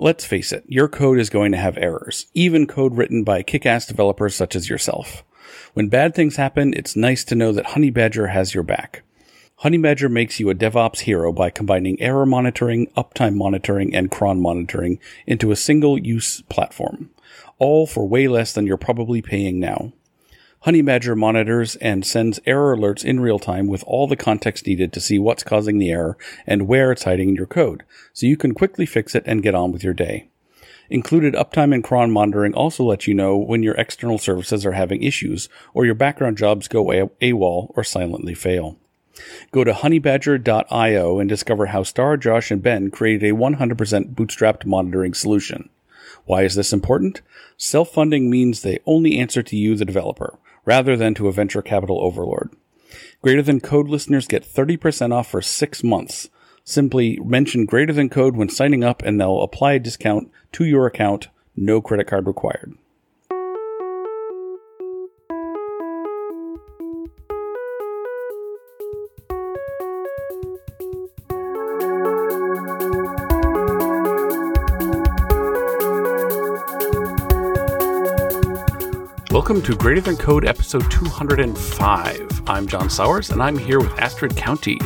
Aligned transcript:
Let's 0.00 0.24
face 0.24 0.52
it, 0.52 0.62
your 0.68 0.86
code 0.86 1.18
is 1.18 1.28
going 1.28 1.50
to 1.50 1.58
have 1.58 1.76
errors, 1.76 2.26
even 2.32 2.68
code 2.68 2.96
written 2.96 3.24
by 3.24 3.42
kick-ass 3.42 3.84
developers 3.84 4.36
such 4.36 4.54
as 4.54 4.68
yourself. 4.70 5.24
When 5.74 5.88
bad 5.88 6.14
things 6.14 6.36
happen, 6.36 6.72
it's 6.72 6.94
nice 6.94 7.24
to 7.24 7.34
know 7.34 7.50
that 7.50 7.66
Honeybadger 7.66 8.30
has 8.30 8.54
your 8.54 8.62
back. 8.62 9.02
Honeybadger 9.64 10.08
makes 10.08 10.38
you 10.38 10.50
a 10.50 10.54
DevOps 10.54 11.00
hero 11.00 11.32
by 11.32 11.50
combining 11.50 12.00
error 12.00 12.24
monitoring, 12.24 12.86
uptime 12.96 13.34
monitoring, 13.34 13.92
and 13.92 14.08
cron 14.08 14.40
monitoring 14.40 15.00
into 15.26 15.50
a 15.50 15.56
single 15.56 15.98
use 15.98 16.42
platform, 16.42 17.10
all 17.58 17.84
for 17.84 18.06
way 18.06 18.28
less 18.28 18.52
than 18.52 18.68
you're 18.68 18.76
probably 18.76 19.20
paying 19.20 19.58
now. 19.58 19.92
Honeybadger 20.66 21.16
monitors 21.16 21.76
and 21.76 22.04
sends 22.04 22.40
error 22.44 22.76
alerts 22.76 23.04
in 23.04 23.20
real 23.20 23.38
time 23.38 23.68
with 23.68 23.84
all 23.86 24.08
the 24.08 24.16
context 24.16 24.66
needed 24.66 24.92
to 24.92 25.00
see 25.00 25.16
what's 25.16 25.44
causing 25.44 25.78
the 25.78 25.90
error 25.90 26.18
and 26.48 26.66
where 26.66 26.90
it's 26.90 27.04
hiding 27.04 27.28
in 27.28 27.36
your 27.36 27.46
code, 27.46 27.84
so 28.12 28.26
you 28.26 28.36
can 28.36 28.54
quickly 28.54 28.84
fix 28.84 29.14
it 29.14 29.22
and 29.24 29.42
get 29.42 29.54
on 29.54 29.70
with 29.70 29.84
your 29.84 29.94
day. 29.94 30.28
Included 30.90 31.34
uptime 31.34 31.72
and 31.72 31.84
cron 31.84 32.10
monitoring 32.10 32.54
also 32.54 32.82
lets 32.82 33.06
you 33.06 33.14
know 33.14 33.36
when 33.36 33.62
your 33.62 33.76
external 33.76 34.18
services 34.18 34.66
are 34.66 34.72
having 34.72 35.02
issues 35.02 35.48
or 35.74 35.84
your 35.84 35.94
background 35.94 36.36
jobs 36.36 36.66
go 36.66 36.86
AWOL 36.86 37.72
or 37.76 37.84
silently 37.84 38.34
fail. 38.34 38.76
Go 39.52 39.62
to 39.62 39.72
honeybadger.io 39.72 41.18
and 41.20 41.28
discover 41.28 41.66
how 41.66 41.84
Starr, 41.84 42.16
Josh, 42.16 42.50
and 42.50 42.62
Ben 42.62 42.90
created 42.90 43.30
a 43.30 43.36
100% 43.36 44.14
bootstrapped 44.14 44.66
monitoring 44.66 45.14
solution. 45.14 45.68
Why 46.24 46.42
is 46.42 46.56
this 46.56 46.72
important? 46.72 47.20
Self 47.56 47.90
funding 47.90 48.28
means 48.28 48.62
they 48.62 48.80
only 48.86 49.18
answer 49.18 49.42
to 49.42 49.56
you, 49.56 49.74
the 49.74 49.84
developer, 49.84 50.38
rather 50.68 50.98
than 50.98 51.14
to 51.14 51.28
a 51.28 51.32
venture 51.32 51.62
capital 51.62 51.98
overlord. 51.98 52.54
Greater 53.22 53.40
Than 53.40 53.58
Code 53.58 53.88
listeners 53.88 54.28
get 54.28 54.44
30% 54.44 55.14
off 55.14 55.26
for 55.30 55.40
six 55.40 55.82
months. 55.82 56.28
Simply 56.62 57.18
mention 57.24 57.64
Greater 57.64 57.94
Than 57.94 58.10
Code 58.10 58.36
when 58.36 58.50
signing 58.50 58.84
up 58.84 59.02
and 59.02 59.18
they'll 59.18 59.40
apply 59.40 59.72
a 59.72 59.78
discount 59.78 60.30
to 60.52 60.66
your 60.66 60.84
account, 60.86 61.28
no 61.56 61.80
credit 61.80 62.06
card 62.06 62.26
required. 62.26 62.76
Welcome 79.48 79.64
to 79.64 79.76
Greater 79.76 80.02
Than 80.02 80.18
Code 80.18 80.44
episode 80.44 80.90
205. 80.90 82.42
I'm 82.50 82.66
John 82.66 82.90
Sawers, 82.90 83.30
and 83.30 83.42
I'm 83.42 83.56
here 83.56 83.80
with 83.80 83.98
Astrid 83.98 84.32
Countee. 84.32 84.78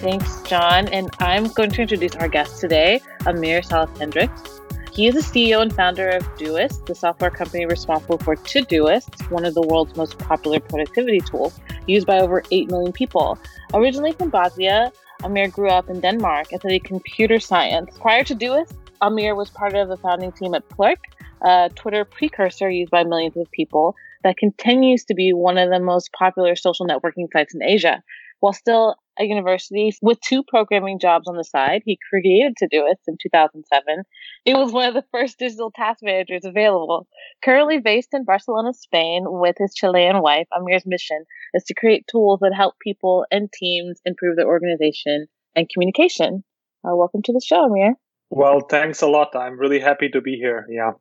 Thanks, 0.00 0.42
John. 0.42 0.88
And 0.88 1.08
I'm 1.20 1.46
going 1.52 1.70
to 1.70 1.80
introduce 1.80 2.14
our 2.16 2.28
guest 2.28 2.60
today, 2.60 3.00
Amir 3.24 3.62
Salas 3.62 3.88
Hendricks. 3.98 4.60
He 4.92 5.06
is 5.06 5.14
the 5.14 5.22
CEO 5.22 5.62
and 5.62 5.74
founder 5.74 6.10
of 6.10 6.22
Doist, 6.36 6.84
the 6.84 6.94
software 6.94 7.30
company 7.30 7.64
responsible 7.64 8.18
for 8.18 8.36
Todoist, 8.36 9.30
one 9.30 9.46
of 9.46 9.54
the 9.54 9.62
world's 9.62 9.96
most 9.96 10.18
popular 10.18 10.60
productivity 10.60 11.20
tools, 11.20 11.58
used 11.86 12.06
by 12.06 12.18
over 12.18 12.42
8 12.50 12.70
million 12.70 12.92
people. 12.92 13.38
Originally 13.72 14.12
from 14.12 14.28
Bosnia, 14.28 14.92
Amir 15.24 15.48
grew 15.48 15.70
up 15.70 15.88
in 15.88 16.00
Denmark 16.00 16.52
and 16.52 16.60
studied 16.60 16.84
computer 16.84 17.40
science. 17.40 17.96
Prior 17.98 18.22
to 18.24 18.34
Doist, 18.34 18.74
Amir 19.00 19.34
was 19.34 19.48
part 19.48 19.74
of 19.74 19.88
the 19.88 19.96
founding 19.96 20.32
team 20.32 20.54
at 20.54 20.68
Plurk, 20.68 20.98
a 21.42 21.70
Twitter 21.74 22.04
precursor 22.04 22.70
used 22.70 22.90
by 22.90 23.04
millions 23.04 23.36
of 23.36 23.50
people 23.50 23.94
that 24.24 24.36
continues 24.36 25.04
to 25.04 25.14
be 25.14 25.32
one 25.32 25.58
of 25.58 25.70
the 25.70 25.80
most 25.80 26.10
popular 26.12 26.56
social 26.56 26.86
networking 26.86 27.26
sites 27.32 27.54
in 27.54 27.62
Asia. 27.62 28.02
While 28.40 28.52
still 28.52 28.94
at 29.18 29.26
university 29.26 29.92
with 30.00 30.20
two 30.20 30.44
programming 30.44 31.00
jobs 31.00 31.26
on 31.26 31.36
the 31.36 31.44
side, 31.44 31.82
he 31.84 31.98
created 32.08 32.54
Todoist 32.62 33.02
in 33.08 33.16
2007. 33.20 34.04
It 34.44 34.56
was 34.56 34.72
one 34.72 34.88
of 34.88 34.94
the 34.94 35.04
first 35.10 35.38
digital 35.38 35.72
task 35.72 36.00
managers 36.02 36.44
available. 36.44 37.08
Currently 37.42 37.78
based 37.78 38.10
in 38.12 38.24
Barcelona, 38.24 38.72
Spain, 38.74 39.24
with 39.26 39.56
his 39.58 39.74
Chilean 39.74 40.22
wife, 40.22 40.46
Amir's 40.56 40.86
mission 40.86 41.24
is 41.54 41.64
to 41.64 41.74
create 41.74 42.06
tools 42.08 42.40
that 42.40 42.54
help 42.54 42.74
people 42.80 43.26
and 43.30 43.52
teams 43.52 44.00
improve 44.04 44.36
their 44.36 44.46
organization 44.46 45.26
and 45.56 45.68
communication. 45.68 46.44
Uh, 46.84 46.94
welcome 46.94 47.22
to 47.22 47.32
the 47.32 47.42
show, 47.44 47.64
Amir. 47.64 47.94
Well, 48.30 48.60
thanks 48.60 49.02
a 49.02 49.08
lot. 49.08 49.34
I'm 49.34 49.58
really 49.58 49.80
happy 49.80 50.10
to 50.10 50.20
be 50.20 50.36
here. 50.36 50.66
Yeah 50.70 50.92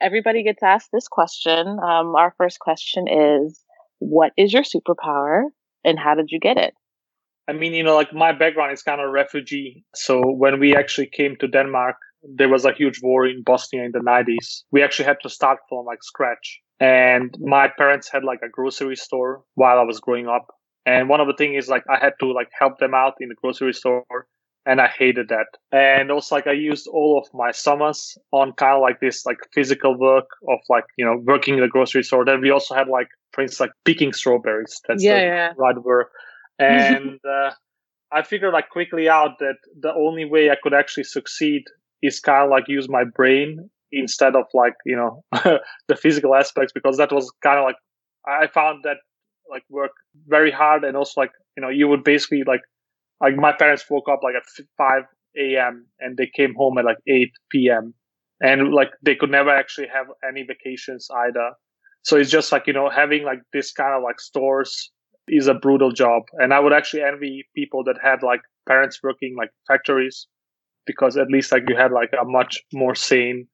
everybody 0.00 0.42
gets 0.42 0.62
asked 0.62 0.90
this 0.92 1.08
question. 1.08 1.66
Um, 1.68 2.14
our 2.16 2.34
first 2.36 2.58
question 2.58 3.06
is, 3.08 3.62
what 3.98 4.32
is 4.36 4.52
your 4.52 4.62
superpower 4.62 5.42
and 5.84 5.98
how 5.98 6.14
did 6.14 6.30
you 6.30 6.40
get 6.40 6.56
it? 6.56 6.74
I 7.48 7.52
mean, 7.52 7.74
you 7.74 7.82
know, 7.82 7.96
like 7.96 8.12
my 8.12 8.32
background 8.32 8.72
is 8.72 8.82
kind 8.82 9.00
of 9.00 9.10
refugee. 9.10 9.84
So 9.94 10.20
when 10.20 10.60
we 10.60 10.76
actually 10.76 11.06
came 11.06 11.36
to 11.40 11.48
Denmark, 11.48 11.96
there 12.22 12.48
was 12.48 12.64
a 12.64 12.72
huge 12.72 13.00
war 13.02 13.26
in 13.26 13.42
Bosnia 13.42 13.84
in 13.84 13.92
the 13.92 13.98
90s. 13.98 14.62
We 14.70 14.82
actually 14.82 15.06
had 15.06 15.18
to 15.22 15.28
start 15.28 15.58
from 15.68 15.84
like 15.84 16.02
scratch. 16.02 16.60
And 16.78 17.34
my 17.40 17.68
parents 17.68 18.08
had 18.10 18.24
like 18.24 18.40
a 18.42 18.48
grocery 18.48 18.96
store 18.96 19.42
while 19.54 19.78
I 19.78 19.82
was 19.82 20.00
growing 20.00 20.28
up. 20.28 20.46
And 20.86 21.08
one 21.08 21.20
of 21.20 21.26
the 21.26 21.34
things 21.34 21.64
is 21.64 21.68
like 21.68 21.84
I 21.90 21.98
had 21.98 22.14
to 22.20 22.32
like 22.32 22.50
help 22.58 22.78
them 22.78 22.94
out 22.94 23.14
in 23.20 23.28
the 23.28 23.34
grocery 23.34 23.74
store 23.74 24.04
and 24.66 24.80
I 24.80 24.88
hated 24.88 25.28
that. 25.28 25.46
And 25.72 26.10
also 26.10 26.34
like 26.34 26.46
I 26.46 26.52
used 26.52 26.86
all 26.86 27.18
of 27.18 27.32
my 27.32 27.50
summers 27.50 28.18
on 28.32 28.52
kind 28.52 28.74
of 28.74 28.82
like 28.82 29.00
this 29.00 29.24
like 29.24 29.38
physical 29.52 29.98
work 29.98 30.26
of 30.48 30.58
like, 30.68 30.84
you 30.96 31.04
know, 31.04 31.16
working 31.24 31.54
in 31.54 31.60
the 31.60 31.68
grocery 31.68 32.02
store. 32.02 32.24
Then 32.24 32.40
we 32.40 32.50
also 32.50 32.74
had 32.74 32.88
like, 32.88 33.08
for 33.32 33.42
instance, 33.42 33.60
like 33.60 33.72
picking 33.84 34.12
strawberries. 34.12 34.80
That's 34.86 35.02
yeah, 35.02 35.14
the 35.14 35.20
yeah. 35.20 35.52
right 35.56 35.82
word. 35.82 36.06
And 36.60 37.18
uh, 37.26 37.52
I 38.12 38.20
figured 38.20 38.52
like 38.52 38.68
quickly 38.68 39.08
out 39.08 39.38
that 39.38 39.54
the 39.80 39.94
only 39.94 40.26
way 40.26 40.50
I 40.50 40.56
could 40.62 40.74
actually 40.74 41.04
succeed 41.04 41.62
is 42.02 42.20
kind 42.20 42.44
of 42.44 42.50
like 42.50 42.64
use 42.68 42.86
my 42.86 43.04
brain 43.04 43.70
instead 43.92 44.36
of 44.36 44.44
like, 44.52 44.74
you 44.84 44.94
know, 44.94 45.24
the 45.88 45.96
physical 45.96 46.34
aspects 46.34 46.70
because 46.70 46.98
that 46.98 47.12
was 47.12 47.32
kind 47.42 47.58
of 47.58 47.64
like, 47.64 47.76
I 48.26 48.46
found 48.48 48.84
that 48.84 48.98
like 49.50 49.62
work 49.70 49.92
very 50.26 50.50
hard 50.50 50.84
and 50.84 50.98
also 50.98 51.18
like, 51.18 51.32
you 51.56 51.62
know, 51.62 51.70
you 51.70 51.88
would 51.88 52.04
basically 52.04 52.42
like 52.46 52.60
like 53.20 53.36
my 53.36 53.52
parents 53.52 53.84
woke 53.88 54.08
up 54.10 54.20
like 54.22 54.34
at 54.34 54.64
5 54.76 55.02
a.m. 55.36 55.86
and 56.00 56.16
they 56.16 56.26
came 56.26 56.54
home 56.54 56.78
at 56.78 56.84
like 56.84 56.98
8 57.06 57.30
p.m. 57.50 57.94
and 58.40 58.72
like 58.72 58.90
they 59.02 59.14
could 59.14 59.30
never 59.30 59.50
actually 59.50 59.88
have 59.92 60.06
any 60.26 60.42
vacations 60.42 61.08
either. 61.26 61.52
So 62.02 62.16
it's 62.16 62.30
just 62.30 62.50
like, 62.50 62.66
you 62.66 62.72
know, 62.72 62.88
having 62.88 63.24
like 63.24 63.40
this 63.52 63.72
kind 63.72 63.94
of 63.94 64.02
like 64.02 64.20
stores 64.20 64.90
is 65.28 65.46
a 65.46 65.54
brutal 65.54 65.92
job. 65.92 66.22
And 66.38 66.54
I 66.54 66.60
would 66.60 66.72
actually 66.72 67.02
envy 67.02 67.46
people 67.54 67.84
that 67.84 67.96
had 68.02 68.22
like 68.22 68.40
parents 68.66 69.00
working 69.02 69.36
like 69.36 69.50
factories 69.68 70.26
because 70.86 71.16
at 71.16 71.28
least 71.28 71.52
like 71.52 71.64
you 71.68 71.76
had 71.76 71.92
like 71.92 72.10
a 72.18 72.24
much 72.24 72.58
more 72.72 72.94
sane 72.94 73.46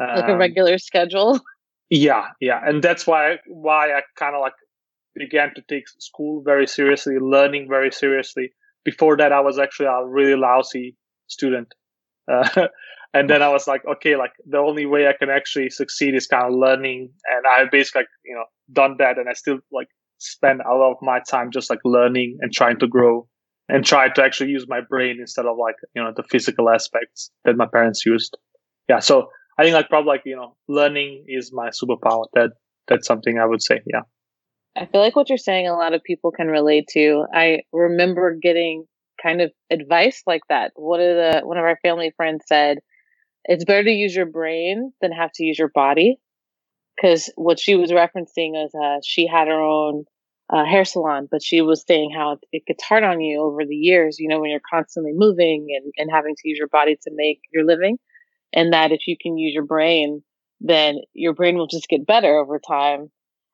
um, 0.00 0.08
like 0.16 0.28
a 0.28 0.32
um, 0.32 0.38
regular 0.38 0.78
schedule. 0.78 1.40
Yeah, 1.92 2.28
yeah. 2.40 2.60
And 2.64 2.84
that's 2.84 3.04
why 3.04 3.38
why 3.48 3.90
I 3.90 4.02
kind 4.16 4.36
of 4.36 4.40
like 4.40 4.52
began 5.16 5.52
to 5.56 5.62
take 5.68 5.88
school 5.98 6.40
very 6.40 6.64
seriously, 6.68 7.18
learning 7.18 7.66
very 7.68 7.90
seriously 7.90 8.52
before 8.84 9.16
that, 9.16 9.32
I 9.32 9.40
was 9.40 9.58
actually 9.58 9.86
a 9.86 10.04
really 10.04 10.36
lousy 10.36 10.96
student. 11.26 11.74
Uh, 12.30 12.68
and 13.14 13.28
then 13.28 13.42
I 13.42 13.48
was 13.48 13.66
like, 13.66 13.82
okay, 13.86 14.16
like 14.16 14.32
the 14.46 14.58
only 14.58 14.86
way 14.86 15.08
I 15.08 15.14
can 15.18 15.30
actually 15.30 15.70
succeed 15.70 16.14
is 16.14 16.26
kind 16.26 16.46
of 16.46 16.58
learning. 16.58 17.10
And 17.28 17.46
I 17.46 17.64
basically, 17.70 18.00
like, 18.02 18.08
you 18.24 18.34
know, 18.34 18.44
done 18.72 18.96
that. 18.98 19.18
And 19.18 19.28
I 19.28 19.32
still 19.32 19.58
like 19.72 19.88
spend 20.18 20.60
a 20.60 20.74
lot 20.74 20.92
of 20.92 20.96
my 21.02 21.20
time 21.28 21.50
just 21.50 21.70
like 21.70 21.80
learning 21.84 22.38
and 22.40 22.52
trying 22.52 22.78
to 22.78 22.86
grow 22.86 23.26
and 23.68 23.84
try 23.84 24.08
to 24.08 24.22
actually 24.22 24.50
use 24.50 24.66
my 24.68 24.80
brain 24.80 25.16
instead 25.20 25.46
of 25.46 25.56
like, 25.56 25.76
you 25.94 26.02
know, 26.02 26.12
the 26.14 26.24
physical 26.24 26.68
aspects 26.68 27.30
that 27.44 27.56
my 27.56 27.66
parents 27.66 28.04
used. 28.04 28.36
Yeah. 28.88 28.98
So 28.98 29.28
I 29.58 29.62
think 29.62 29.74
like 29.74 29.88
probably 29.88 30.08
like, 30.08 30.22
you 30.24 30.36
know, 30.36 30.56
learning 30.68 31.24
is 31.28 31.52
my 31.52 31.70
superpower. 31.70 32.26
That, 32.34 32.50
that's 32.88 33.06
something 33.06 33.38
I 33.38 33.46
would 33.46 33.62
say. 33.62 33.80
Yeah. 33.86 34.02
I 34.76 34.86
feel 34.86 35.00
like 35.00 35.16
what 35.16 35.28
you're 35.28 35.38
saying 35.38 35.68
a 35.68 35.74
lot 35.76 35.94
of 35.94 36.02
people 36.02 36.30
can 36.30 36.46
relate 36.48 36.86
to. 36.92 37.26
I 37.32 37.62
remember 37.72 38.36
getting 38.40 38.86
kind 39.22 39.40
of 39.40 39.52
advice 39.70 40.22
like 40.26 40.42
that. 40.48 40.72
One 40.76 41.00
of 41.00 41.16
the 41.16 41.40
one 41.44 41.58
of 41.58 41.64
our 41.64 41.78
family 41.82 42.12
friends 42.16 42.44
said, 42.46 42.78
"It's 43.44 43.64
better 43.64 43.84
to 43.84 43.90
use 43.90 44.14
your 44.14 44.26
brain 44.26 44.92
than 45.00 45.12
have 45.12 45.32
to 45.34 45.44
use 45.44 45.58
your 45.58 45.70
body." 45.74 46.18
Because 46.96 47.32
what 47.36 47.58
she 47.58 47.76
was 47.76 47.90
referencing 47.92 48.62
is 48.64 48.74
uh, 48.74 49.00
she 49.04 49.26
had 49.26 49.48
her 49.48 49.60
own 49.60 50.04
uh, 50.52 50.64
hair 50.64 50.84
salon, 50.84 51.28
but 51.30 51.42
she 51.42 51.62
was 51.62 51.84
saying 51.86 52.10
how 52.14 52.38
it 52.52 52.66
gets 52.66 52.84
hard 52.84 53.04
on 53.04 53.20
you 53.20 53.40
over 53.40 53.64
the 53.66 53.76
years. 53.76 54.18
You 54.18 54.28
know, 54.28 54.40
when 54.40 54.50
you're 54.50 54.60
constantly 54.70 55.12
moving 55.14 55.68
and 55.76 55.92
and 55.98 56.10
having 56.10 56.36
to 56.36 56.48
use 56.48 56.58
your 56.58 56.68
body 56.68 56.96
to 57.02 57.10
make 57.14 57.40
your 57.52 57.64
living, 57.64 57.98
and 58.52 58.72
that 58.72 58.92
if 58.92 59.06
you 59.08 59.16
can 59.20 59.36
use 59.36 59.54
your 59.54 59.64
brain, 59.66 60.22
then 60.60 61.00
your 61.12 61.34
brain 61.34 61.56
will 61.56 61.66
just 61.66 61.88
get 61.88 62.06
better 62.06 62.38
over 62.38 62.60
time 62.60 63.10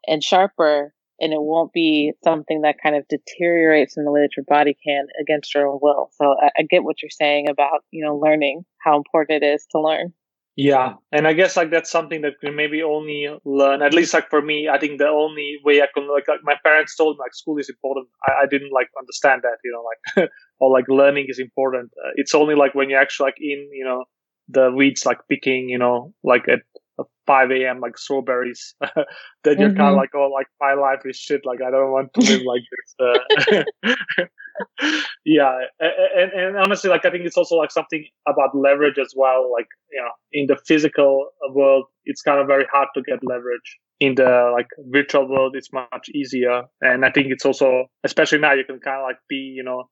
and 0.06 0.22
sharper 0.22 0.92
and 1.20 1.32
it 1.32 1.40
won't 1.40 1.72
be 1.72 2.12
something 2.22 2.62
that 2.62 2.76
kind 2.82 2.96
of 2.96 3.06
deteriorates 3.08 3.96
in 3.96 4.04
the 4.04 4.10
way 4.10 4.20
that 4.20 4.36
your 4.36 4.44
body 4.44 4.76
can 4.86 5.06
against 5.20 5.54
your 5.54 5.66
own 5.66 5.78
will. 5.80 6.10
So 6.20 6.36
I, 6.40 6.50
I, 6.58 6.62
get 6.62 6.84
what 6.84 7.02
you're 7.02 7.10
saying 7.10 7.48
about, 7.48 7.84
you 7.90 8.04
know, 8.04 8.16
learning 8.16 8.64
how 8.78 8.96
important 8.96 9.42
it 9.42 9.46
is 9.46 9.66
to 9.72 9.80
learn. 9.80 10.12
Yeah. 10.56 10.94
And 11.12 11.28
I 11.28 11.34
guess 11.34 11.54
like 11.56 11.70
that's 11.70 11.90
something 11.90 12.22
that 12.22 12.40
can 12.42 12.56
maybe 12.56 12.82
only 12.82 13.28
learn, 13.44 13.82
at 13.82 13.92
least 13.92 14.14
like 14.14 14.30
for 14.30 14.40
me, 14.40 14.68
I 14.68 14.78
think 14.78 14.98
the 14.98 15.06
only 15.06 15.58
way 15.62 15.82
I 15.82 15.86
can 15.92 16.08
like, 16.10 16.28
like 16.28 16.40
my 16.42 16.56
parents 16.64 16.96
told 16.96 17.16
me 17.16 17.20
like 17.20 17.34
school 17.34 17.58
is 17.58 17.68
important. 17.68 18.08
I, 18.26 18.44
I 18.44 18.46
didn't 18.46 18.72
like 18.72 18.88
understand 18.98 19.42
that, 19.42 19.58
you 19.62 19.72
know, 19.72 19.84
like, 19.84 20.30
or 20.58 20.70
like 20.70 20.86
learning 20.88 21.26
is 21.28 21.38
important. 21.38 21.90
Uh, 22.02 22.12
it's 22.14 22.34
only 22.34 22.54
like 22.54 22.74
when 22.74 22.88
you're 22.88 23.00
actually 23.00 23.26
like 23.26 23.38
in, 23.38 23.68
you 23.70 23.84
know, 23.84 24.04
the 24.48 24.70
weeds 24.70 25.04
like 25.04 25.18
picking, 25.28 25.68
you 25.68 25.78
know, 25.78 26.14
like 26.24 26.48
at 26.48 26.60
5 27.26 27.50
a.m. 27.50 27.80
like 27.80 27.98
strawberries. 27.98 28.74
then 29.44 29.58
you're 29.58 29.68
mm-hmm. 29.68 29.76
kind 29.76 29.90
of 29.90 29.96
like, 29.96 30.10
oh, 30.14 30.30
like 30.32 30.46
my 30.60 30.74
life 30.74 31.00
is 31.04 31.16
shit. 31.16 31.42
Like 31.44 31.60
I 31.62 31.70
don't 31.70 31.90
want 31.90 32.12
to 32.14 32.20
live 32.20 32.42
like 32.46 32.62
this. 32.72 33.64
Uh, 34.20 34.24
yeah, 35.24 35.58
and, 35.80 36.32
and 36.32 36.56
honestly, 36.56 36.90
like 36.90 37.04
I 37.04 37.10
think 37.10 37.26
it's 37.26 37.36
also 37.36 37.56
like 37.56 37.70
something 37.70 38.04
about 38.28 38.54
leverage 38.54 38.98
as 38.98 39.12
well. 39.16 39.52
Like 39.52 39.66
you 39.92 40.00
know, 40.00 40.10
in 40.32 40.46
the 40.46 40.56
physical 40.66 41.28
world, 41.50 41.86
it's 42.04 42.22
kind 42.22 42.40
of 42.40 42.46
very 42.46 42.66
hard 42.72 42.88
to 42.94 43.02
get 43.02 43.20
leverage. 43.22 43.78
In 43.98 44.14
the 44.14 44.50
like 44.52 44.68
virtual 44.90 45.28
world, 45.28 45.56
it's 45.56 45.72
much 45.72 46.08
easier. 46.14 46.64
And 46.82 47.04
I 47.04 47.10
think 47.10 47.28
it's 47.30 47.46
also, 47.46 47.86
especially 48.04 48.38
now, 48.38 48.52
you 48.52 48.64
can 48.64 48.78
kind 48.78 48.98
of 48.98 49.04
like 49.04 49.16
be, 49.26 49.36
you 49.36 49.62
know, 49.62 49.84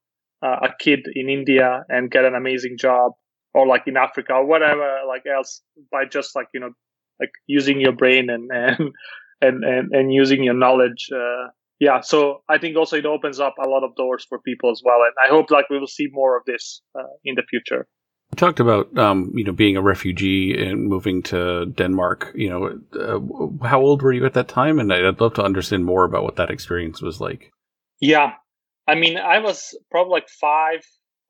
uh, 0.44 0.58
a 0.62 0.68
kid 0.78 1.06
in 1.14 1.30
India 1.30 1.84
and 1.88 2.10
get 2.10 2.26
an 2.26 2.34
amazing 2.34 2.76
job 2.78 3.12
or 3.54 3.66
like 3.66 3.84
in 3.86 3.96
Africa 3.96 4.34
or 4.34 4.44
whatever 4.44 4.98
like 5.08 5.24
else 5.26 5.62
by 5.90 6.04
just 6.04 6.36
like 6.36 6.48
you 6.52 6.60
know 6.60 6.70
like 7.20 7.32
using 7.46 7.80
your 7.80 7.92
brain 7.92 8.30
and 8.30 8.50
and 8.52 8.92
and 9.40 9.64
and, 9.64 9.92
and 9.92 10.12
using 10.12 10.42
your 10.42 10.54
knowledge 10.54 11.08
uh, 11.14 11.48
yeah 11.80 12.00
so 12.00 12.42
i 12.48 12.58
think 12.58 12.76
also 12.76 12.96
it 12.96 13.06
opens 13.06 13.40
up 13.40 13.54
a 13.62 13.68
lot 13.68 13.84
of 13.84 13.94
doors 13.96 14.24
for 14.28 14.38
people 14.40 14.70
as 14.70 14.82
well 14.84 14.98
and 15.04 15.14
i 15.24 15.28
hope 15.28 15.50
like 15.50 15.68
we 15.70 15.78
will 15.78 15.86
see 15.86 16.08
more 16.12 16.36
of 16.36 16.42
this 16.46 16.80
uh, 16.98 17.02
in 17.24 17.34
the 17.34 17.42
future. 17.48 17.86
You 18.32 18.36
talked 18.36 18.58
about 18.58 18.96
um, 18.98 19.30
you 19.34 19.44
know 19.44 19.52
being 19.52 19.76
a 19.76 19.82
refugee 19.82 20.56
and 20.60 20.88
moving 20.88 21.22
to 21.24 21.66
denmark 21.66 22.32
you 22.34 22.48
know 22.48 22.80
uh, 22.98 23.66
how 23.66 23.80
old 23.80 24.02
were 24.02 24.12
you 24.12 24.24
at 24.26 24.34
that 24.34 24.48
time? 24.48 24.78
And 24.80 24.92
i'd 24.92 25.20
love 25.20 25.34
to 25.34 25.44
understand 25.44 25.84
more 25.84 26.04
about 26.04 26.24
what 26.24 26.36
that 26.36 26.50
experience 26.50 27.02
was 27.02 27.20
like. 27.20 27.52
Yeah. 28.00 28.32
I 28.88 28.94
mean 28.94 29.18
i 29.18 29.38
was 29.38 29.76
probably 29.90 30.12
like 30.12 30.28
five. 30.28 30.80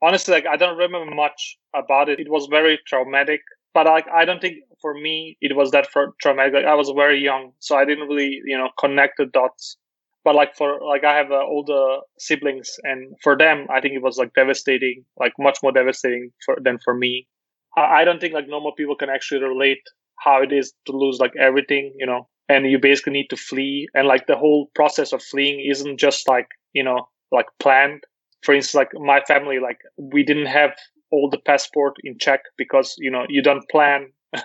Honestly 0.03 0.35
like 0.35 0.47
i 0.47 0.57
don't 0.57 0.79
remember 0.79 1.15
much 1.15 1.59
about 1.75 2.09
it. 2.09 2.21
It 2.21 2.31
was 2.31 2.47
very 2.47 2.79
traumatic 2.87 3.41
but 3.75 3.87
like 3.87 4.07
I 4.09 4.25
don't 4.25 4.41
think 4.41 4.59
for 4.81 4.95
me 4.95 5.37
it 5.41 5.57
was 5.57 5.71
that 5.73 5.89
traumatic. 6.23 6.55
Like, 6.55 6.65
I 6.67 6.75
was 6.75 6.91
very 6.95 7.21
young, 7.21 7.53
so 7.61 7.77
I 7.77 7.85
didn't 7.85 8.09
really 8.09 8.41
you 8.47 8.57
know 8.59 8.71
connect 8.79 9.19
the 9.19 9.27
dots. 9.27 9.77
But 10.25 10.35
like 10.35 10.57
for 10.57 10.81
like 10.81 11.05
I 11.05 11.15
have 11.17 11.31
uh, 11.33 11.45
older 11.45 12.01
siblings, 12.19 12.71
and 12.85 13.15
for 13.23 13.37
them 13.37 13.67
I 13.71 13.81
think 13.81 13.95
it 13.95 14.03
was 14.03 14.17
like 14.19 14.33
devastating, 14.35 15.05
like 15.19 15.33
much 15.39 15.59
more 15.63 15.73
devastating 15.73 16.31
for 16.45 16.57
than 16.63 16.79
for 16.85 16.95
me. 16.95 17.29
I, 17.77 18.01
I 18.01 18.05
don't 18.05 18.21
think 18.21 18.35
like 18.35 18.49
normal 18.49 18.73
people 18.73 18.97
can 18.97 19.11
actually 19.11 19.43
relate 19.43 19.83
how 20.19 20.43
it 20.43 20.53
is 20.53 20.73
to 20.87 20.93
lose 20.93 21.19
like 21.19 21.33
everything, 21.39 21.93
you 21.99 22.07
know, 22.07 22.29
and 22.49 22.67
you 22.71 22.79
basically 22.79 23.13
need 23.13 23.29
to 23.31 23.37
flee, 23.37 23.89
and 23.95 24.07
like 24.07 24.27
the 24.27 24.37
whole 24.37 24.71
process 24.75 25.13
of 25.13 25.23
fleeing 25.23 25.61
isn't 25.69 25.99
just 25.99 26.29
like 26.29 26.49
you 26.73 26.83
know 26.85 27.09
like 27.33 27.47
planned. 27.59 28.05
For 28.43 28.55
instance, 28.55 28.75
like 28.75 28.91
my 28.95 29.21
family, 29.23 29.59
like 29.59 29.79
we 29.97 30.23
didn't 30.23 30.47
have 30.47 30.75
all 31.11 31.29
the 31.31 31.39
passport 31.39 31.95
in 32.03 32.19
check 32.19 32.41
because 32.57 32.95
you 32.99 33.11
know 33.11 33.25
you 33.29 33.43
don't 33.43 33.69
plan 33.71 34.09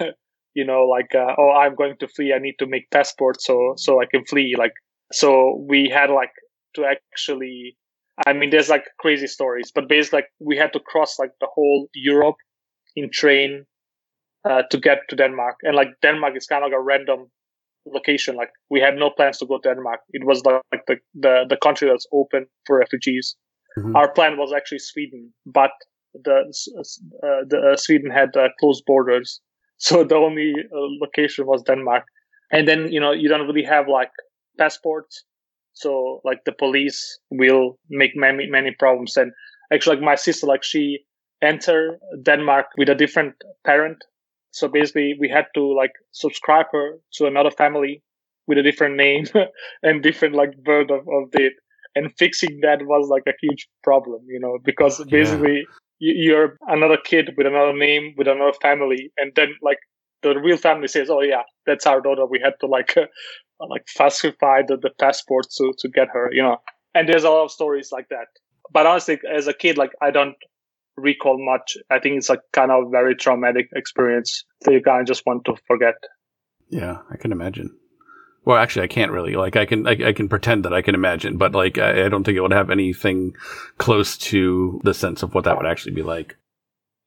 you 0.54 0.66
know 0.66 0.84
like 0.84 1.14
uh, 1.16 1.34
oh 1.38 1.52
i'm 1.52 1.76
going 1.76 1.96
to 2.00 2.08
flee 2.08 2.34
i 2.34 2.40
need 2.40 2.56
to 2.60 2.68
make 2.68 2.90
passport 2.92 3.42
so 3.42 3.74
so 3.78 4.02
i 4.02 4.06
can 4.06 4.24
flee 4.26 4.56
like 4.58 4.74
so 5.12 5.64
we 5.68 5.90
had 5.90 6.10
like 6.10 6.32
to 6.76 6.86
actually 6.86 7.78
i 8.28 8.34
mean 8.34 8.50
there's 8.50 8.70
like 8.70 8.86
crazy 9.00 9.28
stories 9.28 9.72
but 9.74 9.88
basically 9.88 10.18
like 10.18 10.30
we 10.40 10.58
had 10.58 10.74
to 10.74 10.80
cross 10.80 11.18
like 11.20 11.32
the 11.40 11.48
whole 11.54 11.88
europe 11.94 12.36
in 12.96 13.10
train 13.12 13.66
uh, 14.50 14.64
to 14.72 14.78
get 14.78 15.00
to 15.10 15.16
denmark 15.16 15.56
and 15.64 15.76
like 15.76 15.90
denmark 16.02 16.36
is 16.36 16.46
kind 16.46 16.64
of 16.64 16.72
like 16.72 16.78
a 16.78 16.82
random 16.82 17.28
location 17.86 18.36
like 18.36 18.52
we 18.70 18.80
had 18.80 18.96
no 18.96 19.10
plans 19.10 19.38
to 19.38 19.46
go 19.46 19.58
to 19.58 19.70
denmark 19.70 20.00
it 20.12 20.26
was 20.26 20.44
like 20.46 20.86
the 20.88 20.98
the, 21.16 21.46
the 21.50 21.58
country 21.58 21.88
that's 21.90 22.08
open 22.14 22.46
for 22.66 22.78
refugees 22.78 23.36
mm-hmm. 23.78 23.96
our 23.96 24.12
plan 24.12 24.38
was 24.38 24.54
actually 24.54 24.80
sweden 24.80 25.34
but 25.46 25.72
the 26.14 26.54
uh, 27.24 27.46
the 27.48 27.72
uh, 27.74 27.78
Sweden 27.78 28.12
had 28.12 28.36
uh, 28.36 28.50
closed 28.60 28.84
borders, 28.86 29.42
so 29.78 30.04
the 30.04 30.16
only 30.16 30.54
location 30.72 31.46
was 31.46 31.64
Denmark. 31.64 32.04
And 32.52 32.68
then 32.68 32.92
you 32.92 33.00
know 33.00 33.12
you 33.12 33.30
don't 33.30 33.48
really 33.48 33.64
have 33.64 33.88
like 33.88 34.12
passports, 34.58 35.24
so 35.74 36.22
like 36.24 36.44
the 36.46 36.52
police 36.52 37.20
will 37.30 37.78
make 37.90 38.12
many 38.16 38.48
many 38.48 38.72
problems. 38.72 39.18
And 39.18 39.32
actually, 39.72 39.98
like 39.98 40.06
my 40.06 40.16
sister, 40.16 40.48
like 40.48 40.64
she 40.64 41.00
entered 41.42 42.00
Denmark 42.24 42.66
with 42.78 42.90
a 42.90 42.96
different 42.96 43.36
parent, 43.66 44.04
so 44.52 44.68
basically 44.68 45.16
we 45.20 45.30
had 45.30 45.46
to 45.56 45.74
like 45.76 45.92
subscribe 46.12 46.66
her 46.74 47.00
to 47.14 47.28
another 47.28 47.52
family 47.52 48.02
with 48.48 48.58
a 48.58 48.64
different 48.64 48.96
name 48.98 49.26
and 49.84 50.02
different 50.02 50.36
like 50.36 50.58
birth 50.64 50.90
of, 50.90 51.08
of 51.08 51.32
date 51.32 51.54
and 51.96 52.12
fixing 52.18 52.60
that 52.62 52.80
was 52.84 53.08
like 53.10 53.24
a 53.28 53.38
huge 53.42 53.68
problem 53.84 54.22
you 54.28 54.40
know 54.40 54.58
because 54.64 55.04
basically 55.10 55.66
you're 56.00 56.58
another 56.68 56.98
kid 56.98 57.32
with 57.38 57.46
another 57.48 57.74
name 57.74 58.14
with 58.18 58.28
another 58.28 58.54
family 58.62 59.12
and 59.18 59.34
then 59.36 59.50
like 59.62 59.80
the 60.22 60.40
real 60.40 60.58
family 60.58 60.88
says 60.88 61.10
oh 61.10 61.22
yeah 61.22 61.44
that's 61.66 61.86
our 61.86 62.02
daughter. 62.02 62.26
We 62.26 62.40
had 62.40 62.54
to 62.62 62.68
like 62.68 62.98
uh, 62.98 63.06
like 63.68 63.88
falsify 63.88 64.64
the, 64.68 64.78
the 64.78 64.92
passport 65.00 65.48
to 65.58 65.74
to 65.80 65.90
get 65.90 66.08
her 66.14 66.30
you 66.32 66.42
know? 66.42 66.58
And 66.96 67.08
there's 67.08 67.24
a 67.24 67.30
lot 67.30 67.44
of 67.44 67.52
stories 67.52 67.90
like 67.92 68.08
that. 68.10 68.28
But 68.72 68.86
honestly 68.86 69.20
as 69.32 69.48
a 69.48 69.54
kid 69.54 69.78
like 69.78 69.92
i 70.02 70.12
don't 70.12 70.36
recall 70.98 71.38
much. 71.40 71.78
I 71.90 72.00
think 72.00 72.18
it's 72.18 72.30
a 72.30 72.40
kind 72.52 72.72
of 72.72 72.92
very 72.92 73.16
traumatic 73.16 73.70
experience 73.74 74.44
that 74.62 74.74
you 74.74 74.82
kind 74.82 75.00
of 75.00 75.08
just 75.08 75.24
want 75.26 75.46
to 75.46 75.56
forget. 75.68 75.96
Yeah 76.70 76.98
i 77.12 77.18
can 77.18 77.32
imagine 77.32 77.76
well, 78.46 78.58
actually, 78.58 78.84
I 78.84 78.88
can't 78.88 79.12
really. 79.12 79.36
Like, 79.36 79.56
I 79.56 79.66
can, 79.66 79.88
I, 79.88 79.92
I, 80.08 80.14
can 80.14 80.30
pretend 80.30 80.66
that 80.66 80.74
I 80.74 80.82
can 80.82 80.96
imagine, 80.96 81.38
but 81.38 81.54
like, 81.54 81.78
I, 81.78 82.06
I, 82.06 82.10
don't 82.10 82.24
think 82.24 82.38
it 82.38 82.42
would 82.42 82.54
have 82.54 82.70
anything 82.70 83.36
close 83.78 84.18
to 84.18 84.80
the 84.84 84.94
sense 84.94 85.24
of 85.24 85.34
what 85.34 85.44
that 85.44 85.58
would 85.58 85.66
actually 85.66 85.94
be 85.94 86.04
like. 86.04 86.38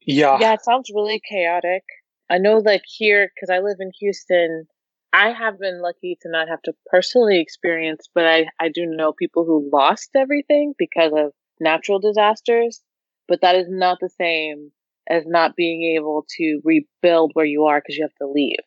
Yeah. 0.05 0.37
Yeah, 0.39 0.53
it 0.53 0.63
sounds 0.63 0.89
really 0.93 1.21
chaotic. 1.27 1.83
I 2.29 2.37
know, 2.37 2.57
like 2.57 2.83
here, 2.85 3.31
because 3.33 3.49
I 3.49 3.59
live 3.59 3.77
in 3.79 3.91
Houston, 3.99 4.67
I 5.11 5.31
have 5.31 5.59
been 5.59 5.81
lucky 5.81 6.17
to 6.21 6.29
not 6.29 6.47
have 6.47 6.61
to 6.63 6.73
personally 6.87 7.39
experience, 7.39 8.07
but 8.13 8.25
I, 8.25 8.45
I 8.59 8.69
do 8.69 8.85
know 8.85 9.13
people 9.13 9.45
who 9.45 9.69
lost 9.71 10.11
everything 10.15 10.73
because 10.77 11.11
of 11.15 11.33
natural 11.59 11.99
disasters. 11.99 12.81
But 13.27 13.41
that 13.41 13.55
is 13.55 13.67
not 13.69 13.99
the 14.01 14.09
same 14.09 14.71
as 15.09 15.23
not 15.25 15.55
being 15.55 15.95
able 15.95 16.25
to 16.37 16.61
rebuild 16.63 17.31
where 17.33 17.45
you 17.45 17.65
are 17.65 17.79
because 17.79 17.97
you 17.97 18.03
have 18.03 18.15
to 18.21 18.27
leave 18.27 18.59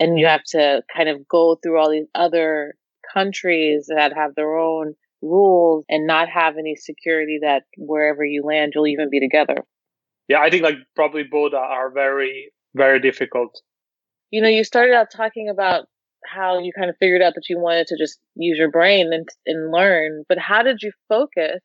and 0.00 0.18
you 0.18 0.26
have 0.26 0.42
to 0.44 0.82
kind 0.94 1.08
of 1.08 1.26
go 1.28 1.56
through 1.62 1.78
all 1.80 1.90
these 1.90 2.08
other 2.14 2.74
countries 3.12 3.86
that 3.94 4.12
have 4.14 4.34
their 4.34 4.56
own 4.56 4.94
rules 5.22 5.84
and 5.88 6.06
not 6.06 6.28
have 6.28 6.56
any 6.58 6.76
security 6.76 7.38
that 7.42 7.62
wherever 7.78 8.24
you 8.24 8.42
land 8.44 8.72
you'll 8.74 8.86
even 8.86 9.08
be 9.10 9.20
together. 9.20 9.64
Yeah 10.28 10.40
i 10.40 10.50
think 10.50 10.62
like 10.62 10.76
probably 10.94 11.22
both 11.22 11.54
are 11.54 11.90
very 11.90 12.52
very 12.74 13.00
difficult. 13.00 13.60
You 14.30 14.42
know 14.42 14.48
you 14.48 14.64
started 14.64 14.94
out 14.94 15.08
talking 15.10 15.48
about 15.48 15.86
how 16.26 16.58
you 16.58 16.72
kind 16.76 16.90
of 16.90 16.96
figured 16.98 17.22
out 17.22 17.34
that 17.34 17.48
you 17.48 17.58
wanted 17.58 17.86
to 17.88 17.98
just 17.98 18.18
use 18.34 18.58
your 18.58 18.70
brain 18.70 19.12
and 19.12 19.28
and 19.46 19.70
learn 19.72 20.24
but 20.28 20.38
how 20.38 20.62
did 20.62 20.82
you 20.82 20.92
focus? 21.08 21.60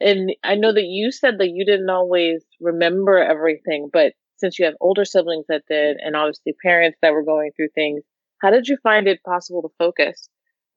And 0.00 0.32
i 0.44 0.54
know 0.54 0.72
that 0.72 0.84
you 0.84 1.12
said 1.12 1.38
that 1.38 1.50
you 1.50 1.64
didn't 1.64 1.90
always 1.90 2.44
remember 2.60 3.18
everything 3.18 3.90
but 3.92 4.12
since 4.40 4.58
you 4.58 4.64
have 4.64 4.74
older 4.80 5.04
siblings 5.04 5.44
that 5.48 5.62
did 5.68 5.96
and 5.98 6.16
obviously 6.16 6.54
parents 6.64 6.98
that 7.02 7.12
were 7.12 7.24
going 7.24 7.50
through 7.56 7.68
things 7.74 8.02
how 8.40 8.50
did 8.50 8.68
you 8.68 8.76
find 8.82 9.06
it 9.06 9.22
possible 9.22 9.62
to 9.62 9.68
focus 9.78 10.28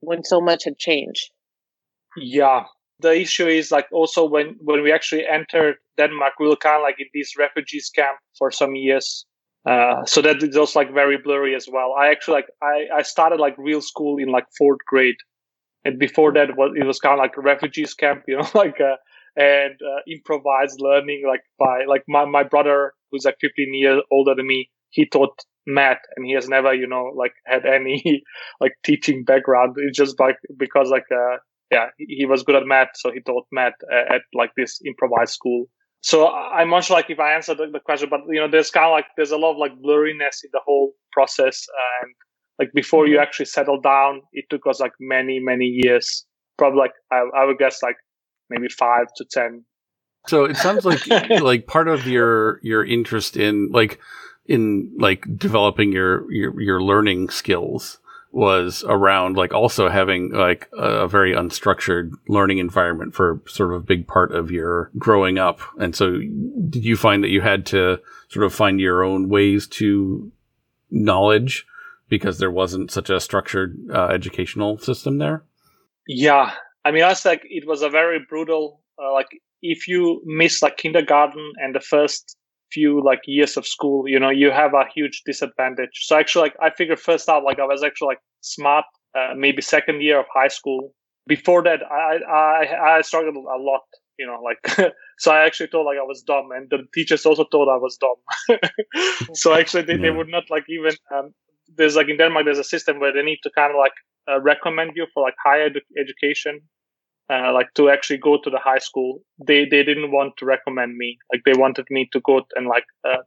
when 0.02 0.24
so 0.24 0.42
much 0.42 0.66
had 0.66 0.78
changed? 0.78 1.30
Yeah. 2.18 2.64
The 3.00 3.20
issue 3.20 3.48
is 3.48 3.72
like 3.72 3.88
also 3.92 4.26
when 4.26 4.56
when 4.60 4.84
we 4.84 4.92
actually 4.92 5.26
entered 5.28 5.76
denmark 5.98 6.34
we 6.40 6.48
were 6.48 6.56
kind 6.56 6.78
of 6.78 6.84
like 6.84 6.96
in 7.00 7.08
this 7.14 7.38
refugees 7.38 7.90
camp 7.90 8.18
for 8.38 8.52
some 8.52 8.76
years. 8.76 9.26
Uh, 9.66 10.06
so 10.06 10.22
that 10.22 10.44
is 10.44 10.58
also 10.58 10.80
like 10.80 10.94
very 10.94 11.18
blurry 11.18 11.56
as 11.56 11.68
well. 11.72 11.96
I 12.00 12.12
actually 12.12 12.36
like 12.36 12.50
i 12.62 12.86
i 13.00 13.02
started 13.02 13.40
like 13.40 13.56
real 13.58 13.82
school 13.82 14.18
in 14.18 14.30
like 14.30 14.46
fourth 14.58 14.80
grade. 14.88 15.16
And 15.86 16.00
before 16.00 16.32
that 16.34 16.56
was 16.56 16.74
it 16.76 16.86
was 16.86 17.00
kind 17.00 17.14
of 17.14 17.20
like 17.20 17.36
a 17.38 17.42
refugees 17.42 17.94
camp 17.94 18.24
you 18.28 18.38
know 18.38 18.50
like 18.64 18.80
uh, 18.80 18.98
and 19.36 19.74
uh, 19.82 20.00
improvised 20.08 20.80
learning 20.80 21.24
like 21.28 21.42
by 21.60 21.86
like 21.88 22.04
my, 22.08 22.26
my 22.26 22.44
brother 22.44 22.94
who's 23.12 23.26
like 23.26 23.38
15 23.42 23.74
years 23.74 24.02
older 24.12 24.36
than 24.36 24.48
me 24.48 24.70
he 24.90 25.06
taught 25.06 25.44
math 25.66 26.00
and 26.16 26.26
he 26.26 26.34
has 26.34 26.48
never 26.48 26.74
you 26.74 26.88
know 26.88 27.12
like 27.16 27.34
had 27.46 27.66
any 27.66 28.24
like 28.62 28.74
teaching 28.84 29.24
background. 29.24 29.76
It's 29.78 29.98
just 29.98 30.20
like 30.20 30.38
because 30.58 30.90
like 30.90 31.06
uh 31.12 31.38
yeah 31.72 31.88
he 31.98 32.26
was 32.26 32.44
good 32.44 32.56
at 32.56 32.66
math 32.66 32.90
so 32.96 33.12
he 33.12 33.22
taught 33.22 33.46
math 33.52 33.74
at, 33.92 34.16
at 34.16 34.22
like 34.34 34.52
this 34.56 34.80
improvised 34.86 35.34
school. 35.34 35.66
So 36.02 36.28
i'm 36.28 36.70
not 36.70 36.84
sure 36.84 36.98
like 36.98 37.10
if 37.10 37.20
i 37.20 37.34
answered 37.34 37.60
the, 37.60 37.68
the 37.72 37.80
question 37.80 38.10
but 38.10 38.20
you 38.28 38.40
know 38.40 38.50
there's 38.50 38.70
kind 38.70 38.88
of 38.88 38.92
like 38.92 39.06
there's 39.16 39.32
a 39.32 39.38
lot 39.38 39.52
of 39.52 39.58
like 39.58 39.72
blurriness 39.82 40.44
in 40.44 40.50
the 40.52 40.60
whole 40.66 40.92
process 41.14 41.66
and 42.04 42.14
like 42.60 42.74
before 42.74 43.08
you 43.08 43.14
mm-hmm. 43.14 43.24
actually 43.24 43.46
settle 43.46 43.80
down 43.80 44.22
it 44.34 44.44
took 44.50 44.68
us 44.68 44.80
like 44.80 44.92
many 45.00 45.40
many 45.40 45.66
years. 45.66 46.26
Probably 46.58 46.80
like 46.80 46.94
I, 47.12 47.24
I 47.36 47.46
would 47.46 47.58
guess 47.58 47.82
like 47.82 47.96
maybe 48.50 48.70
five 48.70 49.08
to 49.18 49.26
ten. 49.26 49.66
So 50.28 50.46
it 50.46 50.58
sounds 50.58 50.86
like 50.86 51.08
like 51.42 51.68
part 51.68 51.88
of 51.88 52.08
your 52.08 52.60
your 52.64 52.86
interest 52.86 53.38
in 53.38 53.70
like 53.72 54.00
in 54.46 54.94
like 54.98 55.26
developing 55.38 55.92
your 55.92 56.32
your 56.32 56.62
your 56.62 56.82
learning 56.82 57.30
skills 57.30 58.00
was 58.34 58.84
around 58.88 59.38
like 59.38 59.54
also 59.54 59.88
having 59.88 60.32
like 60.32 60.68
a 60.74 61.08
very 61.08 61.34
unstructured 61.34 62.12
learning 62.28 62.58
environment 62.58 63.14
for 63.14 63.40
sort 63.46 63.72
of 63.72 63.82
a 63.82 63.86
big 63.86 64.08
part 64.08 64.32
of 64.34 64.50
your 64.50 64.90
growing 64.98 65.38
up. 65.38 65.62
And 65.78 65.96
so 65.96 66.18
did 66.18 66.84
you 66.84 66.98
find 66.98 67.24
that 67.24 67.30
you 67.30 67.42
had 67.42 67.68
to 67.68 68.00
sort 68.30 68.46
of 68.46 68.54
find 68.54 68.80
your 68.80 69.04
own 69.04 69.30
ways 69.30 69.68
to 69.68 70.32
knowledge 70.90 71.68
because 72.10 72.40
there 72.40 72.52
wasn't 72.52 72.90
such 72.90 73.12
a 73.12 73.20
structured 73.20 73.78
uh, 73.94 74.08
educational 74.08 74.80
system 74.80 75.20
there? 75.20 75.44
Yeah. 76.08 76.54
I 76.86 76.92
mean, 76.92 77.04
I 77.04 77.10
was 77.10 77.26
like, 77.26 77.42
it 77.46 77.68
was 77.68 77.82
a 77.82 77.90
very 77.90 78.20
brutal, 78.28 78.82
uh, 79.02 79.14
like 79.14 79.30
if 79.62 79.88
you 79.88 80.22
miss 80.26 80.62
like 80.62 80.78
kindergarten 80.78 81.54
and 81.58 81.74
the 81.74 81.80
first 81.80 82.36
few 82.72 83.02
like 83.04 83.22
years 83.26 83.56
of 83.56 83.66
school, 83.68 84.08
you 84.08 84.20
know, 84.20 84.30
you 84.30 84.52
have 84.52 84.74
a 84.74 84.86
huge 84.94 85.22
disadvantage. 85.26 85.92
So 86.02 86.18
actually, 86.18 86.44
like 86.44 86.56
I 86.62 86.72
figured 86.72 87.00
first 87.00 87.30
out, 87.30 87.44
like 87.44 87.60
I 87.60 87.66
was 87.66 87.84
actually 87.84 88.08
like 88.08 88.20
smart, 88.42 88.86
uh, 89.18 89.34
maybe 89.38 89.62
second 89.62 90.02
year 90.02 90.20
of 90.20 90.26
high 90.34 90.50
school. 90.50 90.92
Before 91.26 91.64
that, 91.64 91.80
I 91.90 92.18
I 92.30 92.98
I 92.98 93.02
struggled 93.02 93.36
a 93.38 93.62
lot, 93.62 93.82
you 94.20 94.28
know, 94.28 94.42
like 94.44 94.92
so 95.20 95.32
I 95.32 95.46
actually 95.46 95.68
thought 95.68 95.86
like 95.86 95.98
I 95.98 96.04
was 96.04 96.22
dumb, 96.24 96.50
and 96.54 96.70
the 96.70 96.80
teachers 96.94 97.26
also 97.26 97.46
thought 97.50 97.74
I 97.74 97.78
was 97.78 97.98
dumb. 97.98 98.60
so 99.34 99.54
actually, 99.54 99.84
they, 99.84 99.94
yeah. 99.94 100.02
they 100.02 100.12
would 100.12 100.28
not 100.28 100.44
like 100.50 100.66
even 100.68 100.94
um, 101.16 101.34
there's 101.78 101.96
like 101.96 102.10
in 102.10 102.18
Denmark 102.18 102.46
there's 102.46 102.60
a 102.60 102.64
system 102.64 103.00
where 103.00 103.14
they 103.14 103.24
need 103.24 103.40
to 103.44 103.52
kind 103.56 103.72
of 103.72 103.78
like 103.78 103.98
uh, 104.30 104.40
recommend 104.42 104.92
you 104.96 105.08
for 105.14 105.24
like 105.24 105.36
higher 105.44 105.66
ed- 105.66 105.90
education 106.00 106.62
uh, 107.30 107.52
like 107.54 107.74
to 107.76 107.90
actually 107.90 108.18
go 108.18 108.38
to 108.44 108.50
the 108.50 108.60
high 108.60 108.80
school. 108.80 109.22
They 109.48 109.66
they 109.66 109.84
didn't 109.84 110.12
want 110.12 110.34
to 110.38 110.46
recommend 110.46 110.98
me. 110.98 111.18
Like 111.32 111.42
they 111.46 111.54
wanted 111.58 111.86
me 111.90 112.10
to 112.12 112.20
go 112.22 112.42
and 112.56 112.68
like 112.68 112.86
uh, 113.08 113.24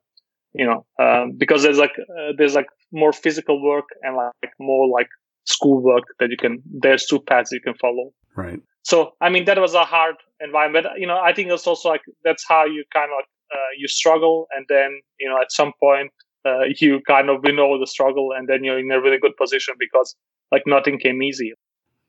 you 0.53 0.67
know 0.67 0.85
um, 0.99 1.33
because 1.37 1.63
there's 1.63 1.79
like 1.79 1.97
uh, 1.99 2.33
there's 2.37 2.55
like 2.55 2.67
more 2.93 3.13
physical 3.13 3.63
work 3.63 3.87
and 4.03 4.17
like 4.17 4.53
more 4.61 4.89
like 4.89 5.09
school 5.45 5.83
work 5.83 6.05
that 6.19 6.31
you 6.31 6.37
can 6.37 6.63
there's 6.83 7.07
two 7.07 7.21
paths 7.21 7.53
you 7.53 7.61
can 7.61 7.75
follow. 7.75 8.13
Right. 8.37 8.61
So 8.83 9.13
i 9.21 9.29
mean 9.29 9.47
that 9.47 9.59
was 9.59 9.75
a 9.75 9.85
hard 9.85 10.15
environment 10.41 10.87
you 10.97 11.09
know 11.09 11.19
i 11.19 11.33
think 11.33 11.51
it's 11.51 11.67
also 11.67 11.89
like 11.89 12.03
that's 12.23 12.45
how 12.47 12.65
you 12.65 12.85
kind 12.93 13.11
of 13.19 13.25
uh, 13.57 13.73
you 13.77 13.89
struggle 13.89 14.47
and 14.55 14.65
then 14.69 15.01
you 15.19 15.29
know 15.29 15.41
at 15.41 15.51
some 15.51 15.73
point 15.81 16.13
uh, 16.47 16.65
you 16.79 17.01
kind 17.07 17.29
of 17.29 17.43
win 17.43 17.59
over 17.59 17.79
the 17.79 17.87
struggle 17.87 18.31
and 18.37 18.49
then 18.49 18.63
you're 18.63 18.79
in 18.79 18.91
a 18.91 19.01
really 19.01 19.19
good 19.19 19.37
position 19.37 19.75
because 19.79 20.15
like 20.53 20.63
nothing 20.67 20.99
came 20.99 21.23
easy 21.23 21.53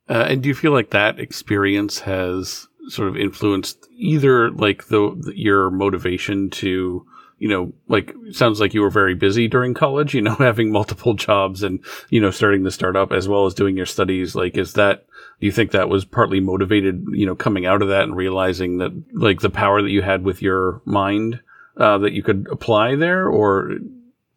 uh, 0.09 0.25
and 0.29 0.43
do 0.43 0.49
you 0.49 0.55
feel 0.55 0.71
like 0.71 0.91
that 0.91 1.19
experience 1.19 1.99
has 1.99 2.67
sort 2.87 3.09
of 3.09 3.17
influenced 3.17 3.87
either 3.97 4.51
like 4.51 4.87
the, 4.87 5.33
your 5.35 5.69
motivation 5.69 6.49
to 6.49 7.05
you 7.39 7.47
know, 7.47 7.71
like 7.87 8.13
sounds 8.31 8.59
like 8.59 8.73
you 8.73 8.81
were 8.81 8.89
very 8.89 9.13
busy 9.13 9.47
during 9.47 9.73
college, 9.73 10.13
you 10.13 10.21
know, 10.21 10.35
having 10.39 10.71
multiple 10.71 11.13
jobs 11.13 11.63
and, 11.63 11.83
you 12.09 12.19
know, 12.19 12.31
starting 12.31 12.63
the 12.63 12.71
startup 12.71 13.11
as 13.11 13.27
well 13.27 13.45
as 13.45 13.53
doing 13.53 13.77
your 13.77 13.85
studies. 13.85 14.35
Like, 14.35 14.57
is 14.57 14.73
that, 14.73 15.05
do 15.39 15.45
you 15.45 15.51
think 15.51 15.71
that 15.71 15.89
was 15.89 16.05
partly 16.05 16.39
motivated, 16.39 17.05
you 17.11 17.25
know, 17.25 17.35
coming 17.35 17.65
out 17.65 17.81
of 17.81 17.89
that 17.89 18.03
and 18.03 18.15
realizing 18.15 18.79
that 18.79 18.91
like 19.13 19.41
the 19.41 19.49
power 19.49 19.81
that 19.81 19.91
you 19.91 20.01
had 20.01 20.23
with 20.23 20.41
your 20.41 20.81
mind, 20.85 21.39
uh, 21.77 21.99
that 21.99 22.13
you 22.13 22.23
could 22.23 22.47
apply 22.51 22.95
there 22.95 23.27
or 23.27 23.71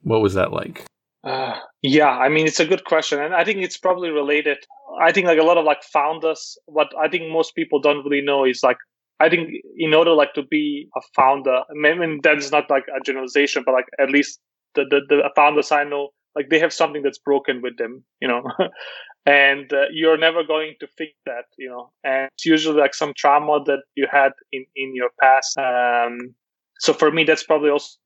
what 0.03 0.21
was 0.21 0.35
that 0.35 0.53
like? 0.53 0.85
Uh, 1.23 1.59
yeah, 1.83 2.09
I 2.09 2.29
mean, 2.29 2.47
it's 2.47 2.61
a 2.61 2.67
good 2.67 2.85
question. 2.85 3.21
And 3.21 3.35
I 3.35 3.45
think 3.45 3.59
it's 3.59 3.77
probably 3.77 4.11
related 4.11 4.59
I 5.01 5.13
think 5.13 5.27
like 5.27 5.39
a 5.39 5.45
lot 5.45 5.59
of 5.59 5.65
like 5.65 5.83
founders, 5.83 6.59
what 6.67 6.89
I 6.99 7.09
think 7.09 7.31
most 7.31 7.55
people 7.55 7.81
don't 7.81 8.05
really 8.05 8.23
know 8.23 8.45
is 8.45 8.63
like 8.63 8.79
I 9.19 9.29
think 9.29 9.51
in 9.77 9.95
order 9.95 10.13
like 10.13 10.35
to 10.35 10.43
be 10.43 10.89
a 10.97 11.01
founder, 11.15 11.63
I 11.71 11.75
mean 11.75 12.21
that 12.23 12.39
is 12.39 12.51
not 12.51 12.71
like 12.71 12.85
a 12.89 13.01
generalization, 13.01 13.63
but 13.65 13.73
like 13.73 13.87
at 13.99 14.11
least 14.11 14.41
the 14.75 14.85
the, 14.89 15.01
the 15.09 15.31
founders 15.37 15.71
I 15.71 15.85
know, 15.85 16.11
like 16.35 16.49
they 16.51 16.59
have 16.59 16.73
something 16.73 17.03
that's 17.03 17.19
broken 17.19 17.63
with 17.63 17.77
them, 17.77 18.05
you 18.21 18.29
know, 18.29 18.43
and 19.27 19.73
uh, 19.73 19.85
you're 19.93 20.19
never 20.19 20.43
going 20.43 20.75
to 20.81 20.87
fix 20.99 21.13
that, 21.27 21.45
you 21.59 21.69
know, 21.69 21.93
and 22.03 22.29
it's 22.35 22.47
usually 22.47 22.81
like 22.81 22.95
some 22.95 23.15
trauma 23.17 23.63
that 23.65 23.83
you 23.95 24.07
had 24.11 24.33
in 24.53 24.65
in 24.77 24.95
your 24.95 25.11
past. 25.21 25.57
Um, 25.59 26.35
so 26.79 26.93
for 26.93 27.11
me, 27.11 27.25
that's 27.25 27.45
probably 27.45 27.71
also 27.71 27.97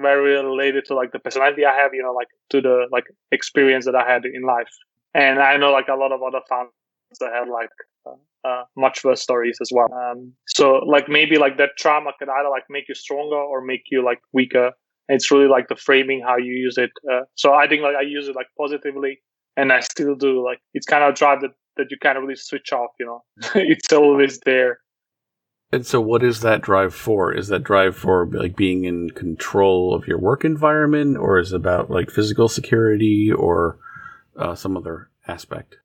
very 0.00 0.34
related 0.42 0.84
to 0.86 0.94
like 0.94 1.12
the 1.12 1.18
personality 1.18 1.64
I 1.64 1.74
have, 1.74 1.94
you 1.94 2.02
know, 2.02 2.12
like 2.12 2.28
to 2.50 2.60
the 2.60 2.86
like 2.90 3.04
experience 3.30 3.84
that 3.86 3.94
I 3.94 4.10
had 4.10 4.24
in 4.24 4.42
life. 4.42 4.70
And 5.14 5.40
I 5.40 5.56
know 5.56 5.72
like 5.72 5.88
a 5.88 5.94
lot 5.94 6.12
of 6.12 6.22
other 6.22 6.40
founders 6.48 6.72
that 7.20 7.32
have 7.32 7.48
like 7.48 7.70
uh, 8.06 8.48
uh, 8.48 8.64
much 8.76 9.04
worse 9.04 9.22
stories 9.22 9.58
as 9.60 9.70
well. 9.72 9.92
Um, 9.92 10.32
so 10.48 10.76
like 10.86 11.08
maybe 11.08 11.38
like 11.38 11.58
that 11.58 11.70
trauma 11.78 12.12
can 12.18 12.28
either 12.28 12.48
like 12.48 12.64
make 12.70 12.84
you 12.88 12.94
stronger 12.94 13.36
or 13.36 13.60
make 13.62 13.82
you 13.90 14.04
like 14.04 14.20
weaker. 14.32 14.72
And 15.08 15.16
it's 15.16 15.30
really 15.30 15.48
like 15.48 15.68
the 15.68 15.76
framing 15.76 16.22
how 16.26 16.36
you 16.36 16.52
use 16.52 16.78
it. 16.78 16.90
Uh, 17.10 17.22
so 17.34 17.52
I 17.52 17.68
think 17.68 17.82
like 17.82 17.96
I 17.96 18.02
use 18.02 18.28
it 18.28 18.36
like 18.36 18.46
positively, 18.58 19.20
and 19.56 19.72
I 19.72 19.80
still 19.80 20.14
do. 20.14 20.44
Like 20.44 20.60
it's 20.74 20.86
kind 20.86 21.04
of 21.04 21.10
a 21.10 21.16
drive 21.16 21.40
that 21.42 21.50
that 21.76 21.90
you 21.90 21.96
can't 22.00 22.18
really 22.18 22.36
switch 22.36 22.72
off. 22.72 22.90
You 22.98 23.06
know, 23.06 23.24
it's 23.54 23.92
always 23.92 24.38
there. 24.46 24.78
And 25.72 25.86
so, 25.86 26.02
what 26.02 26.22
is 26.22 26.40
that 26.40 26.60
drive 26.60 26.94
for? 26.94 27.32
Is 27.32 27.48
that 27.48 27.64
drive 27.64 27.96
for 27.96 28.26
like 28.26 28.56
being 28.56 28.84
in 28.84 29.08
control 29.10 29.94
of 29.94 30.06
your 30.06 30.18
work 30.18 30.44
environment, 30.44 31.16
or 31.16 31.38
is 31.38 31.52
it 31.52 31.56
about 31.56 31.90
like 31.90 32.10
physical 32.10 32.46
security, 32.48 33.32
or 33.32 33.78
uh, 34.36 34.54
some 34.54 34.76
other 34.76 35.08
aspect? 35.26 35.76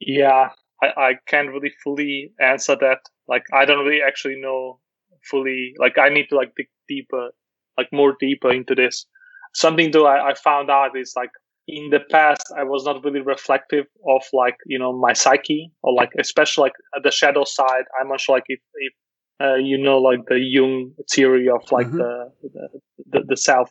Yeah, 0.00 0.48
I, 0.82 0.86
I 0.96 1.12
can't 1.26 1.50
really 1.50 1.72
fully 1.84 2.32
answer 2.40 2.76
that. 2.76 3.00
Like, 3.28 3.44
I 3.52 3.66
don't 3.66 3.84
really 3.84 4.00
actually 4.00 4.40
know 4.40 4.80
fully. 5.22 5.74
Like, 5.78 5.98
I 5.98 6.08
need 6.08 6.28
to 6.30 6.36
like 6.36 6.54
dig 6.56 6.68
deeper, 6.88 7.30
like 7.76 7.92
more 7.92 8.16
deeper 8.18 8.50
into 8.50 8.74
this. 8.74 9.04
Something 9.52 9.90
though 9.90 10.06
I, 10.06 10.30
I 10.30 10.34
found 10.34 10.70
out 10.70 10.96
is 10.96 11.12
like 11.14 11.30
in 11.68 11.90
the 11.90 12.00
past 12.10 12.42
I 12.56 12.62
was 12.64 12.84
not 12.84 13.04
really 13.04 13.20
reflective 13.20 13.86
of 14.06 14.22
like 14.32 14.56
you 14.66 14.78
know 14.78 14.96
my 14.96 15.12
psyche 15.14 15.72
or 15.82 15.92
like 15.94 16.10
especially 16.18 16.62
like 16.62 16.74
the 17.02 17.10
shadow 17.10 17.44
side. 17.44 17.84
I'm 18.00 18.08
not 18.08 18.20
sure 18.20 18.36
like 18.36 18.44
if, 18.48 18.60
if 18.74 18.92
uh, 19.40 19.54
you 19.54 19.78
know 19.78 19.98
like 19.98 20.26
the 20.28 20.38
Jung 20.38 20.92
theory 21.10 21.48
of 21.48 21.60
like 21.70 21.86
mm-hmm. 21.86 21.98
the, 21.98 22.32
the, 22.42 22.68
the 23.10 23.24
the 23.28 23.36
self 23.36 23.70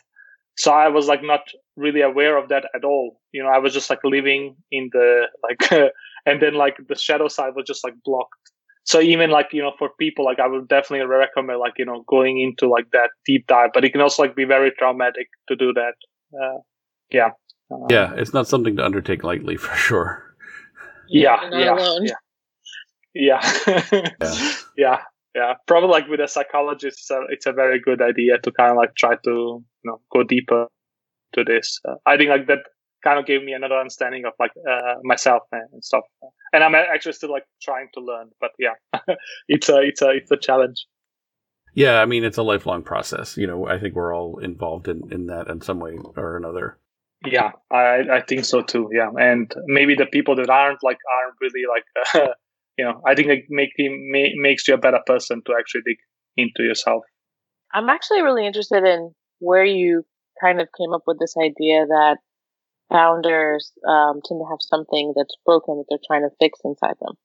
so 0.57 0.71
i 0.71 0.87
was 0.87 1.07
like 1.07 1.23
not 1.23 1.41
really 1.75 2.01
aware 2.01 2.37
of 2.37 2.49
that 2.49 2.65
at 2.73 2.83
all. 2.83 3.19
You 3.31 3.43
know 3.43 3.49
i 3.49 3.57
was 3.59 3.73
just 3.73 3.89
like 3.89 3.99
living 4.03 4.55
in 4.71 4.89
the 4.93 5.27
like 5.43 5.91
and 6.25 6.41
then 6.41 6.55
like 6.55 6.77
the 6.87 6.95
shadow 6.95 7.27
side 7.27 7.53
was 7.55 7.65
just 7.67 7.83
like 7.83 7.95
blocked. 8.03 8.33
So 8.83 9.01
even 9.01 9.31
like 9.31 9.47
you 9.51 9.61
know 9.61 9.73
for 9.77 9.89
people 9.99 10.23
like 10.25 10.39
i 10.39 10.47
would 10.47 10.67
definitely 10.67 11.05
recommend 11.05 11.59
like 11.59 11.73
you 11.77 11.85
know 11.85 12.03
going 12.07 12.39
into 12.39 12.69
like 12.69 12.91
that 12.91 13.09
deep 13.25 13.47
dive 13.47 13.71
but 13.73 13.83
it 13.83 13.91
can 13.91 14.01
also 14.01 14.21
like 14.23 14.35
be 14.35 14.45
very 14.45 14.71
traumatic 14.77 15.27
to 15.49 15.55
do 15.55 15.73
that. 15.73 15.95
Uh, 16.33 16.59
yeah. 17.11 17.31
Uh, 17.71 17.87
yeah 17.89 18.13
it's 18.15 18.33
not 18.33 18.47
something 18.47 18.75
to 18.77 18.85
undertake 18.85 19.23
lightly 19.23 19.57
for 19.65 19.75
sure. 19.75 20.35
Yeah 21.09 21.49
yeah, 21.51 21.97
yeah. 22.01 22.15
Yeah. 23.17 23.39
Yeah. 24.19 24.53
Yeah 24.77 25.01
yeah 25.35 25.53
probably 25.67 25.89
like 25.89 26.07
with 26.07 26.21
a 26.21 26.27
psychologist 26.27 26.97
it's 26.99 27.11
a, 27.11 27.21
it's 27.29 27.45
a 27.45 27.51
very 27.51 27.79
good 27.79 28.01
idea 28.01 28.37
to 28.39 28.51
kind 28.51 28.71
of 28.71 28.77
like 28.77 28.95
try 28.95 29.15
to 29.23 29.31
you 29.31 29.63
know 29.83 29.99
go 30.11 30.23
deeper 30.23 30.67
to 31.33 31.43
this. 31.43 31.79
Uh, 31.87 31.95
i 32.05 32.17
think 32.17 32.29
like 32.29 32.47
that 32.47 32.59
kind 33.03 33.19
of 33.19 33.25
gave 33.27 33.43
me 33.43 33.53
another 33.53 33.75
understanding 33.75 34.25
of 34.25 34.33
like 34.39 34.51
uh, 34.67 34.95
myself 35.03 35.43
and 35.51 35.83
stuff. 35.83 36.05
And 36.53 36.63
i'm 36.63 36.73
actually 36.73 37.13
still 37.13 37.31
like 37.31 37.45
trying 37.61 37.89
to 37.93 37.99
learn 37.99 38.31
but 38.39 38.51
yeah 38.57 38.75
it's 39.47 39.69
a 39.69 39.81
it's 39.81 40.01
a 40.01 40.09
it's 40.09 40.31
a 40.31 40.37
challenge. 40.37 40.87
Yeah 41.73 42.01
i 42.01 42.05
mean 42.05 42.23
it's 42.23 42.37
a 42.37 42.43
lifelong 42.43 42.81
process. 42.81 43.37
You 43.37 43.47
know 43.47 43.67
i 43.67 43.77
think 43.77 43.95
we're 43.95 44.15
all 44.15 44.39
involved 44.39 44.87
in 44.87 45.01
in 45.11 45.27
that 45.27 45.47
in 45.49 45.61
some 45.61 45.79
way 45.79 45.97
or 46.15 46.37
another. 46.37 46.79
Yeah 47.25 47.51
i 47.69 48.03
i 48.11 48.21
think 48.21 48.45
so 48.45 48.61
too 48.61 48.89
yeah. 48.91 49.09
And 49.19 49.53
maybe 49.67 49.95
the 49.95 50.05
people 50.07 50.35
that 50.37 50.49
aren't 50.49 50.83
like 50.83 50.97
aren't 51.15 51.37
really 51.41 51.65
like 51.69 52.29
you 52.77 52.85
know, 52.85 53.01
I 53.05 53.15
think 53.15 53.29
it 53.29 53.45
make 53.49 53.71
him 53.77 54.11
makes 54.11 54.67
you 54.67 54.73
a 54.73 54.77
better 54.77 54.99
person 55.05 55.41
to 55.45 55.53
actually 55.57 55.81
dig 55.85 55.97
into 56.37 56.63
yourself. 56.63 57.03
I'm 57.73 57.89
actually 57.89 58.21
really 58.21 58.45
interested 58.45 58.83
in 58.83 59.13
where 59.39 59.65
you 59.65 60.05
kind 60.41 60.61
of 60.61 60.67
came 60.77 60.93
up 60.93 61.03
with 61.07 61.19
this 61.19 61.35
idea 61.37 61.85
that 61.87 62.17
founders 62.91 63.71
um, 63.87 64.21
tend 64.25 64.39
to 64.39 64.47
have 64.49 64.59
something 64.59 65.13
that's 65.15 65.35
broken 65.45 65.77
that 65.77 65.85
they're 65.89 65.99
trying 66.07 66.27
to 66.27 66.35
fix 66.39 66.59
inside 66.63 66.95
them. 67.01 67.15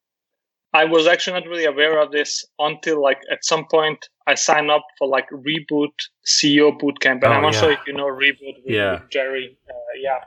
I 0.72 0.84
was 0.84 1.06
actually 1.06 1.40
not 1.40 1.48
really 1.48 1.64
aware 1.64 2.00
of 2.00 2.12
this 2.12 2.44
until 2.60 3.02
like 3.02 3.18
at 3.30 3.44
some 3.44 3.66
point 3.68 4.08
I 4.28 4.34
signed 4.36 4.70
up 4.70 4.84
for 4.98 5.08
like 5.08 5.28
Reboot 5.30 5.90
CEO 6.24 6.78
Bootcamp, 6.80 7.24
and 7.24 7.24
oh, 7.24 7.32
I'm 7.32 7.42
not 7.42 7.54
yeah. 7.54 7.60
sure 7.60 7.72
if 7.72 7.80
you 7.86 7.92
know 7.92 8.06
Reboot 8.06 8.62
with, 8.64 8.74
yeah. 8.74 9.00
Jerry. 9.10 9.58
Uh, 9.68 9.74
yeah, 10.00 10.20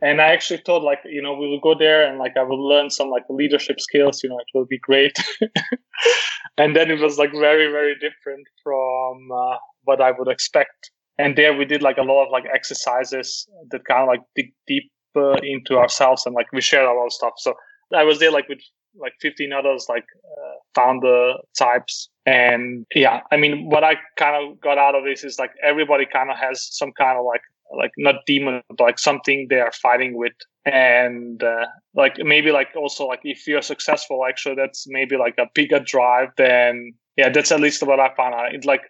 and 0.00 0.20
I 0.20 0.28
actually 0.28 0.62
thought 0.64 0.82
like, 0.82 1.00
you 1.04 1.20
know, 1.22 1.34
we 1.34 1.48
will 1.48 1.60
go 1.60 1.74
there 1.76 2.06
and 2.06 2.18
like 2.18 2.36
I 2.36 2.42
will 2.42 2.66
learn 2.66 2.90
some 2.90 3.10
like 3.10 3.24
leadership 3.28 3.80
skills, 3.80 4.22
you 4.22 4.30
know, 4.30 4.38
it 4.38 4.46
will 4.54 4.66
be 4.66 4.78
great. 4.78 5.16
and 6.58 6.76
then 6.76 6.90
it 6.90 7.00
was 7.00 7.18
like 7.18 7.32
very, 7.32 7.70
very 7.70 7.94
different 7.94 8.46
from 8.62 9.28
uh, 9.32 9.56
what 9.84 10.00
I 10.00 10.12
would 10.12 10.28
expect. 10.28 10.90
And 11.18 11.36
there 11.36 11.56
we 11.56 11.64
did 11.64 11.82
like 11.82 11.98
a 11.98 12.02
lot 12.02 12.24
of 12.24 12.30
like 12.30 12.44
exercises 12.52 13.46
that 13.70 13.84
kind 13.86 14.02
of 14.02 14.08
like 14.08 14.20
dig 14.36 14.52
deeper 14.68 15.36
into 15.42 15.76
ourselves 15.76 16.26
and 16.26 16.34
like 16.34 16.46
we 16.52 16.60
shared 16.60 16.86
a 16.86 16.92
lot 16.92 17.06
of 17.06 17.12
stuff. 17.12 17.32
So 17.38 17.54
I 17.94 18.04
was 18.04 18.20
there 18.20 18.30
like 18.30 18.48
with 18.48 18.60
like 19.00 19.12
15 19.20 19.52
others 19.52 19.86
like 19.88 20.04
uh, 20.24 20.54
founder 20.74 21.34
types 21.56 22.08
and 22.26 22.86
yeah 22.94 23.20
i 23.30 23.36
mean 23.36 23.68
what 23.68 23.84
i 23.84 23.94
kind 24.16 24.34
of 24.36 24.60
got 24.60 24.78
out 24.78 24.94
of 24.94 25.04
this 25.04 25.24
is 25.24 25.38
like 25.38 25.50
everybody 25.62 26.04
kind 26.10 26.30
of 26.30 26.36
has 26.36 26.66
some 26.70 26.92
kind 26.92 27.18
of 27.18 27.24
like 27.24 27.42
like 27.76 27.92
not 27.98 28.16
demon, 28.26 28.62
but 28.68 28.80
like 28.80 28.98
something 28.98 29.46
they 29.48 29.60
are 29.60 29.72
fighting 29.72 30.16
with. 30.16 30.32
And 30.64 31.42
uh, 31.42 31.66
like 31.94 32.16
maybe 32.18 32.50
like 32.52 32.68
also 32.76 33.06
like 33.06 33.20
if 33.24 33.46
you're 33.46 33.62
successful, 33.62 34.24
actually 34.28 34.56
that's 34.56 34.84
maybe 34.88 35.16
like 35.16 35.34
a 35.38 35.46
bigger 35.54 35.80
drive 35.80 36.28
than 36.36 36.92
yeah. 37.16 37.30
That's 37.30 37.52
at 37.52 37.60
least 37.60 37.82
what 37.82 38.00
I 38.00 38.14
found 38.14 38.34
out. 38.34 38.54
It's 38.54 38.66
like 38.66 38.82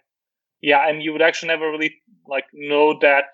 yeah, 0.61 0.87
and 0.87 1.01
you 1.01 1.13
would 1.13 1.21
actually 1.21 1.49
never 1.49 1.69
really 1.71 1.95
like 2.27 2.45
know 2.53 2.97
that 3.01 3.25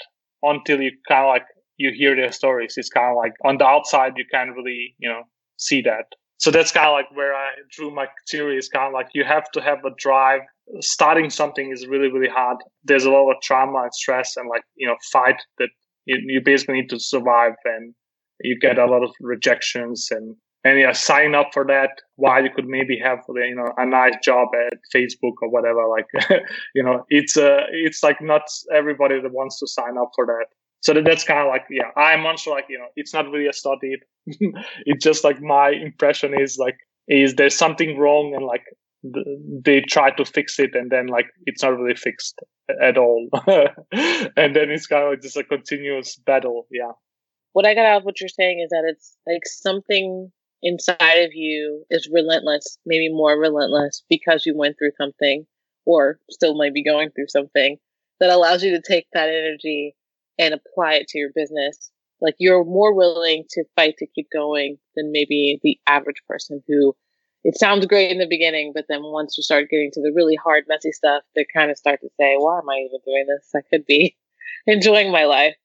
until 0.44 0.82
you 0.82 0.92
kind 1.08 1.26
of 1.26 1.30
like 1.30 1.46
you 1.78 1.92
hear 1.92 2.16
their 2.16 2.32
stories. 2.32 2.76
It's 2.78 2.90
kind 2.90 3.12
of 3.12 3.18
like 3.18 3.34
on 3.44 3.58
the 3.58 3.66
outside 3.66 4.14
you 4.18 4.26
can't 4.32 4.56
really 4.56 4.96
you 5.00 5.10
know 5.10 5.24
see 5.58 5.82
that. 5.82 6.06
So 6.38 6.52
that's 6.52 6.72
kind 6.72 6.88
of 6.88 6.94
like 6.94 7.10
where 7.16 7.34
I 7.34 7.52
drew 7.72 7.92
my 7.92 8.08
theory. 8.30 8.58
Is 8.58 8.70
kind 8.70 8.88
of 8.88 8.94
like 8.94 9.08
you 9.14 9.24
have 9.24 9.50
to 9.52 9.62
have 9.62 9.80
a 9.86 9.92
drive. 9.98 10.42
Starting 10.82 11.30
something 11.30 11.72
is 11.72 11.88
really 11.88 12.12
really 12.12 12.30
hard. 12.30 12.58
There's 12.84 13.06
a 13.06 13.12
lot 13.12 13.32
of 13.32 13.42
trauma 13.42 13.84
and 13.84 13.94
stress 13.94 14.36
and 14.36 14.50
like 14.50 14.64
you 14.76 14.88
know 14.88 14.96
fight 15.12 15.42
that 15.60 15.70
you, 16.06 16.18
you 16.28 16.42
basically 16.44 16.76
need 16.76 16.90
to 16.90 17.00
survive 17.00 17.54
and 17.66 17.94
you 18.42 18.58
get 18.60 18.78
a 18.78 18.86
lot 18.86 19.04
of 19.04 19.12
rejections 19.22 20.08
and 20.12 20.36
and 20.66 20.80
yeah, 20.80 20.94
sign 20.94 21.36
up 21.36 21.52
for 21.54 21.64
that 21.66 21.92
while 22.16 22.44
you 22.44 22.50
could 22.50 22.66
maybe 22.66 23.00
have 23.02 23.20
you 23.30 23.56
know 23.56 23.72
a 23.78 23.86
nice 23.86 24.16
job 24.24 24.50
at 24.68 24.80
Facebook 24.94 25.34
or 25.42 25.50
whatever. 25.50 25.88
Like 25.88 26.08
you 26.76 26.84
know, 26.84 27.06
it's 27.10 27.38
uh 27.38 27.62
it's 27.72 28.02
like 28.02 28.20
not 28.20 28.42
everybody 28.74 29.22
that 29.22 29.32
wants 29.32 29.60
to 29.60 29.68
sign 29.68 29.98
up 30.00 30.10
for 30.16 30.26
that. 30.26 30.48
So 30.86 30.94
that, 30.94 31.06
that's 31.06 31.24
kind 31.24 31.40
of 31.40 31.48
like 31.48 31.66
yeah, 31.70 31.90
I'm 31.98 32.26
also 32.26 32.52
like 32.52 32.66
you 32.70 32.78
know, 32.78 32.88
it's 32.96 33.14
not 33.14 33.30
really 33.30 33.48
a 33.48 33.54
study. 33.54 33.96
it's 34.86 35.04
just 35.04 35.24
like 35.24 35.42
my 35.42 35.70
impression 35.70 36.34
is 36.40 36.58
like 36.58 36.78
is 37.08 37.36
there 37.36 37.50
something 37.50 37.98
wrong 37.98 38.34
and 38.36 38.46
like 38.46 38.64
they 39.64 39.82
try 39.82 40.10
to 40.12 40.26
fix 40.26 40.60
it 40.60 40.74
and 40.74 40.92
then 40.92 41.08
like 41.08 41.28
it's 41.46 41.62
not 41.62 41.78
really 41.78 41.96
fixed 41.96 42.40
at 42.82 42.98
all 42.98 43.30
and 43.48 44.56
then 44.56 44.72
it's 44.72 44.88
kind 44.88 45.14
of 45.14 45.22
just 45.22 45.38
a 45.38 45.44
continuous 45.44 46.16
battle 46.26 46.66
yeah 46.72 46.92
what 47.54 47.68
i 47.68 47.76
got 47.76 47.86
out 47.86 47.98
of 47.98 48.04
what 48.04 48.20
you're 48.20 48.28
saying 48.28 48.60
is 48.60 48.70
that 48.72 48.84
it's 48.90 49.16
like 49.28 49.46
something 49.46 50.32
inside 50.66 51.20
of 51.20 51.32
you 51.34 51.86
is 51.92 52.10
relentless, 52.12 52.78
maybe 52.86 53.14
more 53.14 53.40
relentless 53.40 54.04
because 54.10 54.46
you 54.46 54.58
went 54.58 54.76
through 54.78 54.92
something 54.98 55.46
or 55.86 56.20
still 56.30 56.56
might 56.58 56.74
be 56.74 56.84
going 56.84 57.12
through 57.12 57.28
something 57.28 57.78
that 58.20 58.32
allows 58.32 58.64
you 58.64 58.72
to 58.72 58.82
take 58.82 59.06
that 59.14 59.30
energy 59.30 59.96
and 60.38 60.54
apply 60.54 60.96
it 60.96 61.08
to 61.10 61.18
your 61.18 61.32
business. 61.34 61.92
Like 62.22 62.36
you're 62.40 62.64
more 62.64 62.94
willing 62.94 63.46
to 63.52 63.64
fight 63.76 63.96
to 63.98 64.08
keep 64.08 64.28
going 64.32 64.78
than 64.96 65.12
maybe 65.12 65.60
the 65.64 65.80
average 65.88 66.22
person 66.28 66.64
who 66.68 66.96
it 67.46 67.60
sounds 67.60 67.86
great 67.86 68.10
in 68.10 68.18
the 68.18 68.26
beginning, 68.28 68.72
but 68.74 68.86
then 68.90 69.02
once 69.04 69.38
you 69.38 69.44
start 69.44 69.70
getting 69.70 69.92
to 69.94 70.02
the 70.02 70.12
really 70.16 70.36
hard, 70.36 70.64
messy 70.68 70.92
stuff, 70.92 71.22
they 71.36 71.46
kind 71.56 71.70
of 71.70 71.78
start 71.78 72.02
to 72.02 72.10
say, 72.20 72.36
why 72.38 72.58
am 72.58 72.68
I 72.68 72.78
even 72.78 73.00
doing 73.06 73.28
this? 73.28 73.52
I 73.56 73.60
could 73.70 73.86
be 73.86 74.18
enjoying 74.68 75.12
my 75.12 75.26
life. 75.26 75.56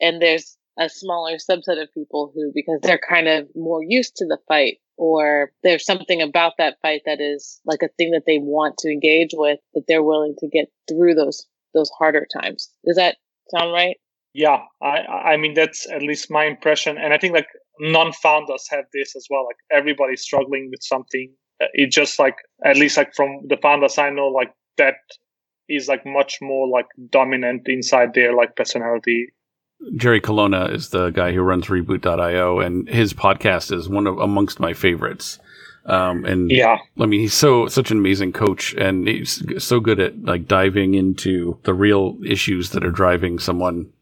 And 0.00 0.20
there's 0.22 0.56
a 0.78 0.88
smaller 0.88 1.36
subset 1.36 1.80
of 1.80 1.92
people 1.92 2.32
who, 2.34 2.52
because 2.54 2.80
they're 2.82 2.98
kind 3.06 3.28
of 3.28 3.48
more 3.54 3.82
used 3.86 4.16
to 4.16 4.26
the 4.26 4.38
fight 4.48 4.78
or 4.96 5.52
there's 5.62 5.84
something 5.84 6.22
about 6.22 6.54
that 6.56 6.78
fight 6.80 7.02
that 7.04 7.20
is 7.20 7.60
like 7.66 7.82
a 7.82 7.88
thing 7.98 8.12
that 8.12 8.24
they 8.26 8.38
want 8.38 8.78
to 8.78 8.90
engage 8.90 9.30
with, 9.34 9.58
that 9.74 9.84
they're 9.86 10.02
willing 10.02 10.36
to 10.38 10.48
get 10.48 10.68
through 10.88 11.14
those, 11.14 11.46
those 11.74 11.90
harder 11.98 12.26
times. 12.40 12.70
Does 12.86 12.96
that 12.96 13.16
sound 13.50 13.72
right? 13.74 13.98
Yeah. 14.36 14.58
I, 14.82 15.32
I 15.32 15.36
mean, 15.36 15.54
that's 15.54 15.90
at 15.90 16.02
least 16.02 16.30
my 16.30 16.44
impression. 16.44 16.98
And 16.98 17.14
I 17.14 17.18
think 17.18 17.34
like 17.34 17.48
non-founders 17.80 18.66
have 18.70 18.84
this 18.92 19.16
as 19.16 19.26
well. 19.30 19.46
Like 19.46 19.56
everybody's 19.72 20.22
struggling 20.22 20.68
with 20.70 20.82
something. 20.82 21.32
It 21.72 21.90
just 21.90 22.18
like, 22.18 22.36
at 22.64 22.76
least 22.76 22.98
like 22.98 23.14
from 23.14 23.40
the 23.48 23.56
founders 23.56 23.96
I 23.96 24.10
know, 24.10 24.28
like 24.28 24.52
that 24.76 24.96
is 25.68 25.88
like 25.88 26.04
much 26.04 26.38
more 26.42 26.68
like 26.68 26.86
dominant 27.10 27.62
inside 27.66 28.12
their 28.14 28.34
like 28.34 28.54
personality 28.56 29.28
Jerry 29.94 30.20
Colonna 30.20 30.66
is 30.66 30.88
the 30.88 31.10
guy 31.10 31.32
who 31.32 31.42
runs 31.42 31.66
Reboot.io, 31.66 32.60
and 32.60 32.88
his 32.88 33.12
podcast 33.12 33.72
is 33.72 33.88
one 33.88 34.06
of 34.06 34.18
amongst 34.18 34.58
my 34.58 34.72
favorites. 34.72 35.38
Um, 35.84 36.24
and 36.24 36.50
yeah, 36.50 36.78
I 36.98 37.06
mean, 37.06 37.20
he's 37.20 37.34
so 37.34 37.68
such 37.68 37.90
an 37.90 37.98
amazing 37.98 38.32
coach, 38.32 38.74
and 38.74 39.06
he's 39.06 39.42
so 39.62 39.78
good 39.78 40.00
at 40.00 40.20
like 40.22 40.48
diving 40.48 40.94
into 40.94 41.60
the 41.62 41.74
real 41.74 42.16
issues 42.26 42.70
that 42.70 42.84
are 42.84 42.90
driving 42.90 43.38
someone 43.38 43.92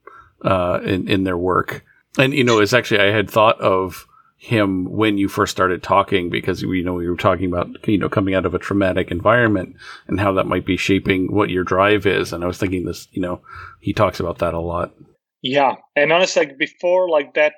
uh, 0.45 0.81
in 0.85 1.09
in 1.09 1.25
their 1.25 1.39
work. 1.39 1.85
And 2.19 2.33
you 2.33 2.45
know, 2.45 2.61
it's 2.61 2.73
actually 2.73 3.01
I 3.01 3.11
had 3.11 3.31
thought 3.31 3.61
of 3.61 4.07
him 4.37 4.85
when 4.85 5.17
you 5.17 5.27
first 5.27 5.53
started 5.53 5.83
talking 5.83 6.29
because 6.29 6.61
you 6.61 6.85
know 6.85 6.93
we 6.93 7.09
were 7.09 7.17
talking 7.17 7.47
about 7.47 7.89
you 7.89 7.97
know 7.97 8.11
coming 8.11 8.35
out 8.35 8.45
of 8.45 8.55
a 8.55 8.59
traumatic 8.59 9.11
environment 9.11 9.75
and 10.07 10.21
how 10.21 10.33
that 10.33 10.47
might 10.47 10.67
be 10.67 10.77
shaping 10.77 11.33
what 11.33 11.51
your 11.51 11.65
drive 11.65 12.07
is. 12.07 12.33
And 12.33 12.45
I 12.45 12.47
was 12.47 12.59
thinking 12.59 12.85
this, 12.85 13.09
you 13.13 13.23
know, 13.23 13.41
he 13.81 13.93
talks 13.93 14.21
about 14.21 14.39
that 14.39 14.55
a 14.55 14.61
lot. 14.61 14.93
Yeah, 15.43 15.77
and 15.97 16.13
honestly, 16.13 16.47
like 16.47 16.59
before, 16.59 17.09
like 17.09 17.35
that 17.35 17.55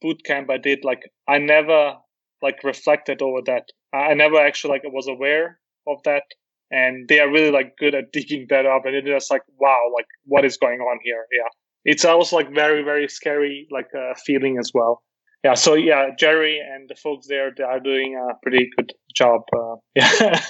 boot 0.00 0.24
camp 0.24 0.50
I 0.50 0.58
did, 0.58 0.84
like 0.84 1.10
I 1.28 1.38
never 1.38 1.96
like 2.42 2.64
reflected 2.64 3.22
over 3.22 3.40
that. 3.46 3.68
I 3.92 4.14
never 4.14 4.38
actually 4.38 4.72
like 4.72 4.82
was 4.92 5.08
aware 5.08 5.58
of 5.86 6.02
that, 6.04 6.24
and 6.70 7.08
they 7.08 7.20
are 7.20 7.30
really 7.30 7.50
like 7.50 7.76
good 7.76 7.94
at 7.94 8.12
digging 8.12 8.46
that 8.50 8.66
up, 8.66 8.86
and 8.86 8.94
it's 8.96 9.06
just 9.06 9.30
like 9.30 9.42
wow, 9.58 9.90
like 9.94 10.06
what 10.26 10.44
is 10.44 10.56
going 10.56 10.80
on 10.80 10.98
here? 11.04 11.26
Yeah, 11.32 11.48
it's 11.84 12.04
also 12.04 12.36
like 12.36 12.52
very 12.54 12.82
very 12.82 13.08
scary 13.08 13.66
like 13.70 13.88
uh, 13.96 14.14
feeling 14.24 14.58
as 14.58 14.70
well. 14.74 15.02
Yeah, 15.44 15.54
so 15.54 15.74
yeah, 15.74 16.08
Jerry 16.18 16.58
and 16.58 16.88
the 16.88 16.94
folks 16.94 17.26
there 17.28 17.52
they 17.56 17.64
are 17.64 17.80
doing 17.80 18.16
a 18.16 18.34
pretty 18.42 18.70
good 18.76 18.92
job. 19.14 19.42
Uh, 19.52 19.76
yeah, 19.94 20.40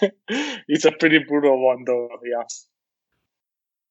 it's 0.68 0.84
a 0.84 0.92
pretty 0.92 1.18
brutal 1.18 1.64
one 1.64 1.84
though. 1.84 2.08
Yeah. 2.24 2.44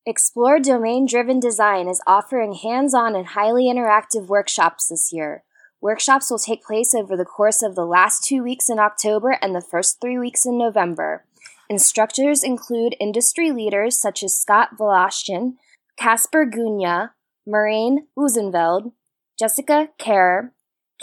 Explore 0.06 0.60
Domain 0.60 1.06
Driven 1.06 1.40
Design 1.40 1.88
is 1.88 2.02
offering 2.06 2.54
hands 2.54 2.94
on 2.94 3.16
and 3.16 3.28
highly 3.28 3.66
interactive 3.66 4.28
workshops 4.28 4.88
this 4.90 5.12
year. 5.14 5.44
Workshops 5.80 6.32
will 6.32 6.40
take 6.40 6.64
place 6.64 6.94
over 6.94 7.18
the 7.18 7.26
course 7.26 7.62
of 7.62 7.76
the 7.76 7.86
last 7.86 8.24
two 8.24 8.44
weeks 8.44 8.70
in 8.70 8.80
October 8.80 9.38
and 9.42 9.54
the 9.54 9.62
first 9.62 10.00
three 10.00 10.18
weeks 10.18 10.46
in 10.46 10.58
November. 10.58 11.26
Instructors 11.70 12.44
include 12.44 12.96
industry 13.00 13.52
leaders 13.52 14.00
such 14.00 14.24
as 14.24 14.38
Scott 14.38 14.78
Voloshin, 14.78 15.56
Kacper 16.00 16.50
Gunia, 16.50 17.12
Marijn 17.48 18.08
Huizendveld, 18.18 18.94
Jessica 19.38 19.90
Kerr, 20.00 20.54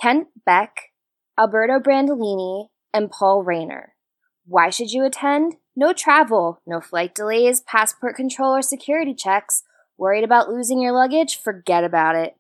Kent 0.00 0.28
Beck, 0.46 0.92
Alberto 1.38 1.78
Brandolini, 1.78 2.68
and 2.94 3.10
Paul 3.10 3.42
Rayner. 3.42 3.94
Why 4.46 4.70
should 4.70 4.90
you 4.90 5.04
attend? 5.04 5.56
No 5.76 5.92
travel, 5.92 6.60
no 6.66 6.80
flight 6.80 7.14
delays, 7.14 7.60
passport 7.60 8.16
control, 8.16 8.56
or 8.56 8.62
security 8.62 9.14
checks. 9.14 9.62
Worried 9.98 10.24
about 10.24 10.48
losing 10.48 10.80
your 10.80 10.92
luggage? 10.92 11.38
Forget 11.38 11.84
about 11.84 12.16
it. 12.16 12.36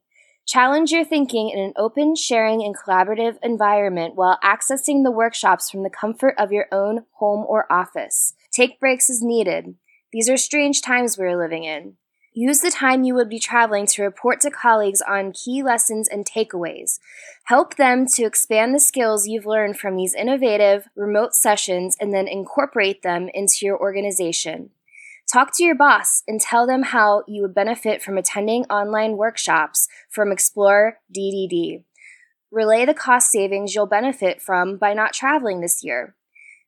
Challenge 0.46 0.90
your 0.90 1.04
thinking 1.04 1.50
in 1.50 1.60
an 1.60 1.72
open, 1.76 2.16
sharing, 2.16 2.64
and 2.64 2.74
collaborative 2.76 3.36
environment 3.42 4.16
while 4.16 4.38
accessing 4.42 5.04
the 5.04 5.12
workshops 5.12 5.70
from 5.70 5.82
the 5.84 5.90
comfort 5.90 6.34
of 6.38 6.50
your 6.50 6.66
own 6.72 7.04
home 7.12 7.44
or 7.46 7.70
office. 7.70 8.34
Take 8.50 8.80
breaks 8.80 9.08
as 9.08 9.22
needed. 9.22 9.76
These 10.12 10.28
are 10.28 10.36
strange 10.36 10.82
times 10.82 11.16
we're 11.16 11.40
living 11.40 11.64
in. 11.64 11.96
Use 12.42 12.60
the 12.62 12.70
time 12.70 13.04
you 13.04 13.14
would 13.16 13.28
be 13.28 13.38
traveling 13.38 13.84
to 13.84 14.02
report 14.02 14.40
to 14.40 14.50
colleagues 14.50 15.02
on 15.02 15.30
key 15.32 15.62
lessons 15.62 16.08
and 16.08 16.24
takeaways. 16.24 16.98
Help 17.44 17.76
them 17.76 18.06
to 18.06 18.24
expand 18.24 18.74
the 18.74 18.80
skills 18.80 19.26
you've 19.26 19.44
learned 19.44 19.78
from 19.78 19.94
these 19.94 20.14
innovative 20.14 20.88
remote 20.96 21.34
sessions 21.34 21.98
and 22.00 22.14
then 22.14 22.26
incorporate 22.26 23.02
them 23.02 23.28
into 23.34 23.66
your 23.66 23.78
organization. 23.78 24.70
Talk 25.30 25.54
to 25.56 25.64
your 25.64 25.74
boss 25.74 26.22
and 26.26 26.40
tell 26.40 26.66
them 26.66 26.84
how 26.84 27.24
you 27.28 27.42
would 27.42 27.54
benefit 27.54 28.00
from 28.00 28.16
attending 28.16 28.64
online 28.70 29.18
workshops 29.18 29.86
from 30.08 30.32
Explore 30.32 30.96
DDD. 31.14 31.84
Relay 32.50 32.86
the 32.86 32.94
cost 32.94 33.30
savings 33.30 33.74
you'll 33.74 33.84
benefit 33.84 34.40
from 34.40 34.78
by 34.78 34.94
not 34.94 35.12
traveling 35.12 35.60
this 35.60 35.84
year. 35.84 36.16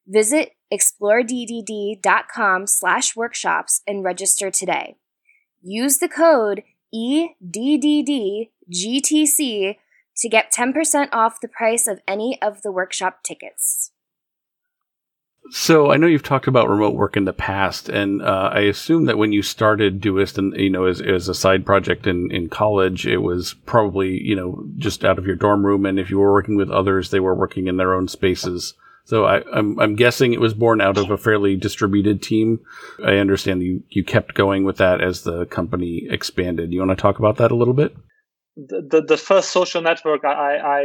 Visit 0.06 0.50
exploreddd.com 0.70 2.66
slash 2.66 3.16
workshops 3.16 3.80
and 3.87 4.04
register 4.04 4.50
today. 4.50 4.96
Use 5.62 5.98
the 5.98 6.09
code 6.09 6.62
EDDDGTC 6.94 7.37
to 10.16 10.29
get 10.29 10.53
10% 10.53 11.09
off 11.12 11.40
the 11.40 11.48
price 11.48 11.87
of 11.87 12.01
any 12.07 12.40
of 12.42 12.62
the 12.62 12.72
workshop 12.72 13.22
tickets. 13.22 13.92
So 15.51 15.90
I 15.90 15.96
know 15.96 16.07
you've 16.07 16.22
talked 16.22 16.46
about 16.46 16.68
remote 16.68 16.94
work 16.94 17.16
in 17.16 17.25
the 17.25 17.33
past, 17.33 17.88
and 17.88 18.22
uh, 18.22 18.51
I 18.53 18.61
assume 18.61 19.07
that 19.07 19.18
when 19.18 19.33
you 19.33 19.42
started 19.42 20.01
Doist, 20.01 20.38
and 20.38 20.57
you 20.57 20.70
know, 20.70 20.85
as, 20.85 21.01
as 21.01 21.29
a 21.29 21.35
side 21.35 21.66
project 21.66 22.07
in, 22.07 22.31
in 22.31 22.48
college, 22.48 23.07
it 23.07 23.18
was 23.18 23.55
probably 23.66 24.22
you 24.22 24.37
know 24.37 24.64
just 24.79 25.05
out 25.05 25.18
of 25.18 25.27
your 25.27 25.35
dorm 25.35 25.66
room, 25.66 25.85
and 25.85 25.98
if 25.98 26.11
you 26.11 26.18
were 26.18 26.33
working 26.33 26.57
with 26.57 26.70
others, 26.70 27.11
they 27.11 27.18
were 27.20 27.35
working 27.35 27.66
in 27.66 27.77
their 27.77 27.92
own 27.92 28.07
spaces. 28.07 28.75
So 29.04 29.24
I, 29.24 29.38
am 29.38 29.44
I'm, 29.52 29.80
I'm 29.80 29.96
guessing 29.96 30.32
it 30.32 30.40
was 30.40 30.54
born 30.54 30.80
out 30.80 30.96
of 30.96 31.10
a 31.10 31.18
fairly 31.18 31.56
distributed 31.56 32.22
team. 32.22 32.60
I 33.04 33.16
understand 33.16 33.62
you, 33.62 33.82
you 33.90 34.04
kept 34.04 34.34
going 34.34 34.64
with 34.64 34.76
that 34.78 35.00
as 35.00 35.22
the 35.22 35.46
company 35.46 36.06
expanded. 36.08 36.72
You 36.72 36.80
want 36.80 36.90
to 36.90 37.02
talk 37.02 37.18
about 37.18 37.36
that 37.36 37.50
a 37.50 37.56
little 37.56 37.74
bit? 37.74 37.94
The, 38.56 38.86
the, 38.88 39.02
the 39.02 39.16
first 39.16 39.50
social 39.50 39.82
network 39.82 40.24
I, 40.24 40.56
I 40.56 40.84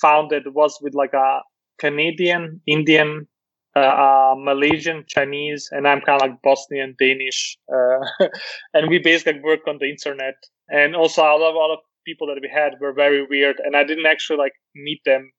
founded 0.00 0.44
was 0.54 0.78
with 0.80 0.94
like 0.94 1.12
a 1.12 1.40
Canadian 1.78 2.60
Indian 2.66 3.28
uh, 3.76 4.34
Malaysian, 4.36 5.04
Chinese, 5.06 5.68
and 5.70 5.86
I'm 5.86 6.00
kind 6.00 6.20
of 6.20 6.28
like 6.28 6.42
Bosnian, 6.42 6.96
Danish. 6.98 7.56
Uh, 7.72 8.26
and 8.74 8.88
we 8.88 8.98
basically 8.98 9.40
work 9.40 9.60
on 9.68 9.78
the 9.78 9.88
internet. 9.88 10.34
And 10.68 10.96
also, 10.96 11.22
a 11.22 11.36
lot 11.36 11.72
of 11.72 11.78
people 12.04 12.26
that 12.28 12.38
we 12.42 12.50
had 12.52 12.72
were 12.80 12.92
very 12.92 13.26
weird, 13.28 13.56
and 13.64 13.76
I 13.76 13.84
didn't 13.84 14.06
actually 14.06 14.38
like 14.38 14.54
meet 14.74 15.00
them 15.04 15.30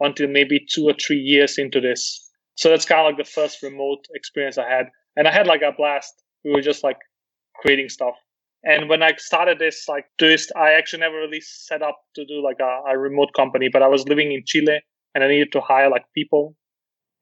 until 0.00 0.28
maybe 0.28 0.64
two 0.68 0.84
or 0.84 0.94
three 0.94 1.18
years 1.18 1.58
into 1.58 1.80
this. 1.80 2.30
So 2.54 2.70
that's 2.70 2.84
kind 2.84 3.00
of 3.00 3.06
like 3.06 3.18
the 3.24 3.30
first 3.30 3.62
remote 3.62 4.06
experience 4.14 4.58
I 4.58 4.68
had, 4.68 4.86
and 5.16 5.28
I 5.28 5.32
had 5.32 5.46
like 5.46 5.62
a 5.62 5.72
blast. 5.76 6.22
We 6.44 6.52
were 6.52 6.62
just 6.62 6.84
like 6.84 6.98
creating 7.56 7.88
stuff. 7.88 8.14
And 8.64 8.88
when 8.88 9.02
I 9.02 9.14
started 9.16 9.58
this, 9.58 9.86
like 9.88 10.06
Doist, 10.18 10.50
I 10.56 10.72
actually 10.72 11.00
never 11.00 11.16
really 11.16 11.40
set 11.40 11.82
up 11.82 11.98
to 12.14 12.24
do 12.24 12.42
like 12.42 12.58
a, 12.60 12.80
a 12.90 12.98
remote 12.98 13.30
company, 13.36 13.68
but 13.72 13.82
I 13.82 13.88
was 13.88 14.08
living 14.08 14.32
in 14.32 14.42
Chile 14.44 14.80
and 15.14 15.22
I 15.22 15.28
needed 15.28 15.52
to 15.52 15.60
hire 15.60 15.88
like 15.88 16.04
people 16.14 16.56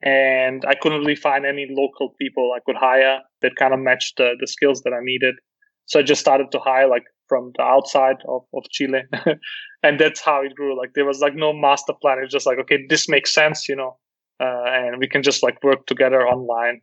and 0.03 0.65
I 0.67 0.75
couldn't 0.75 1.01
really 1.01 1.17
find 1.17 1.47
any 1.47 1.67
local 1.71 2.15
people 2.21 2.53
I 2.55 2.61
could 2.65 2.77
hire 2.77 3.21
that 3.41 3.57
kind 3.57 3.73
of 3.73 3.81
matched 3.81 4.19
the, 4.19 4.35
the 4.39 4.47
skills 4.47 4.83
that 4.83 4.93
I 4.93 5.01
needed. 5.03 5.37
So 5.87 6.01
I 6.01 6.03
just 6.03 6.21
started 6.21 6.51
to 6.53 6.59
hire 6.59 6.89
like 6.89 7.05
from 7.29 7.53
the 7.57 7.63
outside 7.63 8.17
of, 8.29 8.43
of 8.55 8.65
Chile. 8.71 9.03
and 9.83 9.99
that's 9.99 10.21
how 10.21 10.43
it 10.43 10.55
grew. 10.55 10.77
Like 10.77 10.95
there 10.95 11.05
was 11.05 11.21
like 11.21 11.35
no 11.35 11.53
master 11.53 11.93
plan. 12.01 12.19
It's 12.23 12.33
just 12.33 12.47
like, 12.47 12.59
okay, 12.59 12.87
this 12.89 13.09
makes 13.09 13.35
sense, 13.35 13.69
you 13.69 13.77
know, 13.77 13.97
uh, 14.41 14.65
and 14.67 14.99
we 14.99 15.09
can 15.09 15.23
just 15.23 15.43
like 15.43 15.63
work 15.63 15.87
together 15.87 16.27
online. 16.27 16.81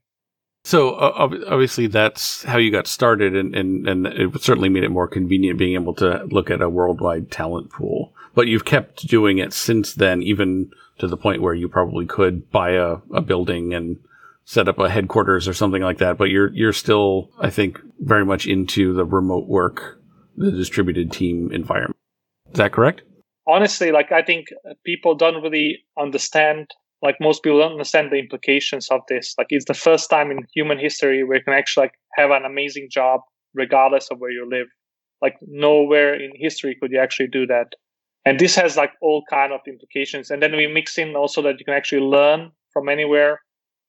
So 0.63 0.91
uh, 0.91 1.29
obviously 1.47 1.87
that's 1.87 2.43
how 2.43 2.59
you 2.59 2.71
got 2.71 2.85
started, 2.85 3.35
and, 3.35 3.55
and, 3.55 3.87
and 3.87 4.05
it 4.05 4.43
certainly 4.43 4.69
made 4.69 4.83
it 4.83 4.91
more 4.91 5.07
convenient 5.07 5.57
being 5.57 5.73
able 5.73 5.95
to 5.95 6.23
look 6.25 6.51
at 6.51 6.61
a 6.61 6.69
worldwide 6.69 7.31
talent 7.31 7.71
pool. 7.71 8.13
But 8.35 8.47
you've 8.47 8.65
kept 8.65 9.07
doing 9.07 9.39
it 9.39 9.53
since 9.53 9.95
then, 9.95 10.21
even 10.21 10.71
to 10.99 11.07
the 11.07 11.17
point 11.17 11.41
where 11.41 11.55
you 11.55 11.67
probably 11.67 12.05
could 12.05 12.49
buy 12.51 12.73
a, 12.73 12.97
a 13.11 13.21
building 13.21 13.73
and 13.73 13.97
set 14.51 14.67
up 14.67 14.77
a 14.79 14.89
headquarters 14.89 15.47
or 15.47 15.53
something 15.53 15.81
like 15.81 15.99
that. 15.99 16.17
But 16.17 16.29
you're 16.29 16.53
you're 16.53 16.73
still, 16.73 17.31
I 17.39 17.49
think, 17.49 17.79
very 17.99 18.25
much 18.25 18.45
into 18.47 18.93
the 18.93 19.05
remote 19.05 19.47
work, 19.47 20.01
the 20.35 20.51
distributed 20.51 21.09
team 21.09 21.49
environment. 21.53 21.95
Is 22.51 22.57
that 22.57 22.73
correct? 22.73 23.01
Honestly, 23.47 23.93
like 23.93 24.11
I 24.11 24.21
think 24.21 24.47
people 24.85 25.15
don't 25.15 25.41
really 25.41 25.79
understand. 25.97 26.67
Like 27.01 27.15
most 27.21 27.43
people 27.43 27.59
don't 27.59 27.71
understand 27.71 28.11
the 28.11 28.17
implications 28.17 28.89
of 28.89 28.99
this. 29.07 29.33
Like 29.37 29.47
it's 29.51 29.65
the 29.65 29.73
first 29.73 30.09
time 30.09 30.29
in 30.31 30.45
human 30.53 30.77
history 30.77 31.23
where 31.23 31.37
you 31.37 31.43
can 31.43 31.53
actually 31.53 31.85
like 31.85 31.93
have 32.15 32.31
an 32.31 32.43
amazing 32.43 32.89
job 32.91 33.21
regardless 33.53 34.09
of 34.11 34.19
where 34.19 34.31
you 34.31 34.45
live. 34.49 34.67
Like 35.21 35.37
nowhere 35.41 36.13
in 36.13 36.31
history 36.35 36.75
could 36.79 36.91
you 36.91 36.99
actually 36.99 37.27
do 37.27 37.47
that 37.47 37.67
and 38.25 38.39
this 38.39 38.55
has 38.55 38.75
like 38.75 38.91
all 39.01 39.23
kind 39.29 39.53
of 39.53 39.61
implications 39.67 40.29
and 40.29 40.41
then 40.41 40.55
we 40.55 40.67
mix 40.67 40.97
in 40.97 41.15
also 41.15 41.41
that 41.43 41.59
you 41.59 41.65
can 41.65 41.73
actually 41.73 42.01
learn 42.01 42.51
from 42.73 42.89
anywhere 42.89 43.39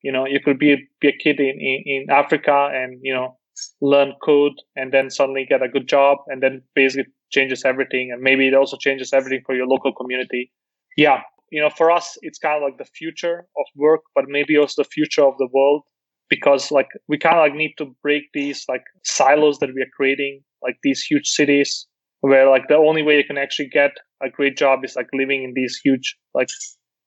you 0.03 0.13
know 0.13 0.27
you 0.27 0.41
could 0.45 0.59
be 0.59 0.77
be 1.01 1.09
a 1.09 1.17
kid 1.17 1.41
in, 1.41 1.57
in, 1.61 1.83
in 1.87 2.11
africa 2.11 2.71
and 2.73 2.99
you 3.03 3.15
know 3.15 3.37
learn 3.81 4.13
code 4.25 4.55
and 4.77 4.93
then 4.93 5.11
suddenly 5.11 5.47
get 5.49 5.63
a 5.63 5.69
good 5.69 5.87
job 5.87 6.19
and 6.29 6.43
then 6.43 6.63
basically 6.75 7.05
changes 7.31 7.65
everything 7.65 8.11
and 8.13 8.23
maybe 8.23 8.49
it 8.49 8.55
also 8.55 8.77
changes 8.77 9.13
everything 9.13 9.41
for 9.47 9.55
your 9.55 9.67
local 9.67 9.93
community. 9.93 10.51
Yeah 10.97 11.21
you 11.53 11.61
know 11.61 11.71
for 11.71 11.91
us 11.91 12.17
it's 12.23 12.39
kind 12.39 12.57
of 12.57 12.63
like 12.63 12.79
the 12.79 12.91
future 12.97 13.47
of 13.57 13.67
work 13.77 14.01
but 14.17 14.25
maybe 14.27 14.57
also 14.57 14.83
the 14.83 14.89
future 14.89 15.23
of 15.23 15.35
the 15.39 15.49
world 15.53 15.83
because 16.29 16.73
like 16.73 16.89
we 17.09 17.19
kind 17.19 17.37
of 17.37 17.43
like 17.43 17.55
need 17.55 17.75
to 17.77 17.95
break 18.03 18.25
these 18.33 18.65
like 18.69 18.85
silos 19.05 19.59
that 19.59 19.69
we 19.75 19.83
are 19.83 19.95
creating 19.95 20.41
like 20.63 20.77
these 20.83 21.03
huge 21.03 21.29
cities 21.29 21.87
where 22.21 22.49
like 22.49 22.67
the 22.69 22.77
only 22.77 23.03
way 23.03 23.19
you 23.19 23.25
can 23.25 23.37
actually 23.37 23.69
get 23.69 23.93
a 24.23 24.31
great 24.31 24.57
job 24.57 24.81
is 24.83 24.97
like 24.97 25.09
living 25.13 25.45
in 25.45 25.53
these 25.55 25.79
huge 25.85 26.17
like 26.35 26.49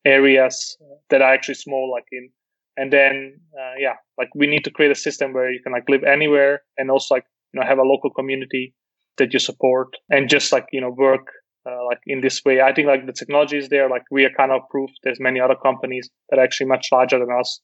areas 0.05 0.77
that 1.09 1.21
are 1.21 1.33
actually 1.33 1.55
small 1.55 1.91
like 1.91 2.05
in 2.11 2.29
and 2.77 2.91
then 2.91 3.39
uh, 3.57 3.73
yeah 3.79 3.95
like 4.17 4.29
we 4.35 4.47
need 4.47 4.63
to 4.63 4.71
create 4.71 4.91
a 4.91 4.95
system 4.95 5.33
where 5.33 5.51
you 5.51 5.61
can 5.61 5.71
like 5.71 5.87
live 5.89 6.03
anywhere 6.03 6.61
and 6.77 6.91
also 6.91 7.15
like 7.15 7.25
you 7.53 7.59
know 7.59 7.65
have 7.65 7.77
a 7.77 7.83
local 7.83 8.09
community 8.09 8.73
that 9.17 9.33
you 9.33 9.39
support 9.39 9.89
and 10.09 10.29
just 10.29 10.51
like 10.51 10.65
you 10.71 10.81
know 10.81 10.89
work 10.89 11.27
uh, 11.67 11.83
like 11.85 11.99
in 12.05 12.21
this 12.21 12.41
way. 12.45 12.61
I 12.61 12.73
think 12.73 12.87
like 12.87 13.05
the 13.05 13.13
technology 13.13 13.57
is 13.57 13.69
there. 13.69 13.89
Like 13.89 14.03
we 14.11 14.23
are 14.25 14.29
kind 14.37 14.51
of 14.51 14.61
proof 14.69 14.89
there's 15.03 15.19
many 15.19 15.39
other 15.39 15.55
companies 15.55 16.09
that 16.29 16.39
are 16.39 16.43
actually 16.43 16.67
much 16.67 16.87
larger 16.91 17.19
than 17.19 17.29
us. 17.39 17.59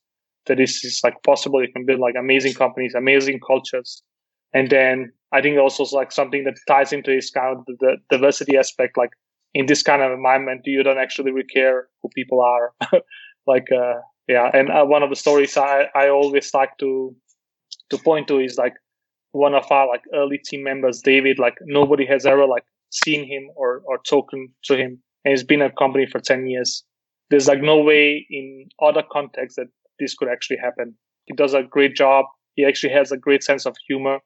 That 0.47 0.58
this 0.58 0.84
is 0.84 1.02
like 1.04 1.21
possible. 1.24 1.62
You 1.62 1.71
can 1.71 1.86
build 1.86 2.00
like 2.00 2.15
amazing 2.19 2.54
companies 2.56 2.95
amazing 2.95 3.39
cultures. 3.45 4.02
And 4.54 4.69
then 4.69 5.12
I 5.32 5.41
think 5.41 5.58
also 5.58 5.86
like 5.95 6.12
something 6.12 6.43
that 6.45 6.56
ties 6.67 6.91
into 6.91 7.12
this 7.12 7.30
kind 7.30 7.58
of 7.58 7.65
the 7.80 7.97
diversity 8.10 8.58
aspect, 8.58 8.97
like 8.97 9.12
in 9.54 9.65
this 9.65 9.84
kind 9.84 10.02
of 10.02 10.12
environment, 10.12 10.62
you 10.65 10.84
don't 10.84 10.97
actually 10.97 11.32
really 11.32 11.47
care 11.47 11.88
who 12.02 12.10
people 12.15 12.41
are. 12.41 12.74
like, 13.47 13.67
uh, 13.71 14.00
yeah. 14.28 14.50
And 14.54 14.70
uh, 14.70 14.86
one 14.86 15.04
of 15.04 15.10
the 15.10 15.16
stories 15.16 15.58
I, 15.58 15.88
I 15.96 16.10
always 16.10 16.54
like 16.54 16.78
to, 16.80 17.16
to 17.90 17.98
point 17.98 18.28
to 18.30 18.40
is 18.40 18.58
like 18.58 18.74
one 19.32 19.54
of 19.54 19.72
our 19.72 19.88
like 19.88 20.04
early 20.14 20.38
team 20.38 20.64
members, 20.64 21.02
David, 21.02 21.40
like 21.40 21.56
nobody 21.64 22.06
has 22.06 22.26
ever 22.26 22.46
like 22.46 22.64
seen 22.90 23.26
him 23.26 23.50
or, 23.56 23.82
or 23.86 24.00
spoken 24.06 24.50
to 24.66 24.78
him. 24.78 25.02
And 25.24 25.32
he's 25.32 25.44
been 25.44 25.62
at 25.62 25.78
company 25.78 26.06
for 26.06 26.20
10 26.20 26.48
years. 26.48 26.84
There's 27.30 27.48
like 27.48 27.62
no 27.62 27.80
way 27.80 28.26
in 28.30 28.68
other 28.82 29.04
contexts 29.12 29.56
that 29.56 29.68
this 30.00 30.16
could 30.16 30.28
actually 30.28 30.58
happen. 30.58 30.96
He 31.26 31.34
does 31.36 31.54
a 31.54 31.64
great 31.64 31.96
job. 31.96 32.26
He 32.56 32.66
actually 32.66 32.94
has 32.94 33.12
a 33.12 33.18
great 33.18 33.44
sense 33.44 33.66
of 33.66 33.76
humor 33.88 34.20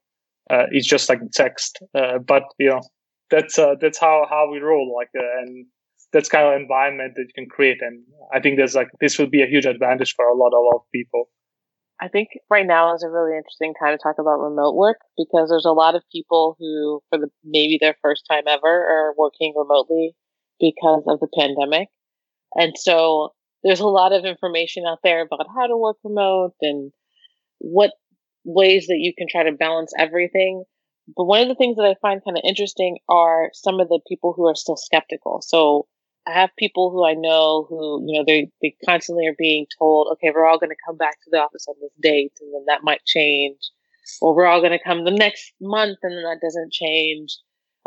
uh, 0.50 0.66
it's 0.72 0.88
just 0.88 1.10
like 1.10 1.20
text. 1.34 1.80
Uh, 1.94 2.20
but 2.20 2.44
you 2.60 2.70
know, 2.70 2.82
that's 3.32 3.58
uh, 3.58 3.76
that's 3.80 4.00
how 4.00 4.28
how 4.30 4.50
we 4.52 4.60
roll. 4.60 4.94
Like, 4.96 5.10
uh, 5.18 5.42
and 5.42 5.66
that's 6.15 6.30
kind 6.30 6.47
of 6.47 6.60
environment 6.60 7.12
that 7.17 7.23
you 7.28 7.34
can 7.36 7.49
create. 7.49 7.80
And 7.82 8.01
I 8.34 8.39
think 8.39 8.56
there's 8.56 8.73
like 8.73 8.88
this 9.01 9.19
will 9.19 9.28
be 9.28 9.43
a 9.43 9.47
huge 9.47 9.65
advantage 9.65 10.15
for 10.15 10.25
a 10.25 10.34
lot 10.34 10.54
a 10.54 10.63
lot 10.63 10.78
of 10.78 10.91
people. 10.93 11.25
I 11.99 12.08
think 12.08 12.30
right 12.49 12.65
now 12.65 12.95
is 12.95 13.04
a 13.04 13.10
really 13.10 13.38
interesting 13.38 13.73
time 13.78 13.97
to 13.97 14.01
talk 14.01 14.15
about 14.17 14.39
remote 14.39 14.75
work 14.75 14.97
because 15.17 15.49
there's 15.49 15.65
a 15.65 15.73
lot 15.73 15.95
of 15.95 16.04
people 16.12 16.56
who, 16.58 17.01
for 17.10 17.19
the 17.19 17.28
maybe 17.43 17.78
their 17.80 17.97
first 18.01 18.23
time 18.30 18.43
ever, 18.47 18.67
are 18.67 19.13
working 19.17 19.54
remotely 19.58 20.15
because 20.58 21.04
of 21.08 21.19
the 21.19 21.28
pandemic. 21.38 21.89
And 22.56 22.73
so 22.78 23.34
there's 23.63 23.82
a 23.82 23.88
lot 23.88 24.13
of 24.13 24.23
information 24.23 24.84
out 24.88 24.99
there 25.04 25.21
about 25.21 25.47
how 25.54 25.67
to 25.67 25.75
work 25.75 25.97
remote 26.04 26.54
and 26.62 26.93
what 27.60 27.91
ways 28.45 28.88
that 28.88 28.99
you 28.99 29.13
can 29.17 29.28
try 29.30 29.43
to 29.43 29.51
balance 29.51 29.91
everything. 29.99 30.63
But 31.15 31.25
one 31.25 31.41
of 31.41 31.49
the 31.49 31.56
things 31.56 31.75
that 31.75 31.86
I 31.86 31.95
find 32.01 32.23
kind 32.23 32.38
of 32.38 32.43
interesting 32.47 32.99
are 33.10 33.49
some 33.54 33.82
of 33.82 33.89
the 33.89 33.99
people 34.08 34.34
who 34.36 34.47
are 34.47 34.56
still 34.56 34.78
skeptical. 34.78 35.41
So 35.41 35.88
I 36.28 36.34
have 36.34 36.50
people 36.58 36.92
who 36.92 37.06
I 37.06 37.14
know 37.14 37.66
who, 37.70 38.04
you 38.08 38.20
know, 38.20 38.24
they, 38.26 38.50
they 38.62 38.76
constantly 38.86 39.28
are 39.28 39.36
being 39.38 39.68
told, 39.78 40.08
okay, 40.14 40.32
we're 40.34 40.46
all 40.46 40.60
going 40.60 40.72
to 40.72 40.86
come 40.86 40.98
back 40.98 41.22
to 41.24 41.30
the 41.32 41.38
office 41.38 41.66
on 41.68 41.76
this 41.82 41.92
date 42.02 42.34
and 42.42 42.54
then 42.54 42.66
that 42.68 42.84
might 42.84 43.06
change. 43.06 43.58
Or 44.22 44.36
we're 44.36 44.46
all 44.46 44.62
going 44.62 44.78
to 44.78 44.84
come 44.84 45.04
the 45.04 45.12
next 45.12 45.54
month 45.62 46.00
and 46.04 46.14
then 46.16 46.24
that 46.24 46.40
doesn't 46.42 46.74
change. 46.74 47.38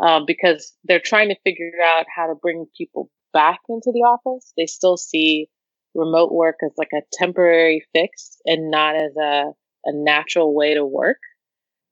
Um, 0.01 0.23
because 0.25 0.73
they're 0.85 1.01
trying 1.01 1.27
to 1.27 1.35
figure 1.43 1.71
out 1.83 2.05
how 2.15 2.27
to 2.27 2.35
bring 2.35 2.67
people 2.77 3.09
back 3.33 3.59
into 3.67 3.91
the 3.93 3.99
office. 3.99 4.53
They 4.55 4.65
still 4.65 4.95
see 4.95 5.49
remote 5.93 6.31
work 6.31 6.55
as 6.63 6.71
like 6.77 6.91
a 6.93 7.01
temporary 7.11 7.85
fix 7.93 8.37
and 8.45 8.71
not 8.71 8.95
as 8.95 9.15
a 9.17 9.51
a 9.85 9.91
natural 9.93 10.53
way 10.53 10.73
to 10.73 10.85
work. 10.85 11.19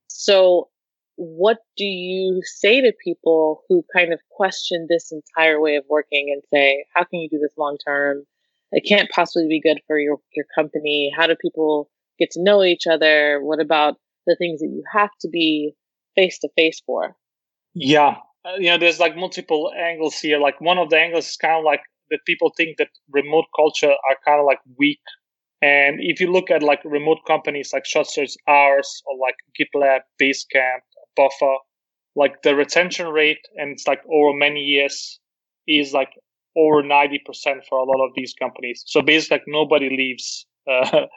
So, 0.08 0.70
what 1.18 1.58
do 1.76 1.84
you 1.84 2.42
say 2.44 2.82
to 2.82 2.94
people 3.04 3.64
who 3.68 3.84
kind 3.94 4.14
of 4.14 4.20
question 4.32 4.88
this 4.90 5.12
entire 5.12 5.60
way 5.60 5.76
of 5.76 5.84
working 5.90 6.30
and 6.32 6.44
say, 6.54 6.86
how 6.96 7.04
can 7.04 7.20
you 7.20 7.30
do 7.30 7.40
this 7.40 7.58
long 7.58 7.78
term? 7.86 8.24
It 8.72 8.88
can't 8.88 9.10
possibly 9.10 9.48
be 9.48 9.62
good 9.62 9.82
for 9.88 10.00
your, 10.00 10.18
your 10.34 10.46
company. 10.56 11.12
How 11.16 11.28
do 11.28 11.36
people 11.36 11.90
get 12.20 12.32
to 12.32 12.44
know 12.44 12.64
each 12.64 12.86
other? 12.90 13.40
What 13.42 13.60
about 13.60 13.96
the 14.26 14.36
things 14.36 14.60
that 14.60 14.68
you 14.68 14.84
have 14.94 15.10
to 15.22 15.30
be 15.30 15.74
face 16.16 16.40
to 16.40 16.50
face 16.56 16.82
for? 16.86 17.16
Yeah. 17.74 18.18
Uh, 18.46 18.56
you 18.60 18.70
know, 18.70 18.78
there's 18.78 19.00
like 19.00 19.16
multiple 19.16 19.72
angles 19.76 20.20
here. 20.20 20.40
Like 20.40 20.62
one 20.62 20.78
of 20.78 20.90
the 20.90 20.98
angles 20.98 21.30
is 21.30 21.38
kind 21.38 21.58
of 21.58 21.64
like 21.64 21.82
that 22.12 22.20
people 22.26 22.54
think 22.56 22.78
that 22.78 22.90
remote 23.12 23.46
culture 23.56 23.92
are 23.92 24.18
kind 24.24 24.40
of 24.40 24.46
like 24.46 24.60
weak 24.78 25.00
and 25.62 25.98
if 26.00 26.20
you 26.22 26.32
look 26.32 26.52
at 26.52 26.62
like 26.62 26.82
remote 26.86 27.20
companies 27.26 27.74
like 27.74 27.86
as 27.96 28.38
ours 28.48 29.04
or 29.08 29.18
like 29.18 29.36
GitLab, 29.60 30.02
Basecamp, 30.22 30.82
Buffer, 31.18 31.56
like 32.16 32.42
the 32.44 32.56
retention 32.56 33.08
rate 33.10 33.40
and 33.58 33.72
it's 33.72 33.88
like 33.88 34.02
over 34.12 34.38
many 34.38 34.62
years 34.62 35.20
is 35.68 35.94
like 35.94 36.12
over 36.58 36.84
90% 36.84 37.64
for 37.70 37.80
a 37.80 37.84
lot 37.84 38.06
of 38.06 38.12
these 38.16 38.34
companies. 38.34 38.84
So 38.88 39.02
basically 39.02 39.38
like 39.38 39.46
nobody 39.48 39.90
leaves. 39.90 40.46
Uh, 40.70 41.08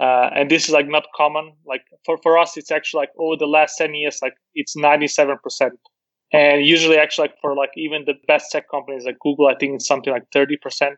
uh, 0.00 0.30
and 0.34 0.50
this 0.50 0.64
is 0.64 0.70
like 0.70 0.88
not 0.88 1.04
common. 1.14 1.52
Like 1.66 1.82
for, 2.04 2.18
for 2.22 2.38
us, 2.38 2.56
it's 2.56 2.70
actually 2.70 3.00
like 3.02 3.10
over 3.18 3.36
the 3.36 3.46
last 3.46 3.76
10 3.76 3.94
years, 3.94 4.18
like 4.22 4.34
it's 4.54 4.76
97%. 4.76 5.74
And 6.32 6.64
usually 6.64 6.96
actually 6.96 7.28
like 7.28 7.36
for 7.40 7.54
like 7.54 7.70
even 7.76 8.04
the 8.06 8.14
best 8.26 8.50
tech 8.52 8.70
companies 8.70 9.04
like 9.04 9.18
Google, 9.20 9.48
I 9.48 9.54
think 9.54 9.74
it's 9.74 9.86
something 9.86 10.12
like 10.12 10.24
30% 10.32 10.96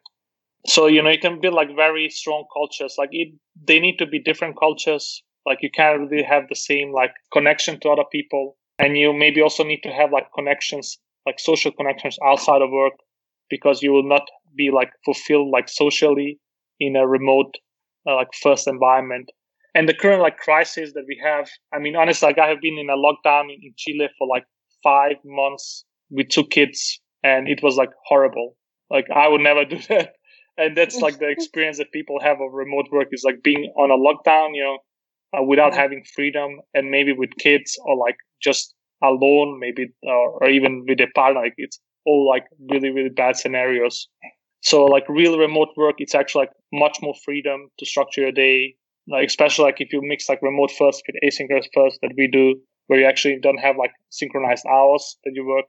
so 0.67 0.87
you 0.87 1.03
know 1.03 1.11
you 1.11 1.19
can 1.19 1.41
build 1.41 1.55
like 1.55 1.75
very 1.77 2.09
strong 2.09 2.45
cultures 2.53 2.95
like 2.99 3.11
it 3.13 3.29
they 3.69 3.79
need 3.81 3.99
to 3.99 4.07
be 4.07 4.19
different 4.19 4.59
cultures 4.59 5.23
like 5.47 5.59
you 5.63 5.71
can't 5.71 6.11
really 6.11 6.23
have 6.23 6.45
the 6.49 6.57
same 6.57 6.93
like 6.93 7.13
connection 7.33 7.79
to 7.81 7.89
other 7.91 8.05
people 8.11 8.57
and 8.79 8.97
you 8.97 9.13
maybe 9.13 9.41
also 9.41 9.63
need 9.65 9.81
to 9.83 9.91
have 9.91 10.13
like 10.13 10.27
connections 10.35 10.99
like 11.27 11.39
social 11.39 11.73
connections 11.73 12.19
outside 12.25 12.63
of 12.63 12.71
work 12.71 12.95
because 13.51 13.83
you 13.83 13.93
will 13.93 14.09
not 14.09 14.23
be 14.57 14.71
like 14.71 14.91
fulfilled 15.05 15.51
like 15.53 15.69
socially 15.69 16.39
in 16.81 16.97
a 16.97 17.07
remote 17.07 17.55
uh, 18.07 18.17
like 18.17 18.29
first 18.43 18.67
environment. 18.67 19.31
And 19.75 19.89
the 19.89 19.95
current 19.95 20.23
like 20.23 20.39
crisis 20.39 20.93
that 20.95 21.05
we 21.09 21.21
have, 21.25 21.49
I 21.73 21.79
mean, 21.79 21.97
honestly, 21.97 22.29
like 22.29 22.39
I 22.39 22.49
have 22.49 22.61
been 22.61 22.79
in 22.79 22.91
a 22.91 22.97
lockdown 22.97 23.45
in, 23.45 23.59
in 23.63 23.75
Chile 23.77 24.09
for 24.19 24.29
like 24.29 24.45
five 24.83 25.17
months 25.25 25.85
with 26.11 26.29
two 26.29 26.45
kids, 26.45 27.01
and 27.23 27.49
it 27.49 27.61
was 27.63 27.77
like 27.77 27.91
horrible. 28.07 28.57
Like 28.91 29.07
I 29.15 29.27
would 29.29 29.41
never 29.41 29.65
do 29.75 29.79
that. 29.89 30.13
And 30.57 30.77
that's 30.77 30.97
like 31.01 31.19
the 31.19 31.29
experience 31.37 31.79
that 31.79 31.91
people 31.93 32.21
have 32.21 32.41
of 32.41 32.53
remote 32.53 32.87
work 32.93 33.09
is 33.11 33.25
like 33.25 33.43
being 33.43 33.73
on 33.77 33.91
a 33.91 33.99
lockdown, 33.99 34.51
you 34.55 34.63
know, 34.63 34.79
uh, 35.37 35.43
without 35.43 35.73
mm-hmm. 35.73 35.81
having 35.81 36.05
freedom, 36.15 36.61
and 36.75 36.91
maybe 36.91 37.13
with 37.13 37.31
kids 37.39 37.79
or 37.85 37.97
like 37.97 38.17
just 38.43 38.75
alone, 39.03 39.59
maybe, 39.61 39.89
uh, 40.07 40.29
or 40.41 40.49
even 40.49 40.85
with 40.89 41.01
a 41.01 41.07
partner. 41.15 41.43
Like 41.43 41.55
it's 41.57 41.79
all 42.07 42.29
like 42.29 42.45
really, 42.71 42.91
really 42.91 43.11
bad 43.11 43.37
scenarios. 43.37 44.09
So 44.63 44.85
like 44.85 45.05
real 45.09 45.39
remote 45.39 45.69
work, 45.77 45.97
it's 45.99 46.15
actually 46.15 46.43
like 46.43 46.53
much 46.73 46.99
more 47.03 47.15
freedom 47.25 47.69
to 47.79 47.87
structure 47.87 48.23
your 48.23 48.33
day. 48.33 48.77
Like 49.07 49.27
especially 49.27 49.67
like 49.67 49.81
if 49.81 49.93
you 49.93 50.01
mix 50.03 50.29
like 50.29 50.41
remote 50.41 50.71
first 50.71 51.03
with 51.07 51.17
asynchronous 51.23 51.67
first 51.75 51.99
that 52.01 52.13
we 52.17 52.29
do, 52.29 52.55
where 52.87 53.01
you 53.01 53.07
actually 53.07 53.39
don't 53.43 53.59
have 53.59 53.77
like 53.77 53.93
synchronized 54.11 54.65
hours 54.67 55.19
that 55.25 55.33
you 55.35 55.47
work. 55.47 55.67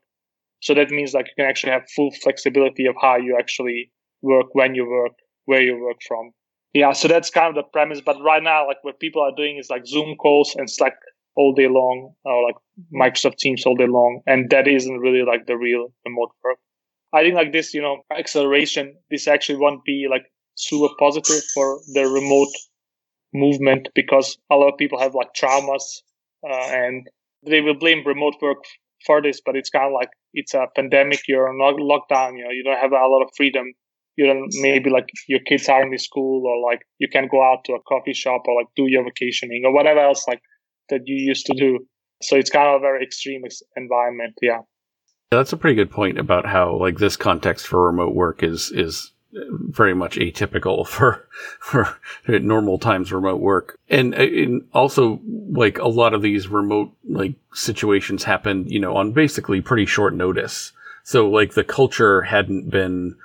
So 0.62 0.72
that 0.74 0.90
means 0.90 1.12
like 1.12 1.26
you 1.26 1.42
can 1.42 1.50
actually 1.50 1.72
have 1.72 1.82
full 1.94 2.10
flexibility 2.22 2.86
of 2.86 2.96
how 3.00 3.16
you 3.16 3.36
actually 3.38 3.92
work, 4.22 4.46
when 4.54 4.74
you 4.74 4.88
work, 4.88 5.12
where 5.44 5.60
you 5.60 5.78
work 5.78 5.98
from. 6.06 6.32
Yeah, 6.76 6.92
so 6.92 7.08
that's 7.08 7.30
kind 7.30 7.48
of 7.48 7.54
the 7.54 7.62
premise. 7.72 8.02
But 8.02 8.20
right 8.20 8.42
now, 8.42 8.66
like 8.66 8.84
what 8.84 9.00
people 9.00 9.22
are 9.22 9.34
doing 9.34 9.56
is 9.56 9.70
like 9.70 9.86
Zoom 9.86 10.14
calls 10.16 10.54
and 10.56 10.70
Slack 10.70 10.92
all 11.34 11.54
day 11.54 11.68
long, 11.68 12.14
or 12.24 12.42
like 12.44 12.56
Microsoft 12.94 13.38
Teams 13.38 13.64
all 13.64 13.76
day 13.76 13.86
long, 13.86 14.20
and 14.26 14.50
that 14.50 14.68
isn't 14.68 14.98
really 14.98 15.22
like 15.24 15.46
the 15.46 15.56
real 15.56 15.88
remote 16.04 16.32
work. 16.44 16.58
I 17.14 17.22
think 17.22 17.34
like 17.34 17.52
this, 17.52 17.72
you 17.72 17.80
know, 17.82 18.02
acceleration, 18.16 18.96
this 19.10 19.26
actually 19.26 19.58
won't 19.58 19.84
be 19.84 20.06
like 20.10 20.26
super 20.56 20.94
positive 20.98 21.42
for 21.54 21.80
the 21.94 22.06
remote 22.08 22.52
movement 23.32 23.88
because 23.94 24.38
a 24.50 24.56
lot 24.56 24.72
of 24.72 24.78
people 24.78 25.00
have 25.00 25.14
like 25.14 25.34
traumas 25.34 26.02
uh, 26.48 26.68
and 26.72 27.08
they 27.46 27.60
will 27.62 27.74
blame 27.78 28.06
remote 28.06 28.34
work 28.42 28.64
for 29.06 29.22
this, 29.22 29.40
but 29.44 29.56
it's 29.56 29.70
kind 29.70 29.86
of 29.86 29.92
like 29.92 30.10
it's 30.34 30.54
a 30.54 30.66
pandemic. 30.76 31.20
You're 31.28 31.48
on 31.48 31.56
lockdown. 31.80 32.38
You 32.38 32.44
know, 32.44 32.50
you 32.52 32.64
don't 32.64 32.78
have 32.80 32.92
a 32.92 33.06
lot 33.08 33.22
of 33.22 33.30
freedom. 33.36 33.72
You 34.16 34.26
don't 34.26 34.48
maybe 34.60 34.90
like 34.90 35.08
your 35.28 35.40
kids 35.40 35.68
are 35.68 35.82
in 35.82 35.90
the 35.90 35.98
school 35.98 36.46
or 36.46 36.70
like 36.70 36.82
you 36.98 37.08
can 37.08 37.28
go 37.30 37.42
out 37.42 37.64
to 37.66 37.74
a 37.74 37.82
coffee 37.82 38.14
shop 38.14 38.42
or 38.46 38.60
like 38.60 38.68
do 38.74 38.86
your 38.86 39.04
vacationing 39.04 39.62
or 39.64 39.72
whatever 39.72 40.00
else 40.00 40.26
like 40.26 40.40
that 40.88 41.02
you 41.04 41.16
used 41.16 41.46
to 41.46 41.54
do. 41.54 41.86
So 42.22 42.36
it's 42.36 42.50
kind 42.50 42.68
of 42.68 42.76
a 42.76 42.80
very 42.80 43.04
extreme 43.04 43.42
environment. 43.76 44.34
Yeah. 44.40 44.60
That's 45.30 45.52
a 45.52 45.56
pretty 45.56 45.74
good 45.74 45.90
point 45.90 46.18
about 46.18 46.46
how 46.46 46.76
like 46.76 46.98
this 46.98 47.16
context 47.16 47.66
for 47.66 47.84
remote 47.86 48.14
work 48.14 48.42
is 48.42 48.70
is 48.72 49.12
very 49.32 49.94
much 49.94 50.16
atypical 50.16 50.86
for 50.86 51.28
for 51.60 51.98
normal 52.26 52.78
times 52.78 53.12
remote 53.12 53.40
work 53.40 53.78
and, 53.88 54.14
uh, 54.14 54.18
and 54.18 54.66
also 54.72 55.20
like 55.50 55.78
a 55.78 55.88
lot 55.88 56.14
of 56.14 56.22
these 56.22 56.48
remote 56.48 56.90
like 57.08 57.34
situations 57.52 58.24
happen 58.24 58.66
you 58.68 58.80
know 58.80 58.96
on 58.96 59.12
basically 59.12 59.60
pretty 59.60 59.86
short 59.86 60.14
notice 60.14 60.72
so 61.02 61.28
like 61.28 61.54
the 61.54 61.64
culture 61.64 62.22
hadn't 62.22 62.70
been 62.70 63.16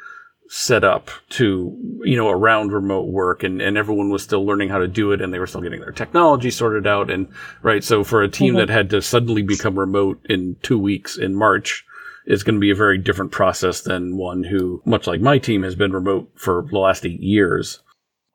set 0.54 0.84
up 0.84 1.10
to, 1.30 1.74
you 2.04 2.18
know, 2.18 2.30
around 2.30 2.74
remote 2.74 3.08
work 3.08 3.42
and, 3.42 3.62
and 3.62 3.78
everyone 3.78 4.10
was 4.10 4.22
still 4.22 4.46
learning 4.46 4.68
how 4.68 4.78
to 4.78 4.88
do 4.88 5.14
it 5.14 5.22
and 5.22 5.34
they 5.34 5.40
were 5.40 5.48
still 5.48 5.62
getting 5.62 5.80
their 5.80 5.94
technology 5.94 6.52
sorted 6.52 6.86
out. 6.86 7.10
And 7.10 7.30
right. 7.62 7.82
So 7.82 8.04
for 8.04 8.22
a 8.22 8.28
team 8.28 8.50
mm-hmm. 8.50 8.58
that 8.58 8.70
had 8.70 8.90
to 8.90 9.02
suddenly 9.02 9.44
become 9.44 9.80
remote 9.80 10.20
in 10.28 10.58
two 10.62 10.78
weeks 10.78 11.18
in 11.18 11.36
March 11.36 11.86
is 12.26 12.44
going 12.44 12.56
to 12.56 12.60
be 12.60 12.70
a 12.70 12.76
very 12.76 12.98
different 12.98 13.32
process 13.32 13.84
than 13.84 14.18
one 14.18 14.44
who, 14.44 14.82
much 14.84 15.08
like 15.08 15.22
my 15.22 15.38
team, 15.38 15.64
has 15.64 15.74
been 15.74 15.94
remote 15.94 16.30
for 16.36 16.68
the 16.70 16.80
last 16.80 17.06
eight 17.06 17.22
years. 17.22 17.80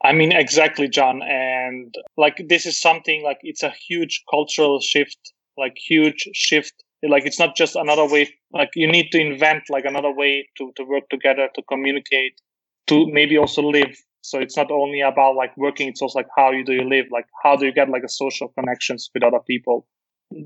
I 0.03 0.13
mean, 0.13 0.33
exactly, 0.33 0.89
John. 0.89 1.21
And 1.21 1.95
like, 2.17 2.47
this 2.49 2.65
is 2.65 2.81
something 2.81 3.25
like 3.25 3.41
it's 3.43 3.63
a 3.63 3.75
huge 3.87 4.25
cultural 4.31 4.81
shift, 4.81 5.35
like 5.59 5.77
huge 5.77 6.31
shift 6.33 6.83
like 7.03 7.27
it's 7.27 7.39
not 7.39 7.57
just 7.57 7.77
another 7.77 8.09
way 8.09 8.29
like 8.53 8.71
you 8.75 8.91
need 8.91 9.11
to 9.13 9.21
invent 9.21 9.65
like 9.69 9.85
another 9.85 10.13
way 10.13 10.49
to, 10.57 10.73
to 10.77 10.85
work 10.85 11.09
together 11.11 11.49
to 11.55 11.63
communicate 11.69 12.41
to 12.87 13.07
maybe 13.11 13.37
also 13.37 13.63
live. 13.63 13.97
So 14.23 14.39
it's 14.39 14.57
not 14.57 14.71
only 14.71 15.01
about 15.01 15.37
like 15.37 15.57
working 15.57 15.89
it's 15.89 16.03
also 16.03 16.19
like 16.19 16.29
how 16.37 16.51
you 16.51 16.65
do 16.65 16.73
you 16.73 16.89
live? 16.89 17.07
Like 17.11 17.27
how 17.43 17.57
do 17.57 17.67
you 17.67 17.73
get 17.73 17.89
like 17.89 18.03
a 18.05 18.09
social 18.09 18.49
connections 18.49 19.11
with 19.15 19.23
other 19.23 19.41
people? 19.47 19.87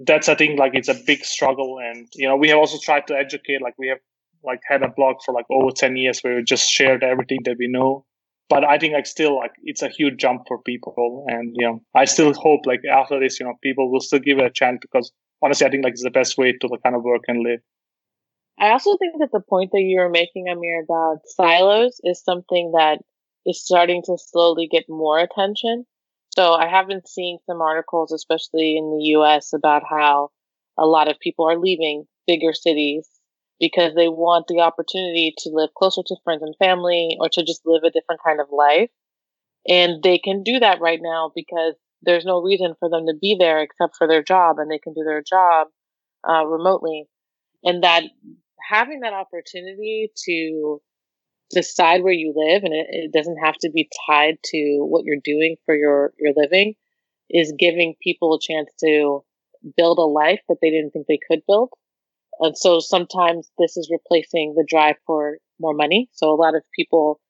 That's 0.06 0.28
i 0.28 0.34
think 0.34 0.58
like 0.58 0.72
it's 0.74 0.88
a 0.88 1.02
big 1.06 1.24
struggle 1.24 1.78
and 1.82 2.06
you 2.14 2.28
know 2.28 2.36
we 2.36 2.50
have 2.50 2.58
also 2.58 2.78
tried 2.78 3.06
to 3.06 3.14
educate 3.14 3.62
like 3.62 3.74
we 3.78 3.88
have 3.88 3.98
like 4.44 4.60
had 4.68 4.82
a 4.82 4.88
blog 4.88 5.16
for 5.24 5.32
like 5.32 5.46
over 5.50 5.70
10 5.70 5.96
years 5.96 6.20
where 6.20 6.36
we 6.36 6.42
just 6.42 6.68
shared 6.68 7.02
everything 7.02 7.38
that 7.44 7.56
we 7.58 7.66
know. 7.66 8.04
But 8.50 8.64
i 8.64 8.78
think 8.78 8.92
like 8.92 9.06
still 9.06 9.36
like 9.36 9.52
it's 9.62 9.80
a 9.80 9.88
huge 9.88 10.18
jump 10.18 10.42
for 10.48 10.60
people 10.60 11.24
and 11.28 11.54
you 11.56 11.66
know 11.66 11.82
i 11.94 12.04
still 12.04 12.34
hope 12.34 12.66
like 12.66 12.82
after 12.84 13.18
this 13.20 13.40
you 13.40 13.46
know 13.46 13.54
people 13.62 13.90
will 13.90 14.00
still 14.00 14.18
give 14.18 14.38
it 14.38 14.44
a 14.44 14.50
chance 14.50 14.80
because 14.82 15.12
honestly, 15.42 15.66
I 15.66 15.70
think 15.70 15.85
like 15.85 15.92
it's 15.92 16.03
the 16.03 16.11
best 16.11 16.38
way 16.38 16.53
to 16.53 16.68
kind 16.83 16.96
of 16.96 17.03
work 17.03 17.22
and 17.29 17.42
live. 17.42 17.61
I 18.59 18.70
also 18.70 18.96
think 18.98 19.14
that 19.20 19.31
the 19.33 19.40
point 19.40 19.70
that 19.72 19.81
you 19.81 20.00
were 20.00 20.11
making, 20.11 20.48
Amir, 20.48 20.83
about 20.83 21.20
silos 21.26 22.00
is 22.05 22.22
something 22.22 22.72
that 22.72 22.98
is 23.46 23.64
starting 23.64 24.03
to 24.05 24.18
slowly 24.18 24.68
get 24.70 24.85
more 24.88 25.18
attention. 25.18 25.87
So 26.31 26.53
I 26.53 26.68
have 26.68 26.87
been 26.87 27.05
seeing 27.07 27.38
some 27.46 27.61
articles, 27.61 28.12
especially 28.12 28.76
in 28.76 28.96
the 28.96 29.05
US, 29.16 29.53
about 29.53 29.83
how 29.88 30.31
a 30.79 30.87
lot 30.87 31.09
of 31.09 31.18
people 31.20 31.48
are 31.48 31.59
leaving 31.59 32.05
bigger 32.26 32.53
cities 32.53 33.09
because 33.59 33.94
they 33.94 34.09
want 34.09 34.46
the 34.46 34.61
opportunity 34.61 35.35
to 35.38 35.50
live 35.53 35.70
closer 35.76 36.03
to 36.07 36.16
friends 36.24 36.42
and 36.42 36.55
family 36.59 37.16
or 37.18 37.29
to 37.31 37.42
just 37.42 37.62
live 37.64 37.83
a 37.85 37.90
different 37.90 38.20
kind 38.24 38.40
of 38.40 38.46
life. 38.50 38.90
And 39.68 40.03
they 40.03 40.18
can 40.18 40.42
do 40.42 40.59
that 40.61 40.81
right 40.81 41.00
now 41.03 41.33
because 41.35 41.74
there's 42.02 42.24
no 42.24 42.40
reason 42.40 42.74
for 42.78 42.88
them 42.88 43.06
to 43.06 43.14
be 43.20 43.36
there 43.38 43.60
except 43.60 43.96
for 43.96 44.06
their 44.06 44.22
job 44.22 44.56
and 44.58 44.70
they 44.70 44.78
can 44.78 44.94
do 44.94 45.04
their 45.04 45.22
job 45.22 45.68
uh, 46.28 46.44
remotely. 46.46 47.04
And 47.62 47.82
that 47.84 48.04
having 48.68 49.00
that 49.00 49.12
opportunity 49.12 50.10
to 50.26 50.80
decide 51.50 52.02
where 52.02 52.12
you 52.12 52.32
live 52.34 52.62
and 52.62 52.72
it, 52.72 52.86
it, 52.90 53.12
doesn't 53.12 53.38
have 53.44 53.56
to 53.60 53.70
be 53.70 53.88
tied 54.06 54.36
to 54.44 54.78
what 54.88 55.04
you're 55.04 55.16
doing 55.22 55.56
for 55.66 55.74
your 55.74 56.12
your 56.18 56.32
living 56.36 56.74
is 57.28 57.52
giving 57.58 57.94
people 58.02 58.34
a 58.34 58.40
chance 58.40 58.70
to 58.78 59.22
build 59.76 59.98
a 59.98 60.02
life 60.02 60.40
that 60.48 60.58
they 60.62 60.70
didn't 60.70 60.92
think 60.92 61.06
they 61.06 61.18
could 61.28 61.40
build. 61.46 61.70
And 62.38 62.56
so 62.56 62.80
sometimes 62.80 63.50
this 63.58 63.76
is 63.76 63.90
replacing 63.90 64.54
the 64.56 64.64
drive 64.66 64.96
for 65.06 65.38
more 65.60 65.74
money. 65.74 66.08
So 66.12 66.30
a 66.30 66.40
lot 66.40 66.54
of 66.54 66.62
people 66.74 67.20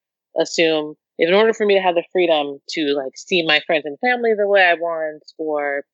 assume 0.40 0.94
in 1.20 1.34
order 1.34 1.52
for 1.52 1.66
me 1.66 1.74
to 1.74 1.82
have 1.82 1.94
the 1.94 2.04
freedom 2.12 2.58
to 2.70 2.94
like 2.96 3.12
see 3.14 3.44
my 3.46 3.60
friends 3.66 3.84
and 3.84 3.98
family 4.00 4.30
the 4.34 4.48
way 4.48 4.62
I 4.62 4.74
want 4.74 5.22
or 5.36 5.84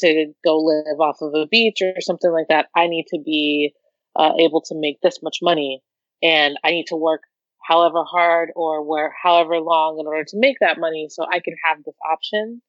to 0.00 0.32
go 0.44 0.56
live 0.56 1.00
off 1.00 1.18
of 1.20 1.32
a 1.32 1.46
beach 1.46 1.78
or 1.80 2.00
something 2.00 2.32
like 2.32 2.48
that, 2.48 2.66
I 2.74 2.88
need 2.88 3.06
to 3.10 3.20
be 3.24 3.72
uh, 4.16 4.32
able 4.40 4.62
to 4.62 4.74
make 4.74 5.00
this 5.00 5.20
much 5.22 5.38
money 5.40 5.80
and 6.24 6.58
I 6.64 6.72
need 6.72 6.86
to 6.88 6.96
work 6.96 7.20
however 7.62 8.02
hard 8.02 8.50
or 8.56 8.82
where 8.82 9.14
however 9.22 9.60
long 9.60 9.98
in 10.00 10.08
order 10.08 10.24
to 10.24 10.36
make 10.40 10.56
that 10.60 10.80
money 10.80 11.06
so 11.08 11.24
I 11.24 11.38
can 11.38 11.54
have 11.64 11.78
this 11.84 11.94
option. 12.10 12.60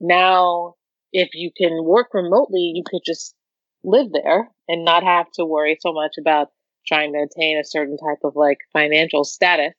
Now, 0.00 0.74
if 1.12 1.30
you 1.34 1.50
can 1.56 1.84
work 1.84 2.14
remotely, 2.14 2.72
you 2.72 2.84
could 2.88 3.02
just 3.04 3.34
live 3.82 4.12
there 4.12 4.48
and 4.68 4.84
not 4.84 5.02
have 5.02 5.26
to 5.34 5.44
worry 5.44 5.76
so 5.80 5.92
much 5.92 6.12
about 6.20 6.48
trying 6.86 7.12
to 7.14 7.18
attain 7.18 7.58
a 7.58 7.64
certain 7.64 7.96
type 7.96 8.20
of 8.22 8.36
like 8.36 8.58
financial 8.72 9.24
status 9.24 9.74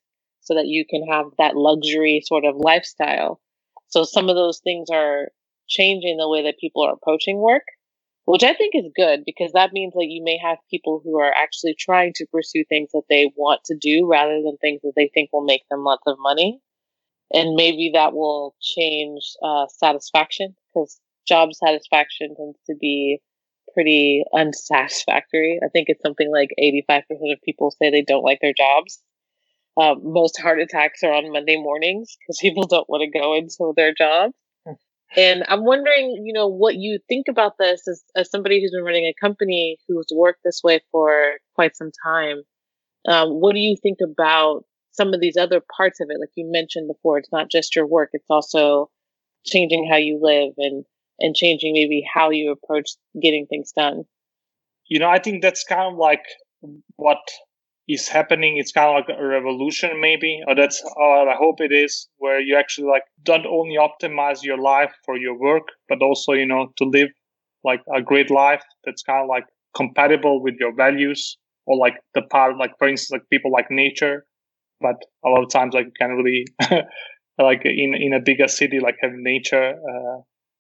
so 0.50 0.56
that 0.56 0.66
you 0.66 0.84
can 0.90 1.06
have 1.06 1.26
that 1.38 1.56
luxury 1.56 2.24
sort 2.26 2.44
of 2.44 2.56
lifestyle. 2.56 3.40
So 3.90 4.04
some 4.04 4.30
of 4.30 4.36
those 4.36 4.60
things 4.64 4.90
are 4.92 5.30
changing 5.68 6.18
the 6.18 6.28
way 6.28 6.44
that 6.44 6.58
people 6.60 6.84
are 6.84 6.94
approaching 6.94 7.38
work, 7.38 7.62
which 8.26 8.44
I 8.44 8.56
think 8.56 8.74
is 8.74 8.92
good 8.96 9.22
because 9.28 9.52
that 9.52 9.74
means 9.74 9.94
that 9.94 10.08
you 10.10 10.24
may 10.24 10.40
have 10.40 10.58
people 10.72 11.02
who 11.04 11.20
are 11.20 11.32
actually 11.32 11.76
trying 11.78 12.14
to 12.16 12.26
pursue 12.32 12.64
things 12.68 12.90
that 12.94 13.04
they 13.12 13.32
want 13.36 13.62
to 13.66 13.78
do 13.80 14.08
rather 14.10 14.42
than 14.42 14.58
things 14.58 14.82
that 14.82 14.94
they 14.96 15.12
think 15.14 15.30
will 15.32 15.46
make 15.46 15.70
them 15.70 15.84
lots 15.84 16.08
of 16.08 16.18
money. 16.20 16.62
And 17.32 17.56
maybe 17.56 17.92
that 17.94 18.14
will 18.14 18.56
change 18.60 19.22
uh, 19.44 19.68
satisfaction 19.68 20.56
because 20.74 21.00
job 21.28 21.54
satisfaction 21.54 22.36
tends 22.36 22.58
to 22.66 22.76
be 22.76 23.22
pretty 23.76 24.24
unsatisfactory. 24.34 25.60
I 25.64 25.68
think 25.70 25.90
it's 25.90 26.02
something 26.02 26.32
like 26.32 26.50
85% 26.60 27.04
of 27.34 27.42
people 27.46 27.70
say 27.70 27.92
they 27.92 28.02
don't 28.02 28.24
like 28.24 28.40
their 28.42 28.54
jobs. 28.58 29.00
Um, 29.78 30.02
most 30.04 30.40
heart 30.40 30.60
attacks 30.60 31.04
are 31.04 31.14
on 31.14 31.32
Monday 31.32 31.58
mornings 31.58 32.18
because 32.20 32.38
people 32.42 32.66
don't 32.66 32.90
want 32.90 33.02
to 33.02 33.20
go 33.20 33.36
into 33.36 33.74
their 33.76 33.94
jobs. 33.94 34.34
Hmm. 34.68 34.74
And 35.16 35.46
I'm 35.48 35.64
wondering, 35.64 36.24
you 36.26 36.34
know, 36.34 36.48
what 36.48 36.76
you 36.76 37.00
think 37.08 37.28
about 37.30 37.54
this 37.58 37.88
as, 37.88 38.04
as 38.16 38.30
somebody 38.30 38.60
who's 38.60 38.72
been 38.72 38.84
running 38.84 39.06
a 39.06 39.14
company 39.20 39.78
who's 39.88 40.08
worked 40.14 40.42
this 40.44 40.62
way 40.64 40.82
for 40.92 41.38
quite 41.56 41.78
some 41.78 41.92
time. 42.04 42.42
Um, 43.08 43.30
what 43.40 43.54
do 43.54 43.60
you 43.60 43.78
think 43.82 44.00
about 44.04 44.66
some 44.92 45.14
of 45.14 45.22
these 45.22 45.38
other 45.38 45.62
parts 45.78 46.02
of 46.02 46.08
it? 46.10 46.20
Like 46.20 46.30
you 46.36 46.50
mentioned 46.52 46.90
before, 46.90 47.18
it's 47.18 47.32
not 47.32 47.50
just 47.50 47.76
your 47.76 47.88
work; 47.88 48.10
it's 48.14 48.30
also 48.30 48.90
changing 49.46 49.88
how 49.90 49.98
you 49.98 50.20
live 50.22 50.54
and 50.58 50.84
and 51.20 51.36
changing 51.36 51.74
maybe 51.74 52.04
how 52.14 52.30
you 52.30 52.52
approach 52.52 52.92
getting 53.22 53.46
things 53.46 53.72
done. 53.72 54.04
You 54.88 55.00
know, 55.00 55.10
I 55.10 55.20
think 55.20 55.42
that's 55.42 55.64
kind 55.64 55.94
of 55.94 55.98
like 55.98 56.24
what 56.96 57.20
is 57.90 58.08
happening. 58.08 58.58
It's 58.58 58.72
kind 58.72 58.90
of 58.90 58.96
like 58.96 59.18
a 59.20 59.26
revolution, 59.28 60.00
maybe, 60.00 60.42
or 60.48 60.56
that's 60.56 60.82
I 60.86 61.36
hope 61.38 61.62
it 61.62 61.74
is, 61.74 62.08
where 62.18 62.40
you 62.40 62.58
actually 62.58 62.88
like 62.90 63.04
don't 63.24 63.46
only 63.48 63.78
optimize 63.78 64.44
your 64.44 64.60
life 64.60 64.94
for 65.06 65.18
your 65.18 65.38
work, 65.38 65.68
but 65.90 66.02
also, 66.02 66.34
you 66.34 66.46
know, 66.46 66.72
to 66.78 66.86
live 66.86 67.10
like 67.64 67.82
a 67.96 68.02
great 68.02 68.32
life 68.32 68.64
that's 68.86 69.04
kind 69.04 69.24
of 69.24 69.28
like 69.30 69.46
compatible 69.76 70.42
with 70.44 70.56
your 70.60 70.74
values 70.76 71.38
or 71.66 71.78
like 71.78 71.96
the 72.16 72.22
part, 72.24 72.58
like 72.58 72.72
for 72.80 72.88
instance, 72.88 73.20
like 73.20 73.30
people 73.32 73.52
like 73.52 73.68
nature, 73.72 74.26
but 74.82 74.96
a 75.26 75.30
lot 75.30 75.44
of 75.44 75.50
times 75.50 75.74
like 75.74 75.88
you 75.88 75.92
can't 76.00 76.14
really 76.14 76.46
like 77.40 77.62
in 77.66 77.94
in 77.96 78.14
a 78.14 78.20
bigger 78.20 78.48
city 78.48 78.80
like 78.80 78.98
have 79.02 79.12
nature 79.14 79.74
uh, 79.92 80.18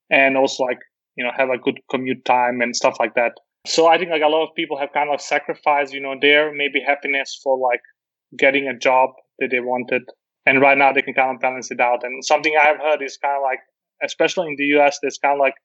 and 0.09 0.37
also 0.37 0.63
like 0.63 0.79
you 1.15 1.23
know 1.23 1.31
have 1.35 1.49
a 1.49 1.57
good 1.57 1.79
commute 1.91 2.23
time 2.25 2.61
and 2.61 2.75
stuff 2.75 2.95
like 2.99 3.15
that 3.15 3.33
so 3.65 3.87
i 3.87 3.97
think 3.97 4.09
like 4.09 4.21
a 4.21 4.27
lot 4.27 4.47
of 4.47 4.55
people 4.55 4.77
have 4.77 4.91
kind 4.93 5.09
of 5.13 5.21
sacrificed 5.21 5.93
you 5.93 6.01
know 6.01 6.15
their 6.21 6.53
maybe 6.53 6.81
happiness 6.85 7.39
for 7.43 7.57
like 7.57 7.81
getting 8.37 8.67
a 8.67 8.77
job 8.77 9.11
that 9.39 9.49
they 9.51 9.59
wanted. 9.59 10.03
And 10.45 10.61
right 10.61 10.77
now 10.77 10.91
they 10.91 11.01
can 11.01 11.13
kind 11.13 11.35
of 11.35 11.41
balance 11.41 11.71
it 11.71 11.79
out. 11.79 12.03
And 12.03 12.23
something 12.23 12.53
i 12.59 12.67
have 12.67 12.77
heard 12.77 13.01
is 13.01 13.17
kind 13.17 13.35
of 13.37 13.43
like 13.43 13.59
especially 14.01 14.47
in 14.47 14.55
the 14.57 14.65
us 14.79 14.99
there's 15.01 15.17
kind 15.17 15.33
of 15.33 15.39
like 15.39 15.55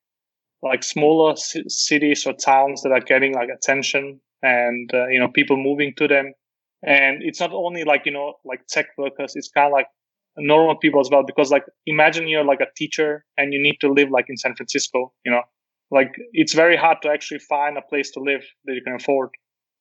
like 0.62 0.82
smaller 0.82 1.36
c- 1.36 1.68
cities 1.68 2.26
or 2.26 2.32
towns 2.32 2.82
that 2.82 2.90
are 2.90 3.00
getting 3.00 3.34
like 3.34 3.48
attention 3.54 4.20
and 4.42 4.90
uh, 4.94 5.06
you 5.08 5.20
know 5.20 5.28
people 5.28 5.56
moving 5.56 5.94
to 5.96 6.08
them. 6.08 6.32
And 6.86 7.22
it's 7.22 7.40
not 7.40 7.52
only 7.52 7.84
like 7.84 8.02
you 8.04 8.12
know 8.12 8.34
like 8.44 8.66
tech 8.68 8.86
workers 8.98 9.32
it's 9.36 9.48
kind 9.48 9.66
of 9.66 9.72
like 9.72 9.86
normal 10.36 10.76
people 10.76 11.00
as 11.00 11.08
well. 11.10 11.22
Because 11.24 11.50
like 11.50 11.64
imagine 11.86 12.28
you're 12.28 12.44
like 12.44 12.60
a 12.60 12.72
teacher 12.76 13.24
and 13.38 13.52
you 13.52 13.62
need 13.62 13.78
to 13.80 13.92
live 13.92 14.10
like 14.10 14.26
in 14.28 14.36
san 14.36 14.54
francisco 14.54 15.12
you 15.24 15.30
know 15.32 15.42
like 15.94 16.12
it's 16.32 16.54
very 16.54 16.76
hard 16.76 16.98
to 17.02 17.08
actually 17.10 17.40
find 17.40 17.78
a 17.78 17.82
place 17.90 18.10
to 18.12 18.20
live 18.20 18.44
that 18.64 18.74
you 18.74 18.82
can 18.82 18.96
afford. 18.96 19.30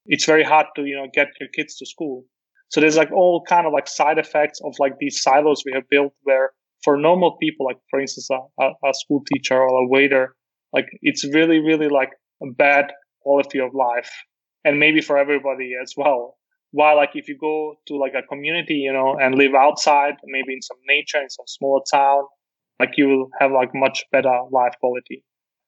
It's 0.06 0.26
very 0.26 0.44
hard 0.44 0.68
to 0.76 0.86
you 0.86 0.96
know 0.96 1.08
get 1.14 1.30
your 1.40 1.50
kids 1.58 1.76
to 1.78 1.86
school. 1.86 2.26
So 2.70 2.82
there's 2.82 2.98
like 2.98 3.12
all 3.12 3.44
kind 3.48 3.68
of 3.68 3.74
like 3.74 3.88
side 3.88 4.20
effects 4.26 4.60
of 4.64 4.74
like 4.80 4.94
these 5.00 5.22
silos 5.22 5.64
we 5.66 5.74
have 5.74 5.90
built 5.90 6.14
where 6.24 6.52
for 6.84 6.98
normal 6.98 7.38
people 7.38 7.66
like 7.66 7.82
for 7.90 8.00
instance 8.00 8.30
a, 8.32 8.66
a 8.90 8.94
school 8.94 9.22
teacher 9.32 9.58
or 9.58 9.84
a 9.84 9.88
waiter 9.88 10.36
like 10.74 10.88
it's 11.02 11.24
really 11.34 11.60
really 11.60 11.88
like 11.88 12.12
a 12.42 12.48
bad 12.66 12.92
quality 13.22 13.60
of 13.60 13.74
life 13.74 14.12
and 14.66 14.80
maybe 14.80 15.02
for 15.02 15.18
everybody 15.18 15.74
as 15.82 15.94
well. 15.98 16.38
While 16.72 16.96
like 16.98 17.12
if 17.14 17.28
you 17.28 17.38
go 17.38 17.76
to 17.88 17.98
like 17.98 18.14
a 18.16 18.24
community, 18.24 18.76
you 18.76 18.92
know, 18.92 19.16
and 19.22 19.36
live 19.36 19.54
outside, 19.54 20.16
maybe 20.26 20.54
in 20.54 20.62
some 20.62 20.78
nature, 20.88 21.22
in 21.22 21.30
some 21.30 21.46
small 21.48 21.84
town, 21.84 22.24
like 22.80 22.92
you 22.98 23.08
will 23.08 23.30
have 23.40 23.52
like 23.52 23.70
much 23.76 24.04
better 24.12 24.34
life 24.52 24.74
quality. 24.80 25.24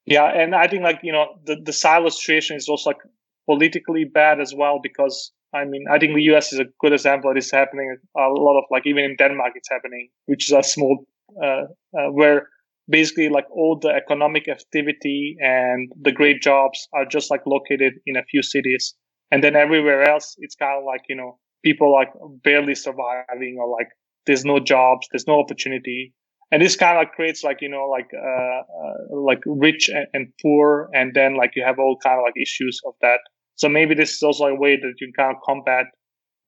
Yeah. 0.06 0.26
And 0.26 0.56
I 0.56 0.68
think 0.68 0.84
like, 0.84 1.00
you 1.04 1.12
know, 1.12 1.40
the, 1.46 1.58
the 1.64 1.74
silo 1.74 2.10
situation 2.10 2.58
is 2.58 2.68
also 2.70 2.92
like 2.92 3.00
politically 3.48 4.06
bad 4.06 4.40
as 4.40 4.54
well 4.56 4.80
because 4.82 5.32
I 5.54 5.64
mean, 5.66 5.86
I 5.90 6.00
think 6.00 6.16
the 6.16 6.24
US 6.36 6.52
is 6.52 6.60
a 6.60 6.66
good 6.82 6.94
example 6.94 7.30
of 7.30 7.36
this 7.36 7.50
happening. 7.52 7.96
A 8.18 8.22
lot 8.30 8.58
of 8.58 8.66
like, 8.70 8.84
even 8.86 9.06
in 9.06 9.16
Denmark, 9.18 9.54
it's 9.56 9.70
happening, 9.70 10.10
which 10.26 10.50
is 10.50 10.58
a 10.58 10.62
small, 10.64 11.06
uh, 11.42 11.64
uh, 11.98 12.12
where 12.12 12.50
basically 12.90 13.30
like 13.30 13.46
all 13.52 13.80
the 13.82 13.90
economic 13.90 14.48
activity 14.50 15.38
and 15.40 15.92
the 16.02 16.12
great 16.12 16.42
jobs 16.42 16.88
are 16.94 17.06
just 17.06 17.32
like 17.32 17.42
located 17.46 17.94
in 18.06 18.18
a 18.18 18.24
few 18.24 18.44
cities 18.44 18.94
and 19.32 19.44
then 19.44 19.56
everywhere 19.56 20.04
else, 20.04 20.36
it's 20.40 20.56
kind 20.56 20.78
of 20.78 20.84
like, 20.86 21.02
you 21.10 21.16
know, 21.16 21.40
people 21.64 21.92
like 21.92 22.10
barely 22.44 22.76
surviving 22.76 23.58
or 23.60 23.70
like 23.70 23.90
there's 24.28 24.46
no 24.46 24.60
jobs, 24.60 25.08
there's 25.12 25.28
no 25.28 25.40
opportunity. 25.40 26.14
And 26.52 26.62
this 26.62 26.76
kind 26.76 26.98
of 26.98 27.02
like 27.02 27.14
creates 27.14 27.44
like, 27.44 27.58
you 27.62 27.70
know, 27.70 27.86
like, 27.90 28.10
uh, 28.14 28.62
uh, 28.62 29.20
like 29.20 29.42
rich 29.46 29.90
and, 29.90 30.08
and, 30.14 30.28
poor. 30.42 30.90
And 30.94 31.14
then 31.14 31.36
like 31.36 31.52
you 31.56 31.64
have 31.64 31.80
all 31.80 31.98
kind 32.04 32.20
of 32.20 32.24
like 32.24 32.36
issues 32.40 32.80
of 32.86 32.94
that. 33.02 33.20
So 33.56 33.68
maybe 33.68 33.96
this 33.96 34.14
is 34.14 34.22
also 34.22 34.46
a 34.46 34.56
way 34.56 34.76
that 34.76 34.94
you 35.00 35.08
can 35.08 35.14
kind 35.14 35.36
of 35.36 35.42
combat, 35.44 35.86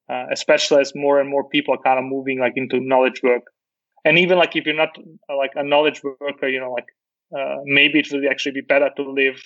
uh, 0.09 0.25
especially 0.31 0.81
as 0.81 0.93
more 0.95 1.19
and 1.19 1.29
more 1.29 1.49
people 1.49 1.73
are 1.73 1.81
kind 1.81 1.99
of 1.99 2.05
moving 2.05 2.39
like 2.39 2.53
into 2.55 2.79
knowledge 2.79 3.21
work. 3.23 3.43
And 4.05 4.19
even 4.19 4.37
like 4.37 4.55
if 4.55 4.65
you're 4.65 4.75
not 4.75 4.95
uh, 5.29 5.35
like 5.35 5.51
a 5.55 5.63
knowledge 5.63 6.01
worker, 6.03 6.47
you 6.47 6.59
know, 6.59 6.71
like, 6.71 6.85
uh, 7.37 7.57
maybe 7.65 7.99
it 7.99 8.07
will 8.11 8.21
actually 8.29 8.53
be 8.53 8.61
better 8.61 8.89
to 8.95 9.03
live 9.03 9.41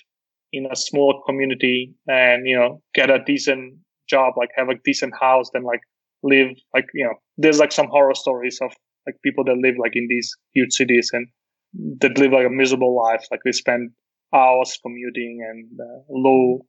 in 0.54 0.68
a 0.72 0.76
small 0.76 1.22
community 1.26 1.94
and 2.08 2.48
you 2.48 2.56
know 2.56 2.82
get 2.94 3.10
a 3.10 3.20
decent 3.24 3.74
job 4.10 4.34
like 4.38 4.50
have 4.56 4.70
a 4.70 4.76
decent 4.84 5.14
house 5.20 5.50
than 5.54 5.64
like 5.64 5.80
live 6.24 6.50
like 6.74 6.86
you 6.94 7.06
know 7.06 7.14
there's 7.38 7.60
like 7.60 7.72
some 7.72 7.88
horror 7.88 8.14
stories 8.14 8.60
of 8.62 8.72
like 9.06 9.16
people 9.24 9.44
that 9.44 9.58
live 9.58 9.76
like 9.78 9.96
in 9.96 10.08
these 10.10 10.36
huge 10.54 10.74
cities 10.74 11.10
and 11.14 11.28
that 12.02 12.18
live 12.18 12.32
like 12.32 12.46
a 12.46 12.50
miserable 12.50 12.96
life 12.96 13.26
like 13.32 13.42
they 13.46 13.52
spend 13.52 13.92
hours 14.34 14.78
commuting 14.82 15.46
and 15.50 15.80
uh, 15.80 16.02
low 16.10 16.66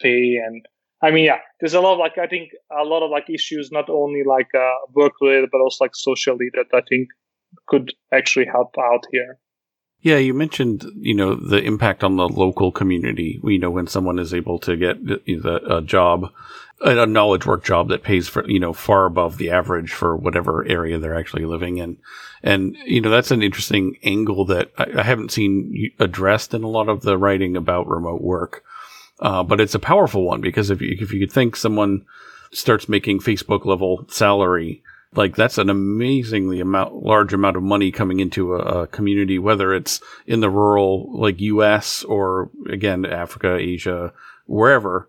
pay 0.00 0.36
and 0.44 0.66
i 1.02 1.10
mean 1.10 1.24
yeah 1.24 1.38
there's 1.60 1.74
a 1.74 1.80
lot 1.80 1.94
of 1.94 1.98
like 1.98 2.18
i 2.18 2.26
think 2.26 2.50
a 2.80 2.84
lot 2.84 3.02
of 3.02 3.10
like 3.10 3.28
issues 3.30 3.70
not 3.70 3.88
only 3.88 4.22
like 4.26 4.48
uh, 4.54 4.74
work 4.94 5.12
related 5.20 5.48
but 5.50 5.60
also 5.60 5.84
like 5.84 5.94
socially 5.94 6.50
that 6.54 6.66
i 6.74 6.82
think 6.88 7.08
could 7.66 7.92
actually 8.12 8.46
help 8.46 8.74
out 8.78 9.04
here 9.12 9.38
yeah, 10.00 10.18
you 10.18 10.34
mentioned 10.34 10.84
you 10.98 11.14
know 11.14 11.34
the 11.34 11.60
impact 11.62 12.04
on 12.04 12.16
the 12.16 12.28
local 12.28 12.70
community. 12.70 13.40
You 13.42 13.58
know 13.58 13.70
when 13.70 13.86
someone 13.86 14.20
is 14.20 14.32
able 14.32 14.58
to 14.60 14.76
get 14.76 14.98
a 14.98 15.82
job, 15.82 16.30
a 16.80 17.06
knowledge 17.06 17.46
work 17.46 17.64
job 17.64 17.88
that 17.88 18.02
pays 18.02 18.28
for 18.28 18.48
you 18.48 18.60
know 18.60 18.72
far 18.72 19.06
above 19.06 19.38
the 19.38 19.50
average 19.50 19.92
for 19.92 20.16
whatever 20.16 20.64
area 20.66 20.98
they're 20.98 21.18
actually 21.18 21.44
living 21.44 21.78
in, 21.78 21.98
and 22.42 22.76
you 22.84 23.00
know 23.00 23.10
that's 23.10 23.30
an 23.30 23.42
interesting 23.42 23.96
angle 24.02 24.44
that 24.46 24.70
I, 24.76 24.86
I 24.98 25.02
haven't 25.02 25.32
seen 25.32 25.90
addressed 25.98 26.54
in 26.54 26.62
a 26.62 26.68
lot 26.68 26.88
of 26.88 27.02
the 27.02 27.18
writing 27.18 27.56
about 27.56 27.88
remote 27.88 28.20
work. 28.20 28.64
Uh, 29.18 29.42
but 29.42 29.60
it's 29.60 29.74
a 29.74 29.78
powerful 29.78 30.24
one 30.24 30.42
because 30.42 30.68
if 30.68 30.82
you, 30.82 30.94
if 31.00 31.10
you 31.10 31.20
could 31.20 31.32
think 31.32 31.56
someone 31.56 32.04
starts 32.52 32.86
making 32.86 33.18
Facebook 33.20 33.64
level 33.64 34.04
salary 34.10 34.82
like 35.16 35.36
that's 35.36 35.58
an 35.58 35.70
amazingly 35.70 36.60
amount, 36.60 37.02
large 37.02 37.32
amount 37.32 37.56
of 37.56 37.62
money 37.62 37.90
coming 37.90 38.20
into 38.20 38.54
a, 38.54 38.82
a, 38.82 38.86
community, 38.86 39.38
whether 39.38 39.72
it's 39.72 40.00
in 40.26 40.40
the 40.40 40.50
rural, 40.50 41.10
like 41.18 41.40
U.S. 41.40 42.04
or 42.04 42.50
again 42.68 43.06
Africa, 43.06 43.56
Asia, 43.56 44.12
wherever, 44.46 45.08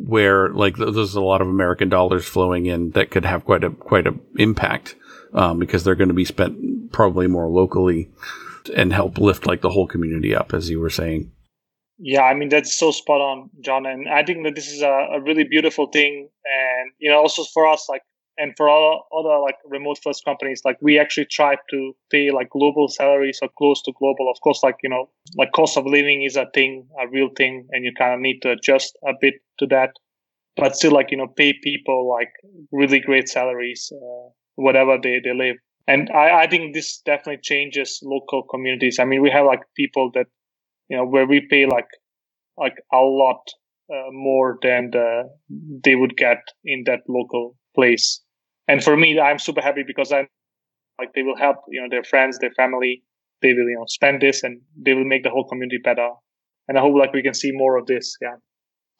where 0.00 0.48
like 0.50 0.76
there's 0.76 1.14
a 1.14 1.20
lot 1.20 1.40
of 1.40 1.48
American 1.48 1.88
dollars 1.88 2.24
flowing 2.24 2.66
in 2.66 2.90
that 2.90 3.10
could 3.10 3.24
have 3.24 3.44
quite 3.44 3.64
a 3.64 3.70
quite 3.70 4.06
a 4.06 4.14
impact 4.36 4.94
um, 5.34 5.58
because 5.58 5.84
they're 5.84 5.94
going 5.94 6.08
to 6.08 6.14
be 6.14 6.24
spent 6.24 6.92
probably 6.92 7.26
more 7.26 7.48
locally 7.48 8.10
and 8.76 8.92
help 8.92 9.18
lift 9.18 9.46
like 9.46 9.60
the 9.60 9.70
whole 9.70 9.86
community 9.86 10.34
up, 10.34 10.54
as 10.54 10.70
you 10.70 10.80
were 10.80 10.90
saying. 10.90 11.32
Yeah, 11.98 12.22
I 12.22 12.34
mean 12.34 12.48
that's 12.48 12.76
so 12.76 12.90
spot 12.90 13.20
on, 13.20 13.50
John, 13.60 13.86
and 13.86 14.08
I 14.08 14.24
think 14.24 14.44
that 14.44 14.54
this 14.54 14.68
is 14.68 14.82
a, 14.82 14.90
a 15.14 15.20
really 15.20 15.44
beautiful 15.44 15.86
thing, 15.86 16.28
and 16.44 16.92
you 16.98 17.10
know 17.10 17.18
also 17.18 17.44
for 17.44 17.66
us 17.66 17.86
like 17.88 18.02
and 18.42 18.52
for 18.56 18.68
all 18.68 19.06
other 19.16 19.38
like 19.40 19.54
remote 19.70 19.98
first 20.02 20.24
companies 20.24 20.62
like 20.64 20.76
we 20.82 20.98
actually 20.98 21.26
try 21.26 21.54
to 21.70 21.94
pay 22.10 22.32
like 22.32 22.50
global 22.50 22.88
salaries 22.88 23.38
or 23.40 23.48
close 23.56 23.80
to 23.82 23.92
global. 24.00 24.28
Of 24.28 24.40
course 24.40 24.60
like 24.64 24.78
you 24.82 24.90
know 24.90 25.08
like 25.36 25.52
cost 25.52 25.76
of 25.76 25.86
living 25.86 26.24
is 26.24 26.36
a 26.36 26.46
thing 26.52 26.88
a 27.00 27.06
real 27.08 27.28
thing 27.36 27.68
and 27.70 27.84
you 27.84 27.92
kind 27.96 28.14
of 28.14 28.20
need 28.20 28.40
to 28.42 28.50
adjust 28.50 28.98
a 29.06 29.12
bit 29.20 29.34
to 29.60 29.66
that. 29.66 29.90
But 30.56 30.74
still 30.74 30.92
like 30.92 31.12
you 31.12 31.18
know 31.18 31.28
pay 31.28 31.52
people 31.62 32.10
like 32.10 32.32
really 32.72 32.98
great 32.98 33.28
salaries 33.28 33.92
uh, 33.94 34.28
whatever 34.56 34.98
they, 35.00 35.20
they 35.24 35.34
live. 35.34 35.56
And 35.86 36.10
I, 36.10 36.42
I 36.42 36.46
think 36.48 36.74
this 36.74 37.00
definitely 37.06 37.42
changes 37.42 38.00
local 38.02 38.42
communities. 38.42 38.98
I 38.98 39.04
mean 39.04 39.22
we 39.22 39.30
have 39.30 39.46
like 39.46 39.62
people 39.76 40.10
that 40.14 40.26
you 40.88 40.96
know 40.96 41.06
where 41.06 41.26
we 41.26 41.46
pay 41.48 41.66
like 41.66 41.90
like 42.56 42.78
a 42.92 42.98
lot 42.98 43.42
uh, 43.92 44.10
more 44.10 44.58
than 44.62 44.90
the, 44.90 45.30
they 45.84 45.94
would 45.94 46.16
get 46.16 46.38
in 46.64 46.84
that 46.86 47.00
local 47.08 47.56
place. 47.74 48.20
And 48.72 48.82
for 48.82 48.96
me, 48.96 49.20
I'm 49.20 49.38
super 49.38 49.60
happy 49.60 49.82
because 49.86 50.12
I'm 50.12 50.28
like 50.98 51.12
they 51.14 51.22
will 51.22 51.36
help, 51.36 51.56
you 51.68 51.82
know, 51.82 51.88
their 51.90 52.02
friends, 52.02 52.38
their 52.38 52.52
family. 52.52 53.02
They 53.42 53.52
will, 53.52 53.68
you 53.68 53.76
know, 53.78 53.84
spend 53.86 54.22
this 54.22 54.42
and 54.42 54.62
they 54.80 54.94
will 54.94 55.04
make 55.04 55.24
the 55.24 55.28
whole 55.28 55.46
community 55.46 55.78
better. 55.84 56.08
And 56.68 56.78
I 56.78 56.80
hope 56.80 56.94
like 56.96 57.12
we 57.12 57.22
can 57.22 57.34
see 57.34 57.52
more 57.52 57.76
of 57.76 57.84
this. 57.84 58.16
Yeah. 58.22 58.36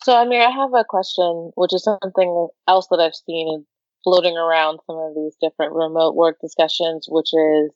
So 0.02 0.12
Amir, 0.12 0.42
I 0.42 0.50
have 0.50 0.74
a 0.74 0.84
question, 0.86 1.52
which 1.54 1.72
is 1.72 1.84
something 1.84 2.48
else 2.68 2.86
that 2.90 3.00
I've 3.00 3.14
seen 3.14 3.64
floating 4.04 4.36
around 4.36 4.80
some 4.86 4.96
of 4.96 5.14
these 5.14 5.36
different 5.40 5.72
remote 5.72 6.16
work 6.16 6.36
discussions, 6.42 7.06
which 7.08 7.30
is 7.32 7.72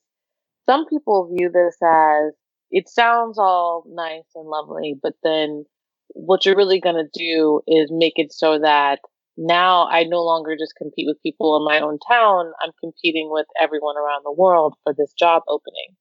some 0.69 0.85
people 0.89 1.35
view 1.35 1.51
this 1.51 1.79
as 1.83 2.35
it 2.71 2.91
sounds 2.91 3.39
all 3.39 3.85
nice 3.89 4.29
and 4.35 4.47
lovely, 4.47 4.97
but 5.03 5.15
then 5.23 5.65
what 6.09 6.45
you're 6.45 6.57
really 6.57 6.81
going 6.81 6.97
to 7.03 7.19
do 7.19 7.63
is 7.67 7.91
make 7.91 8.15
it 8.17 8.35
so 8.35 8.59
that 8.59 8.99
now 9.37 9.87
I 9.89 10.05
no 10.05 10.23
longer 10.23 10.57
just 10.59 10.77
compete 10.77 11.07
with 11.07 11.23
people 11.23 11.57
in 11.57 11.65
my 11.65 11.81
own 11.81 11.99
town. 12.09 12.53
I'm 12.63 12.73
competing 12.81 13.29
with 13.31 13.47
everyone 13.61 13.97
around 13.97 14.23
the 14.25 14.33
world 14.33 14.75
for 14.83 14.95
this 14.97 15.13
job 15.19 15.43
opening. 15.49 15.97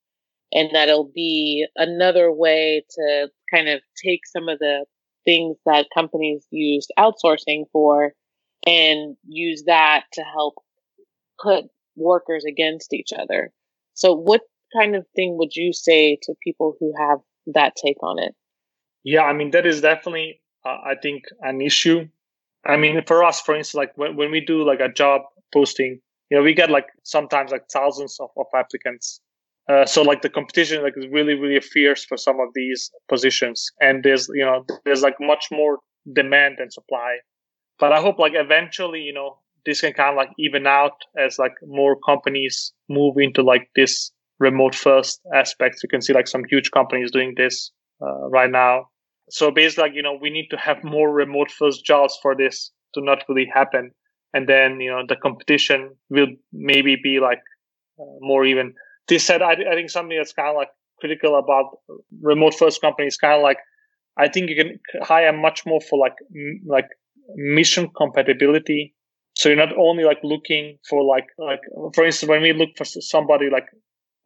And 0.52 0.70
that 0.74 0.88
it'll 0.88 1.12
be 1.14 1.66
another 1.76 2.32
way 2.32 2.86
to 2.92 3.28
kind 3.54 3.68
of 3.68 3.82
take 4.04 4.22
some 4.26 4.48
of 4.48 4.60
the 4.60 4.86
things 5.26 5.58
that 5.66 5.88
companies 5.94 6.46
used 6.52 6.94
outsourcing 6.98 7.66
for 7.74 8.14
and 8.66 9.18
use 9.28 9.64
that 9.66 10.04
to 10.14 10.22
help 10.22 10.56
put 11.42 11.66
workers 11.96 12.46
against 12.48 12.94
each 12.94 13.10
other. 13.18 13.52
So 13.96 14.14
what 14.14 14.42
kind 14.78 14.96
of 14.96 15.06
thing 15.16 15.38
would 15.38 15.56
you 15.56 15.74
say 15.74 16.18
to 16.24 16.34
people 16.44 16.76
who 16.80 16.94
have 16.98 17.20
that 17.48 17.74
take 17.76 18.02
on 18.02 18.20
it? 18.20 18.34
Yeah, 19.04 19.24
I 19.24 19.34
mean, 19.34 19.52
that 19.52 19.66
is 19.66 19.82
definitely, 19.82 20.42
uh, 20.66 20.78
I 20.86 20.96
think, 21.02 21.24
an 21.42 21.62
issue 21.62 22.08
I 22.66 22.78
mean, 22.78 23.02
for 23.06 23.24
us, 23.24 23.42
for 23.42 23.56
instance, 23.56 23.76
like 23.76 23.92
when, 23.96 24.16
when 24.16 24.32
we 24.32 24.42
do 24.42 24.66
like 24.66 24.80
a 24.80 24.92
job 24.92 25.22
posting, 25.54 26.00
you 26.30 26.38
know, 26.38 26.44
we 26.44 26.54
get 26.54 26.70
like 26.72 26.88
sometimes 27.04 27.52
like 27.52 27.64
thousands 27.72 28.18
of, 28.20 28.30
of 28.38 28.48
applicants. 28.56 29.22
Uh, 29.70 29.86
so 29.86 30.02
like 30.04 30.22
the 30.22 30.30
competition 30.30 30.84
like 30.84 30.94
is 30.96 31.08
really 31.08 31.34
really 31.34 31.60
fierce 31.60 32.06
for 32.06 32.18
some 32.18 32.40
of 32.40 32.50
these 32.54 32.92
positions, 33.10 33.66
and 33.82 34.04
there's 34.04 34.30
you 34.34 34.46
know 34.46 34.64
there's 34.86 35.02
like 35.02 35.16
much 35.20 35.48
more 35.52 35.80
demand 36.14 36.56
than 36.60 36.70
supply. 36.70 37.18
But 37.80 37.92
I 37.92 38.00
hope 38.00 38.20
like 38.20 38.34
eventually 38.36 39.00
you 39.02 39.14
know 39.14 39.40
this 39.66 39.82
can 39.82 39.94
kind 39.94 40.12
of 40.12 40.18
like 40.18 40.30
even 40.38 40.68
out 40.68 40.94
as 41.18 41.40
like 41.40 41.54
more 41.66 41.98
companies 42.06 42.74
move 42.90 43.16
into 43.18 43.42
like 43.42 43.70
this 43.76 44.12
remote 44.40 44.76
first 44.76 45.20
aspect. 45.34 45.78
You 45.82 45.90
can 45.90 46.02
see 46.02 46.14
like 46.14 46.28
some 46.28 46.44
huge 46.48 46.70
companies 46.70 47.12
doing 47.12 47.34
this 47.36 47.72
uh, 48.02 48.30
right 48.30 48.52
now. 48.52 48.90
So 49.30 49.52
basically, 49.52 49.84
like 49.84 49.94
you 49.96 50.04
know, 50.04 50.18
we 50.20 50.30
need 50.30 50.50
to 50.52 50.58
have 50.58 50.84
more 50.84 51.12
remote 51.12 51.52
first 51.52 51.86
jobs 51.86 52.18
for 52.22 52.36
this 52.36 52.72
to 52.94 53.02
not 53.02 53.24
really 53.28 53.50
happen, 53.54 53.92
and 54.34 54.48
then 54.48 54.80
you 54.80 54.92
know 54.92 55.04
the 55.08 55.16
competition 55.16 55.96
will 56.10 56.28
maybe 56.54 56.96
be 57.02 57.20
like 57.20 57.42
uh, 58.00 58.06
more 58.22 58.46
even. 58.46 58.74
This 59.08 59.24
said, 59.26 59.42
I, 59.42 59.54
I 59.54 59.76
think 59.76 59.90
something 59.90 60.18
that's 60.18 60.34
kind 60.34 60.50
of 60.50 60.56
like 60.56 60.70
critical 61.00 61.38
about 61.38 61.78
remote 62.22 62.56
first 62.56 62.82
companies, 62.82 63.18
kind 63.18 63.36
of 63.36 63.44
like 63.44 63.60
I 64.18 64.28
think 64.30 64.50
you 64.50 64.56
can 64.56 64.80
hire 65.04 65.34
much 65.34 65.66
more 65.66 65.82
for 65.82 66.00
like 66.00 66.16
m- 66.36 66.62
like 66.66 66.88
mission 67.36 67.90
compatibility. 67.96 68.96
So 69.36 69.50
you're 69.50 69.58
not 69.58 69.78
only 69.78 70.04
like 70.04 70.20
looking 70.24 70.78
for 70.90 71.04
like 71.04 71.28
like 71.38 71.62
for 71.94 72.06
instance 72.06 72.30
when 72.30 72.42
we 72.42 72.54
look 72.54 72.70
for 72.78 72.86
somebody 72.86 73.50
like 73.52 73.68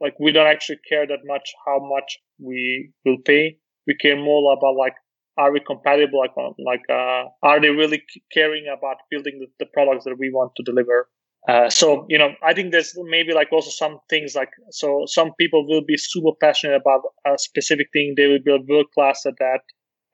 like 0.02 0.14
we 0.20 0.32
don't 0.32 0.48
actually 0.48 0.80
care 0.88 1.08
that 1.08 1.20
much 1.26 1.52
how 1.66 1.80
much 1.80 2.20
we 2.40 2.92
will 3.06 3.18
pay 3.26 3.58
we 3.90 3.96
care 3.96 4.16
more 4.16 4.54
about 4.54 4.76
like 4.78 4.96
are 5.40 5.52
we 5.54 5.62
compatible? 5.62 6.20
Like 6.20 6.36
like 6.72 6.86
uh, 6.90 7.24
are 7.42 7.60
they 7.62 7.70
really 7.70 8.04
caring 8.32 8.66
about 8.68 8.98
building 9.10 9.40
the, 9.40 9.48
the 9.60 9.70
products 9.74 10.06
that 10.06 10.20
we 10.20 10.30
want 10.30 10.52
to 10.58 10.64
deliver? 10.64 11.10
Uh, 11.48 11.70
so 11.70 12.06
you 12.10 12.18
know 12.18 12.32
i 12.44 12.54
think 12.54 12.74
there's 12.74 12.94
maybe 13.16 13.34
like 13.34 13.48
also 13.54 13.70
some 13.70 13.98
things 14.10 14.36
like 14.36 14.52
so 14.72 15.06
some 15.06 15.32
people 15.40 15.66
will 15.66 15.86
be 15.92 15.96
super 15.96 16.34
passionate 16.42 16.76
about 16.76 17.02
a 17.26 17.38
specific 17.38 17.88
thing. 17.94 18.14
They 18.16 18.28
will 18.28 18.44
be 18.44 18.52
a 18.52 18.66
world 18.70 18.88
class 18.94 19.26
at 19.26 19.38
that 19.40 19.62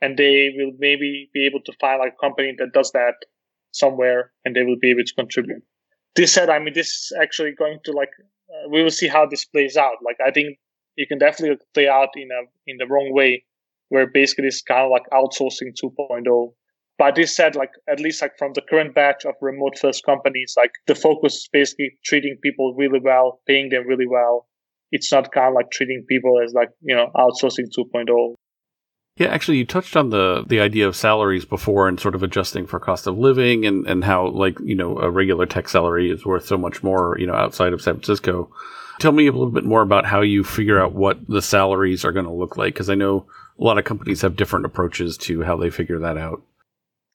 and 0.01 0.17
they 0.17 0.53
will 0.55 0.73
maybe 0.77 1.29
be 1.33 1.47
able 1.47 1.61
to 1.61 1.73
find 1.81 1.99
like 1.99 2.13
a 2.13 2.21
company 2.25 2.53
that 2.59 2.73
does 2.73 2.91
that 2.91 3.15
somewhere 3.71 4.31
and 4.45 4.55
they 4.55 4.63
will 4.63 4.79
be 4.79 4.91
able 4.91 5.03
to 5.03 5.15
contribute. 5.15 5.63
This 6.15 6.31
said 6.31 6.49
i 6.51 6.59
mean 6.59 6.75
this 6.75 6.91
is 6.99 7.13
actually 7.23 7.53
going 7.63 7.79
to 7.85 7.91
like 7.91 8.13
uh, 8.53 8.69
we 8.69 8.83
will 8.83 8.97
see 8.99 9.07
how 9.07 9.25
this 9.25 9.45
plays 9.45 9.75
out. 9.85 9.97
Like 10.05 10.19
i 10.23 10.29
think 10.29 10.59
you 10.95 11.07
can 11.07 11.17
definitely 11.17 11.57
play 11.73 11.87
out 11.87 12.09
in 12.15 12.29
a 12.39 12.41
in 12.67 12.77
the 12.77 12.85
wrong 12.85 13.09
way 13.19 13.31
where 13.89 14.07
basically 14.07 14.47
it's 14.47 14.61
kind 14.61 14.81
of 14.81 14.91
like 14.91 15.03
outsourcing 15.11 15.73
2.0. 15.83 16.53
But 16.97 17.15
this 17.15 17.35
said, 17.35 17.55
like 17.55 17.71
at 17.89 17.99
least 17.99 18.21
like 18.21 18.37
from 18.37 18.53
the 18.53 18.61
current 18.61 18.95
batch 18.95 19.25
of 19.25 19.35
remote 19.41 19.77
first 19.77 20.05
companies, 20.05 20.53
like 20.57 20.71
the 20.87 20.95
focus 20.95 21.35
is 21.35 21.49
basically 21.51 21.97
treating 22.05 22.37
people 22.41 22.73
really 22.77 22.99
well, 23.03 23.41
paying 23.47 23.69
them 23.69 23.85
really 23.87 24.07
well. 24.07 24.47
It's 24.91 25.11
not 25.11 25.31
kind 25.31 25.49
of 25.49 25.55
like 25.55 25.71
treating 25.71 26.05
people 26.07 26.39
as 26.43 26.53
like, 26.53 26.69
you 26.81 26.95
know, 26.95 27.11
outsourcing 27.15 27.67
2.0. 27.77 28.35
Yeah, 29.17 29.27
actually, 29.27 29.57
you 29.57 29.65
touched 29.65 29.95
on 29.95 30.09
the 30.09 30.43
the 30.45 30.59
idea 30.59 30.87
of 30.87 30.95
salaries 30.95 31.45
before 31.45 31.87
and 31.87 31.97
sort 31.99 32.15
of 32.15 32.23
adjusting 32.23 32.67
for 32.67 32.81
cost 32.81 33.07
of 33.07 33.17
living 33.17 33.65
and 33.65 33.87
and 33.87 34.03
how 34.03 34.27
like 34.27 34.57
you 34.61 34.75
know 34.75 34.99
a 34.99 35.09
regular 35.09 35.45
tech 35.45 35.69
salary 35.69 36.11
is 36.11 36.25
worth 36.25 36.45
so 36.45 36.57
much 36.57 36.83
more 36.83 37.15
you 37.17 37.25
know 37.25 37.33
outside 37.33 37.71
of 37.71 37.81
San 37.81 37.95
Francisco. 37.95 38.51
Tell 38.99 39.13
me 39.13 39.27
a 39.27 39.31
little 39.31 39.51
bit 39.51 39.63
more 39.63 39.81
about 39.81 40.05
how 40.05 40.21
you 40.21 40.43
figure 40.43 40.81
out 40.81 40.93
what 40.93 41.25
the 41.27 41.41
salaries 41.41 42.03
are 42.03 42.11
going 42.11 42.25
to 42.25 42.31
look 42.31 42.57
like 42.57 42.73
because 42.73 42.89
I 42.89 42.95
know 42.95 43.25
a 43.59 43.63
lot 43.63 43.77
of 43.77 43.85
companies 43.85 44.21
have 44.21 44.35
different 44.35 44.65
approaches 44.65 45.17
to 45.17 45.43
how 45.43 45.55
they 45.57 45.69
figure 45.69 45.99
that 45.99 46.17
out. 46.17 46.41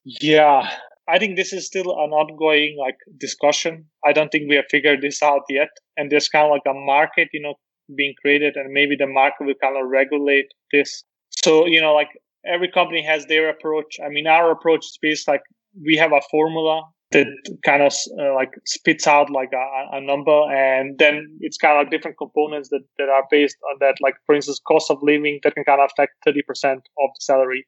Yeah, 0.04 0.70
I 1.08 1.18
think 1.18 1.36
this 1.36 1.52
is 1.52 1.66
still 1.66 1.90
an 1.90 2.10
ongoing 2.10 2.76
like 2.78 2.96
discussion. 3.18 3.86
I 4.04 4.12
don't 4.12 4.30
think 4.30 4.48
we 4.48 4.56
have 4.56 4.66
figured 4.70 5.02
this 5.02 5.22
out 5.22 5.42
yet. 5.48 5.68
And 5.96 6.10
there's 6.10 6.28
kind 6.28 6.46
of 6.46 6.50
like 6.50 6.62
a 6.66 6.78
market, 6.78 7.28
you 7.32 7.42
know, 7.42 7.54
being 7.96 8.14
created, 8.20 8.56
and 8.56 8.72
maybe 8.72 8.96
the 8.96 9.06
market 9.06 9.44
will 9.44 9.54
kind 9.60 9.76
of 9.76 9.88
regulate 9.88 10.46
this. 10.72 11.02
So, 11.44 11.66
you 11.66 11.80
know, 11.80 11.92
like 11.92 12.08
every 12.46 12.70
company 12.70 13.02
has 13.04 13.26
their 13.26 13.48
approach. 13.50 13.98
I 14.04 14.08
mean, 14.08 14.26
our 14.26 14.50
approach 14.50 14.84
is 14.86 14.98
based 15.02 15.28
like 15.28 15.42
we 15.84 15.96
have 15.96 16.12
a 16.12 16.20
formula 16.30 16.84
that 17.12 17.26
kind 17.64 17.82
of 17.82 17.92
uh, 18.20 18.34
like 18.34 18.52
spits 18.66 19.06
out 19.06 19.30
like 19.30 19.50
a, 19.52 19.96
a, 19.96 20.00
number 20.00 20.42
and 20.52 20.96
then 20.98 21.26
it's 21.40 21.56
kind 21.56 21.76
of 21.76 21.84
like 21.84 21.90
different 21.90 22.16
components 22.16 22.68
that, 22.68 22.82
that 22.98 23.08
are 23.08 23.24
based 23.30 23.56
on 23.72 23.78
that. 23.80 23.96
Like 24.00 24.14
for 24.26 24.34
instance 24.34 24.60
cost 24.66 24.90
of 24.90 24.98
living 25.02 25.40
that 25.42 25.54
can 25.54 25.64
kind 25.64 25.80
of 25.80 25.90
affect 25.92 26.12
30% 26.26 26.36
of 26.74 26.80
the 26.96 27.20
salary. 27.20 27.66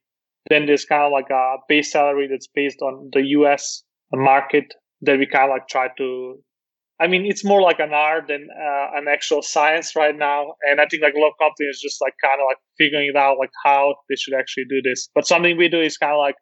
Then 0.48 0.66
there's 0.66 0.84
kind 0.84 1.02
of 1.02 1.12
like 1.12 1.30
a 1.30 1.56
base 1.68 1.90
salary 1.90 2.28
that's 2.30 2.48
based 2.54 2.82
on 2.82 3.10
the 3.12 3.20
us 3.22 3.82
market 4.12 4.74
that 5.02 5.18
we 5.18 5.26
kind 5.26 5.50
of 5.50 5.50
like 5.50 5.68
try 5.68 5.88
to 5.98 6.38
i 7.00 7.06
mean 7.06 7.24
it's 7.24 7.44
more 7.44 7.62
like 7.62 7.80
an 7.80 7.92
art 7.92 8.28
than 8.28 8.46
uh, 8.54 8.86
an 8.94 9.06
actual 9.08 9.40
science 9.40 9.96
right 9.96 10.16
now 10.16 10.52
and 10.68 10.80
i 10.80 10.86
think 10.86 11.02
like 11.02 11.14
a 11.14 11.18
lot 11.18 11.30
of 11.30 11.38
companies 11.40 11.80
just 11.82 12.00
like 12.00 12.12
kind 12.22 12.38
of 12.40 12.44
like 12.46 12.58
figuring 12.78 13.08
it 13.08 13.16
out 13.16 13.38
like 13.38 13.50
how 13.64 13.94
they 14.08 14.16
should 14.16 14.34
actually 14.34 14.64
do 14.68 14.80
this. 14.82 15.08
But 15.14 15.26
something 15.26 15.56
we 15.56 15.68
do 15.68 15.80
is 15.80 15.96
kind 15.96 16.12
of 16.12 16.18
like 16.18 16.36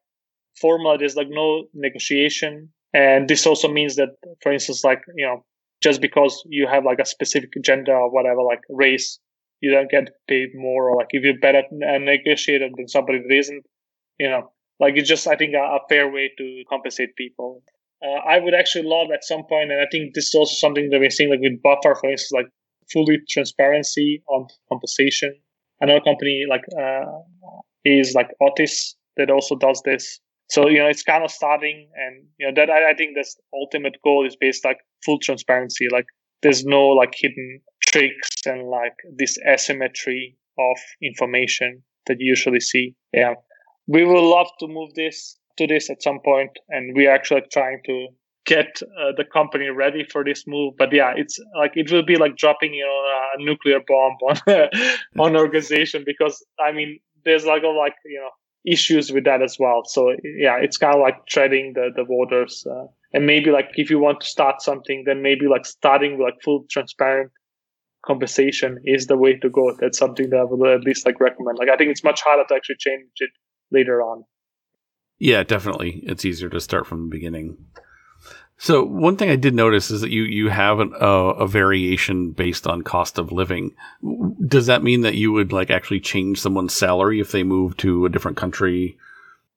formula 0.61 0.99
there's 0.99 1.17
like 1.17 1.29
no 1.31 1.65
negotiation 1.75 2.71
and 2.93 3.29
this 3.29 3.47
also 3.47 3.69
means 3.69 3.97
that, 3.97 4.11
for 4.43 4.53
instance, 4.53 4.85
like, 4.85 5.03
you 5.17 5.27
know, 5.27 5.45
just 5.83 6.01
because 6.01 6.43
you 6.47 6.67
have 6.67 6.85
like 6.85 6.99
a 6.99 7.07
specific 7.07 7.51
gender 7.63 7.95
or 7.95 8.11
whatever, 8.11 8.43
like 8.43 8.61
race, 8.69 9.19
you 9.61 9.71
don't 9.71 9.91
get 9.91 10.11
paid 10.29 10.51
more. 10.55 10.91
Or 10.91 10.97
like 10.97 11.09
if 11.11 11.23
you're 11.23 11.39
better 11.39 11.63
and 11.71 12.05
negotiated 12.05 12.73
than 12.77 12.89
somebody 12.89 13.19
that 13.19 13.35
isn't, 13.35 13.65
you 14.19 14.29
know, 14.29 14.53
like 14.79 14.95
it's 14.97 15.09
just, 15.09 15.27
I 15.27 15.37
think, 15.37 15.55
a, 15.55 15.59
a 15.59 15.81
fair 15.89 16.11
way 16.11 16.31
to 16.37 16.63
compensate 16.69 17.15
people. 17.17 17.63
Uh, 18.03 18.21
I 18.27 18.39
would 18.39 18.55
actually 18.55 18.89
love 18.89 19.09
at 19.13 19.25
some 19.25 19.45
point, 19.45 19.71
and 19.71 19.81
I 19.81 19.87
think 19.93 20.15
this 20.15 20.29
is 20.29 20.35
also 20.35 20.55
something 20.55 20.89
that 20.91 21.01
we're 21.01 21.11
seeing 21.11 21.31
like 21.31 21.41
with 21.41 21.63
Buffer, 21.63 21.95
for 21.95 22.11
instance, 22.11 22.33
like 22.33 22.47
fully 22.91 23.19
transparency 23.29 24.23
on 24.29 24.47
compensation. 24.71 25.35
Another 25.81 26.01
company 26.01 26.45
like 26.49 26.65
uh, 26.79 27.05
is 27.85 28.15
like 28.15 28.29
Otis 28.41 28.97
that 29.17 29.31
also 29.31 29.55
does 29.55 29.83
this 29.85 30.19
so 30.51 30.69
you 30.69 30.79
know 30.79 30.87
it's 30.87 31.03
kind 31.03 31.25
of 31.25 31.31
starting 31.31 31.89
and 31.95 32.25
you 32.39 32.47
know 32.47 32.53
that 32.55 32.71
I, 32.71 32.91
I 32.91 32.95
think 32.95 33.15
this 33.15 33.37
ultimate 33.55 33.97
goal 34.05 34.27
is 34.27 34.37
based 34.37 34.65
like 34.65 34.79
full 35.05 35.19
transparency. 35.19 35.87
Like 35.91 36.07
there's 36.43 36.65
no 36.65 36.89
like 36.89 37.15
hidden 37.17 37.61
tricks 37.89 38.31
and 38.47 38.69
like 38.69 38.95
this 39.17 39.39
asymmetry 39.47 40.37
of 40.59 40.77
information 41.03 41.83
that 42.07 42.17
you 42.19 42.29
usually 42.29 42.61
see. 42.61 42.95
Yeah. 43.13 43.35
We 43.87 44.05
will 44.05 44.31
love 44.31 44.49
to 44.61 44.69
move 44.69 44.95
this 44.95 45.37
to 45.59 45.67
this 45.67 45.91
at 45.91 46.03
some 46.03 46.21
point 46.25 46.51
and 46.69 46.95
we're 46.95 47.11
actually 47.11 47.43
trying 47.53 47.81
to 47.87 48.09
get 48.47 48.81
uh, 48.83 49.13
the 49.17 49.25
company 49.33 49.69
ready 49.69 50.05
for 50.05 50.25
this 50.25 50.45
move. 50.47 50.75
But 50.79 50.93
yeah 50.93 51.13
it's 51.17 51.39
like 51.57 51.73
it 51.75 51.91
will 51.93 52.05
be 52.05 52.17
like 52.17 52.37
dropping 52.37 52.75
you 52.75 52.85
know 52.85 53.11
a 53.37 53.43
nuclear 53.45 53.81
bomb 53.87 54.17
on 54.29 54.69
on 55.19 55.37
organization 55.45 56.03
because 56.05 56.45
i 56.65 56.73
mean 56.73 56.99
there's 57.25 57.45
like 57.45 57.63
a 57.63 57.69
like 57.69 57.95
you 58.05 58.19
know 58.19 58.31
issues 58.67 59.11
with 59.13 59.25
that 59.25 59.43
as 59.43 59.57
well. 59.59 59.83
So 59.85 60.11
yeah, 60.39 60.59
it's 60.61 60.77
kind 60.77 60.95
of 60.95 61.01
like 61.01 61.27
treading 61.27 61.73
the 61.75 61.91
the 61.95 62.05
waters. 62.09 62.65
Uh, 62.71 62.87
and 63.13 63.27
maybe 63.27 63.51
like 63.51 63.71
if 63.75 63.91
you 63.91 63.99
want 63.99 64.21
to 64.21 64.27
start 64.27 64.63
something, 64.63 65.05
then 65.07 65.23
maybe 65.23 65.47
like 65.49 65.67
starting 65.67 66.13
with 66.13 66.21
like 66.21 66.43
full 66.43 66.65
transparent 66.71 67.33
compensation 68.05 68.79
is 68.85 69.07
the 69.07 69.17
way 69.17 69.37
to 69.37 69.51
go. 69.51 69.75
That's 69.79 69.99
something 69.99 70.31
that 70.31 70.39
I 70.39 70.45
would 70.45 70.69
at 70.69 70.85
least 70.85 71.07
like 71.07 71.21
recommend. 71.21 71.59
Like 71.59 71.69
I 71.69 71.77
think 71.77 71.91
it's 71.91 72.05
much 72.05 72.21
harder 72.23 72.45
to 72.49 72.55
actually 72.55 72.77
change 72.79 73.09
it 73.19 73.31
later 73.71 74.03
on. 74.03 74.25
Yeah, 75.19 75.43
definitely. 75.43 76.03
It's 76.05 76.25
easier 76.25 76.49
to 76.49 76.61
start 76.61 76.87
from 76.87 77.03
the 77.03 77.11
beginning. 77.11 77.59
So 78.63 78.85
one 78.85 79.17
thing 79.17 79.31
I 79.31 79.37
did 79.37 79.55
notice 79.55 79.91
is 79.91 80.03
that 80.03 80.11
you 80.11 80.25
you 80.25 80.51
have 80.51 80.81
an, 80.81 80.93
uh, 81.01 81.33
a 81.41 81.47
variation 81.47 82.33
based 82.33 82.67
on 82.67 82.83
cost 82.83 83.19
of 83.19 83.33
living. 83.33 83.75
Does 84.47 84.67
that 84.67 84.83
mean 84.83 85.01
that 85.01 85.15
you 85.15 85.33
would 85.33 85.51
like 85.51 85.71
actually 85.71 86.01
change 86.01 86.39
someone's 86.39 86.75
salary 86.75 87.21
if 87.21 87.33
they 87.33 87.43
move 87.43 87.79
to 87.79 88.05
a 88.05 88.11
different 88.11 88.37
country? 88.37 88.99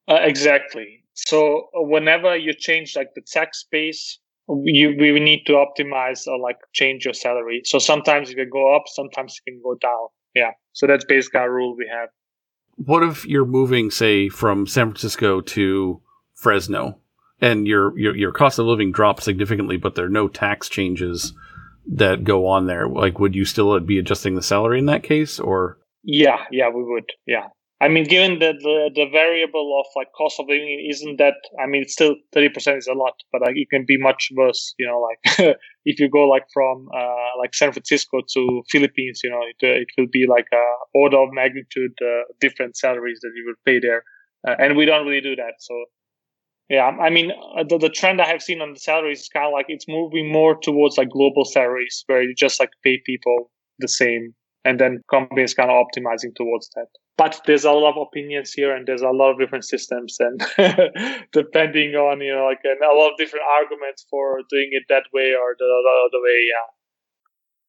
Uh, 0.08 0.20
exactly. 0.22 1.04
So 1.16 1.68
whenever 1.74 2.38
you 2.38 2.54
change 2.54 2.96
like 2.96 3.14
the 3.14 3.20
tax 3.20 3.66
base, 3.70 4.20
you 4.48 4.96
we 4.98 5.20
need 5.20 5.44
to 5.48 5.54
optimize 5.54 6.26
or 6.26 6.40
like 6.40 6.60
change 6.72 7.04
your 7.04 7.14
salary. 7.14 7.62
So 7.66 7.80
sometimes 7.80 8.30
it 8.30 8.36
can 8.36 8.50
go 8.50 8.74
up, 8.74 8.84
sometimes 8.88 9.38
it 9.38 9.52
can 9.52 9.60
go 9.62 9.76
down. 9.76 10.08
Yeah. 10.34 10.52
So 10.72 10.88
that's 10.88 11.04
basically 11.04 11.42
our 11.42 11.52
rule 11.52 11.76
we 11.76 11.92
have. 11.92 12.08
What 12.78 13.04
if 13.04 13.26
you're 13.26 13.46
moving, 13.46 13.92
say, 13.92 14.30
from 14.30 14.66
San 14.66 14.92
Francisco 14.92 15.42
to 15.42 16.02
Fresno? 16.36 17.00
And 17.42 17.68
your, 17.68 17.98
your 17.98 18.16
your 18.16 18.32
cost 18.32 18.60
of 18.60 18.66
living 18.66 18.92
drops 18.92 19.24
significantly, 19.24 19.78
but 19.78 19.96
there 19.96 20.06
are 20.06 20.10
no 20.10 20.28
tax 20.28 20.70
changes 20.70 21.34
that 21.88 22.24
go 22.24 22.48
on 22.48 22.68
there. 22.68 22.88
Like, 22.88 23.20
would 23.20 23.36
you 23.36 23.46
still 23.46 23.80
be 23.80 24.00
adjusting 24.00 24.36
the 24.36 24.42
salary 24.42 24.80
in 24.80 24.86
that 24.86 25.04
case, 25.04 25.40
or? 25.40 25.78
Yeah, 26.04 26.44
yeah, 26.52 26.70
we 26.70 26.84
would. 26.84 27.06
Yeah, 27.26 27.48
I 27.84 27.90
mean, 27.90 28.06
given 28.06 28.40
that 28.40 28.56
the 28.60 28.92
the 28.96 29.08
variable 29.12 29.78
of 29.82 29.86
like 29.94 30.08
cost 30.16 30.40
of 30.40 30.48
living 30.48 30.88
isn't 30.90 31.18
that, 31.18 31.36
I 31.62 31.68
mean, 31.68 31.82
it's 31.82 31.92
still 31.92 32.16
thirty 32.32 32.48
percent 32.48 32.78
is 32.78 32.88
a 32.88 32.94
lot, 32.94 33.16
but 33.30 33.42
like 33.42 33.58
it 33.58 33.70
can 33.70 33.84
be 33.86 33.98
much 33.98 34.30
worse. 34.38 34.74
You 34.80 34.88
know, 34.88 35.00
like 35.02 35.58
if 35.86 36.00
you 36.00 36.10
go 36.10 36.26
like 36.30 36.46
from 36.54 36.88
uh, 36.96 37.32
like 37.38 37.54
San 37.54 37.74
Francisco 37.74 38.22
to 38.36 38.64
Philippines, 38.70 39.20
you 39.22 39.30
know, 39.30 39.42
it 39.42 39.60
uh, 39.62 39.82
it 39.82 39.90
will 39.98 40.08
be 40.10 40.26
like 40.30 40.48
a 40.54 40.66
order 40.94 41.18
of 41.18 41.34
magnitude 41.34 41.92
uh, 42.02 42.24
different 42.40 42.78
salaries 42.78 43.20
that 43.22 43.34
you 43.36 43.44
would 43.48 43.62
pay 43.66 43.80
there, 43.80 44.04
uh, 44.48 44.56
and 44.60 44.78
we 44.78 44.86
don't 44.86 45.06
really 45.06 45.20
do 45.20 45.36
that. 45.36 45.56
So 45.60 45.74
Yeah, 46.74 46.90
I 47.00 47.12
mean, 47.12 47.32
uh, 47.56 47.64
the, 47.70 47.78
the 47.78 47.90
trend 47.90 48.20
I 48.20 48.26
have 48.26 48.42
seen 48.42 48.60
on 48.60 48.74
the 48.74 48.80
salaries 48.80 49.20
is 49.20 49.30
kind 49.30 49.46
of 49.46 49.54
like 49.54 49.68
it's 49.70 49.86
moving 49.88 50.32
more 50.32 50.58
towards 50.60 50.98
like 50.98 51.12
global 51.12 51.46
salaries 51.46 52.04
where 52.08 52.24
you 52.24 52.34
just 52.34 52.60
like 52.60 52.72
pay 52.84 53.00
people 53.06 53.52
the 53.78 53.88
same 53.88 54.34
and 54.66 54.80
then 54.80 55.04
companies 55.08 55.54
kind 55.54 55.70
of 55.70 55.86
optimizing 55.86 56.34
towards 56.36 56.72
that. 56.74 56.88
But 57.16 57.40
there's 57.46 57.64
a 57.64 57.72
lot 57.72 57.92
of 57.92 58.08
opinions 58.08 58.54
here 58.54 58.76
and 58.76 58.88
there's 58.88 59.04
a 59.04 59.10
lot 59.10 59.34
of 59.34 59.38
different 59.38 59.66
systems 59.66 60.18
and 60.20 60.42
depending 61.32 61.94
on, 61.94 62.22
you 62.22 62.34
know, 62.34 62.46
like 62.46 62.62
and 62.64 62.82
a 62.82 62.98
lot 62.98 63.12
of 63.12 63.18
different 63.20 63.46
arguments 63.54 64.08
for 64.10 64.40
doing 64.50 64.70
it 64.72 64.82
that 64.90 65.04
way 65.14 65.36
or 65.40 65.54
the, 65.60 65.66
the 65.66 66.10
other 66.10 66.24
way. 66.24 66.48
Yeah. 66.50 66.74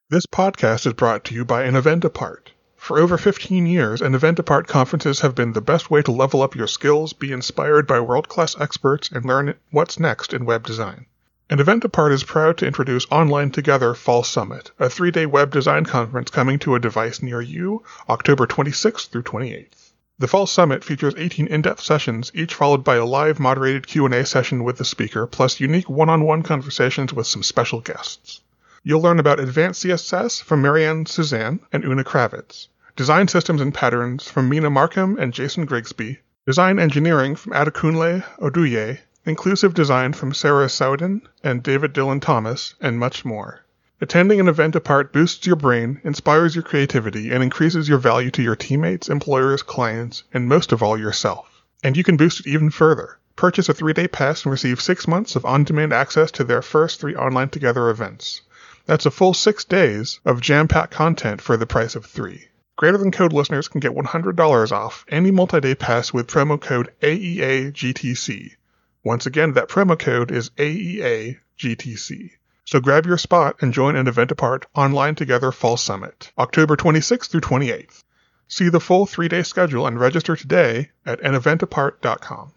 This 0.08 0.24
podcast 0.24 0.86
is 0.86 0.94
brought 0.94 1.24
to 1.26 1.34
you 1.34 1.44
by 1.44 1.64
an 1.64 1.76
event 1.76 2.06
apart. 2.06 2.53
For 2.84 2.98
over 2.98 3.16
15 3.16 3.64
years, 3.64 4.02
an 4.02 4.14
event 4.14 4.38
apart 4.38 4.68
conferences 4.68 5.20
have 5.20 5.34
been 5.34 5.54
the 5.54 5.62
best 5.62 5.90
way 5.90 6.02
to 6.02 6.12
level 6.12 6.42
up 6.42 6.54
your 6.54 6.66
skills, 6.66 7.14
be 7.14 7.32
inspired 7.32 7.86
by 7.86 7.98
world 7.98 8.28
class 8.28 8.60
experts, 8.60 9.10
and 9.10 9.24
learn 9.24 9.54
what's 9.70 9.98
next 9.98 10.34
in 10.34 10.44
web 10.44 10.66
design. 10.66 11.06
An 11.48 11.60
event 11.60 11.86
apart 11.86 12.12
is 12.12 12.24
proud 12.24 12.58
to 12.58 12.66
introduce 12.66 13.06
Online 13.10 13.50
Together 13.50 13.94
Fall 13.94 14.22
Summit, 14.22 14.70
a 14.78 14.90
three 14.90 15.10
day 15.10 15.24
web 15.24 15.50
design 15.50 15.86
conference 15.86 16.30
coming 16.30 16.58
to 16.58 16.74
a 16.74 16.78
device 16.78 17.22
near 17.22 17.40
you 17.40 17.82
October 18.10 18.46
26th 18.46 19.08
through 19.08 19.22
28th. 19.22 19.92
The 20.18 20.28
Fall 20.28 20.46
Summit 20.46 20.84
features 20.84 21.14
18 21.16 21.46
in-depth 21.46 21.80
sessions, 21.80 22.30
each 22.34 22.52
followed 22.52 22.84
by 22.84 22.96
a 22.96 23.06
live 23.06 23.40
moderated 23.40 23.86
Q&A 23.86 24.26
session 24.26 24.62
with 24.62 24.76
the 24.76 24.84
speaker, 24.84 25.26
plus 25.26 25.58
unique 25.58 25.88
one-on-one 25.88 26.42
conversations 26.42 27.14
with 27.14 27.26
some 27.26 27.42
special 27.42 27.80
guests. 27.80 28.42
You'll 28.82 29.00
learn 29.00 29.18
about 29.18 29.40
advanced 29.40 29.82
CSS 29.82 30.42
from 30.42 30.60
Miriam 30.60 31.06
Suzanne 31.06 31.60
and 31.72 31.82
Una 31.86 32.04
Kravets, 32.04 32.68
Design 32.96 33.26
Systems 33.26 33.60
and 33.60 33.74
Patterns 33.74 34.30
from 34.30 34.48
Mina 34.48 34.70
Markham 34.70 35.18
and 35.18 35.32
Jason 35.32 35.64
Grigsby, 35.64 36.20
Design 36.46 36.78
Engineering 36.78 37.34
from 37.34 37.52
Adekunle 37.52 38.22
Oduye, 38.38 39.00
Inclusive 39.24 39.74
Design 39.74 40.12
from 40.12 40.32
Sara 40.32 40.68
Soueidan 40.68 41.22
and 41.42 41.60
David 41.60 41.92
Dylan 41.92 42.22
Thomas, 42.22 42.76
and 42.80 42.96
much 42.96 43.24
more. 43.24 43.64
Attending 44.00 44.38
an 44.38 44.46
event 44.46 44.76
apart 44.76 45.12
boosts 45.12 45.44
your 45.44 45.56
brain, 45.56 46.00
inspires 46.04 46.54
your 46.54 46.62
creativity, 46.62 47.32
and 47.32 47.42
increases 47.42 47.88
your 47.88 47.98
value 47.98 48.30
to 48.30 48.44
your 48.44 48.54
teammates, 48.54 49.08
employers, 49.08 49.64
clients, 49.64 50.22
and 50.32 50.48
most 50.48 50.70
of 50.70 50.80
all 50.80 50.96
yourself. 50.96 51.64
And 51.82 51.96
you 51.96 52.04
can 52.04 52.16
boost 52.16 52.38
it 52.38 52.46
even 52.46 52.70
further. 52.70 53.18
Purchase 53.34 53.68
a 53.68 53.74
three 53.74 53.92
day 53.92 54.06
pass 54.06 54.44
and 54.44 54.52
receive 54.52 54.80
six 54.80 55.08
months 55.08 55.34
of 55.34 55.44
on 55.44 55.64
demand 55.64 55.92
access 55.92 56.30
to 56.30 56.44
their 56.44 56.62
first 56.62 57.00
three 57.00 57.16
online 57.16 57.48
together 57.48 57.90
events. 57.90 58.42
That's 58.86 59.04
a 59.04 59.10
full 59.10 59.34
six 59.34 59.64
days 59.64 60.20
of 60.24 60.40
jam 60.40 60.68
packed 60.68 60.92
content 60.92 61.40
for 61.40 61.56
the 61.56 61.66
price 61.66 61.96
of 61.96 62.06
three. 62.06 62.46
Greater 62.76 62.98
Than 62.98 63.12
Code 63.12 63.32
listeners 63.32 63.68
can 63.68 63.78
get 63.80 63.94
$100 63.94 64.72
off 64.72 65.04
any 65.08 65.30
multi-day 65.30 65.76
pass 65.76 66.12
with 66.12 66.26
promo 66.26 66.60
code 66.60 66.92
AEAGTC. 67.02 68.56
Once 69.04 69.26
again, 69.26 69.52
that 69.52 69.68
promo 69.68 69.96
code 69.96 70.32
is 70.32 70.50
AEAGTC. 70.50 72.30
So 72.64 72.80
grab 72.80 73.06
your 73.06 73.18
spot 73.18 73.56
and 73.60 73.72
join 73.72 73.94
an 73.94 74.08
event 74.08 74.32
apart 74.32 74.66
online 74.74 75.14
together 75.14 75.52
fall 75.52 75.76
summit, 75.76 76.32
October 76.36 76.76
26th 76.76 77.30
through 77.30 77.42
28th. 77.42 78.02
See 78.48 78.70
the 78.70 78.80
full 78.80 79.06
three-day 79.06 79.44
schedule 79.44 79.86
and 79.86 80.00
register 80.00 80.34
today 80.34 80.90
at 81.06 81.20
aneventapart.com. 81.20 82.54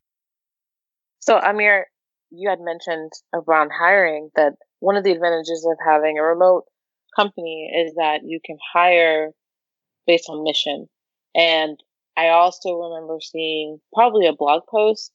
So 1.19 1.37
Amir, 1.37 1.87
you 2.31 2.49
had 2.49 2.59
mentioned 2.59 3.11
around 3.33 3.71
hiring 3.77 4.31
that 4.35 4.53
one 4.79 4.95
of 4.95 5.03
the 5.03 5.11
advantages 5.11 5.67
of 5.69 5.77
having 5.85 6.17
a 6.17 6.23
remote 6.23 6.63
company 7.15 7.69
is 7.85 7.93
that 7.95 8.21
you 8.23 8.39
can 8.43 8.57
hire 8.73 9.31
based 10.07 10.29
on 10.29 10.43
mission. 10.43 10.87
And 11.35 11.77
I 12.17 12.29
also 12.29 12.73
remember 12.73 13.17
seeing 13.21 13.79
probably 13.93 14.25
a 14.25 14.33
blog 14.33 14.63
post 14.67 15.11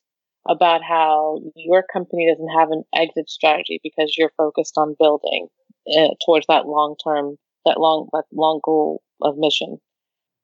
about 0.48 0.82
how 0.82 1.40
your 1.56 1.84
company 1.92 2.28
doesn't 2.30 2.58
have 2.58 2.70
an 2.70 2.84
exit 2.94 3.28
strategy 3.28 3.80
because 3.82 4.14
you're 4.16 4.32
focused 4.36 4.74
on 4.76 4.96
building 4.98 5.48
uh, 5.96 6.08
towards 6.24 6.46
that 6.46 6.66
long 6.66 6.94
term, 7.02 7.36
that 7.64 7.78
long, 7.78 8.08
that 8.12 8.24
long 8.32 8.60
goal 8.64 9.02
of 9.20 9.36
mission. 9.36 9.78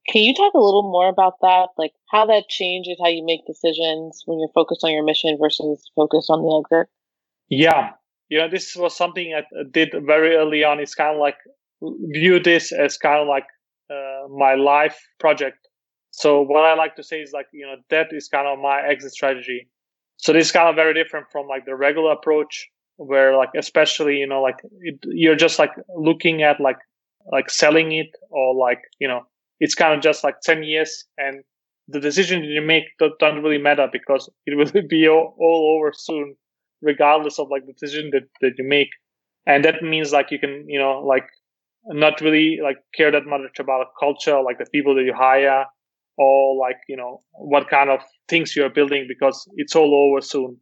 Can 0.08 0.22
you 0.22 0.34
talk 0.34 0.54
a 0.54 0.60
little 0.60 0.90
more 0.90 1.08
about 1.08 1.34
that? 1.42 1.68
Like 1.76 1.92
how 2.10 2.26
that 2.26 2.48
changes 2.48 2.96
how 3.00 3.08
you 3.08 3.24
make 3.24 3.46
decisions 3.46 4.22
when 4.24 4.38
you're 4.38 4.48
focused 4.54 4.82
on 4.82 4.90
your 4.90 5.04
mission 5.04 5.36
versus 5.38 5.90
focused 5.94 6.30
on 6.30 6.42
the 6.42 6.64
exit? 6.64 6.88
Yeah. 7.48 7.90
You 8.28 8.38
know, 8.38 8.48
this 8.48 8.74
was 8.74 8.96
something 8.96 9.34
I 9.34 9.42
did 9.70 9.94
very 10.06 10.34
early 10.34 10.64
on. 10.64 10.80
It's 10.80 10.94
kind 10.94 11.14
of 11.14 11.20
like 11.20 11.36
view 11.82 12.40
this 12.40 12.72
as 12.72 12.96
kind 12.96 13.20
of 13.20 13.28
like 13.28 13.44
uh, 13.90 14.28
my 14.28 14.54
life 14.54 14.98
project. 15.18 15.68
So 16.10 16.42
what 16.42 16.64
I 16.64 16.74
like 16.74 16.96
to 16.96 17.02
say 17.02 17.20
is 17.20 17.32
like, 17.32 17.46
you 17.52 17.66
know, 17.66 17.76
that 17.90 18.08
is 18.12 18.28
kind 18.28 18.46
of 18.46 18.58
my 18.58 18.82
exit 18.82 19.12
strategy. 19.12 19.68
So 20.16 20.32
this 20.32 20.46
is 20.46 20.52
kind 20.52 20.68
of 20.68 20.74
very 20.74 20.94
different 20.94 21.26
from 21.30 21.46
like 21.46 21.64
the 21.64 21.76
regular 21.76 22.12
approach 22.12 22.68
where 22.96 23.36
like, 23.36 23.50
especially, 23.56 24.16
you 24.16 24.26
know, 24.26 24.42
like 24.42 24.56
it, 24.80 24.98
you're 25.04 25.36
just 25.36 25.58
like 25.58 25.70
looking 25.96 26.42
at 26.42 26.60
like, 26.60 26.78
like 27.30 27.50
selling 27.50 27.92
it 27.92 28.08
or 28.30 28.54
like, 28.54 28.80
you 28.98 29.06
know, 29.06 29.22
it's 29.60 29.74
kind 29.74 29.94
of 29.94 30.00
just 30.00 30.24
like 30.24 30.40
10 30.40 30.62
years 30.62 31.04
and 31.18 31.42
the 31.88 32.00
decision 32.00 32.44
you 32.44 32.60
make 32.60 32.84
don't, 32.98 33.42
really 33.42 33.58
matter 33.58 33.88
because 33.90 34.28
it 34.46 34.56
will 34.56 34.82
be 34.88 35.08
all, 35.08 35.34
all 35.38 35.76
over 35.78 35.92
soon, 35.94 36.36
regardless 36.82 37.38
of 37.38 37.48
like 37.50 37.66
the 37.66 37.72
decision 37.72 38.10
that, 38.12 38.28
that 38.40 38.52
you 38.58 38.64
make. 38.68 38.90
And 39.46 39.64
that 39.64 39.82
means 39.82 40.12
like 40.12 40.30
you 40.30 40.38
can, 40.38 40.64
you 40.68 40.78
know, 40.78 41.00
like 41.00 41.28
not 41.88 42.20
really 42.20 42.58
like 42.62 42.78
care 42.94 43.10
that 43.10 43.26
much 43.26 43.58
about 43.58 43.86
culture, 43.98 44.40
like 44.42 44.58
the 44.58 44.66
people 44.72 44.94
that 44.94 45.04
you 45.04 45.14
hire, 45.14 45.64
or 46.16 46.56
like 46.56 46.78
you 46.88 46.96
know 46.96 47.22
what 47.32 47.68
kind 47.68 47.90
of 47.90 48.00
things 48.28 48.54
you're 48.54 48.70
building 48.70 49.06
because 49.08 49.48
it's 49.56 49.76
all 49.76 49.94
over 49.94 50.20
soon. 50.20 50.58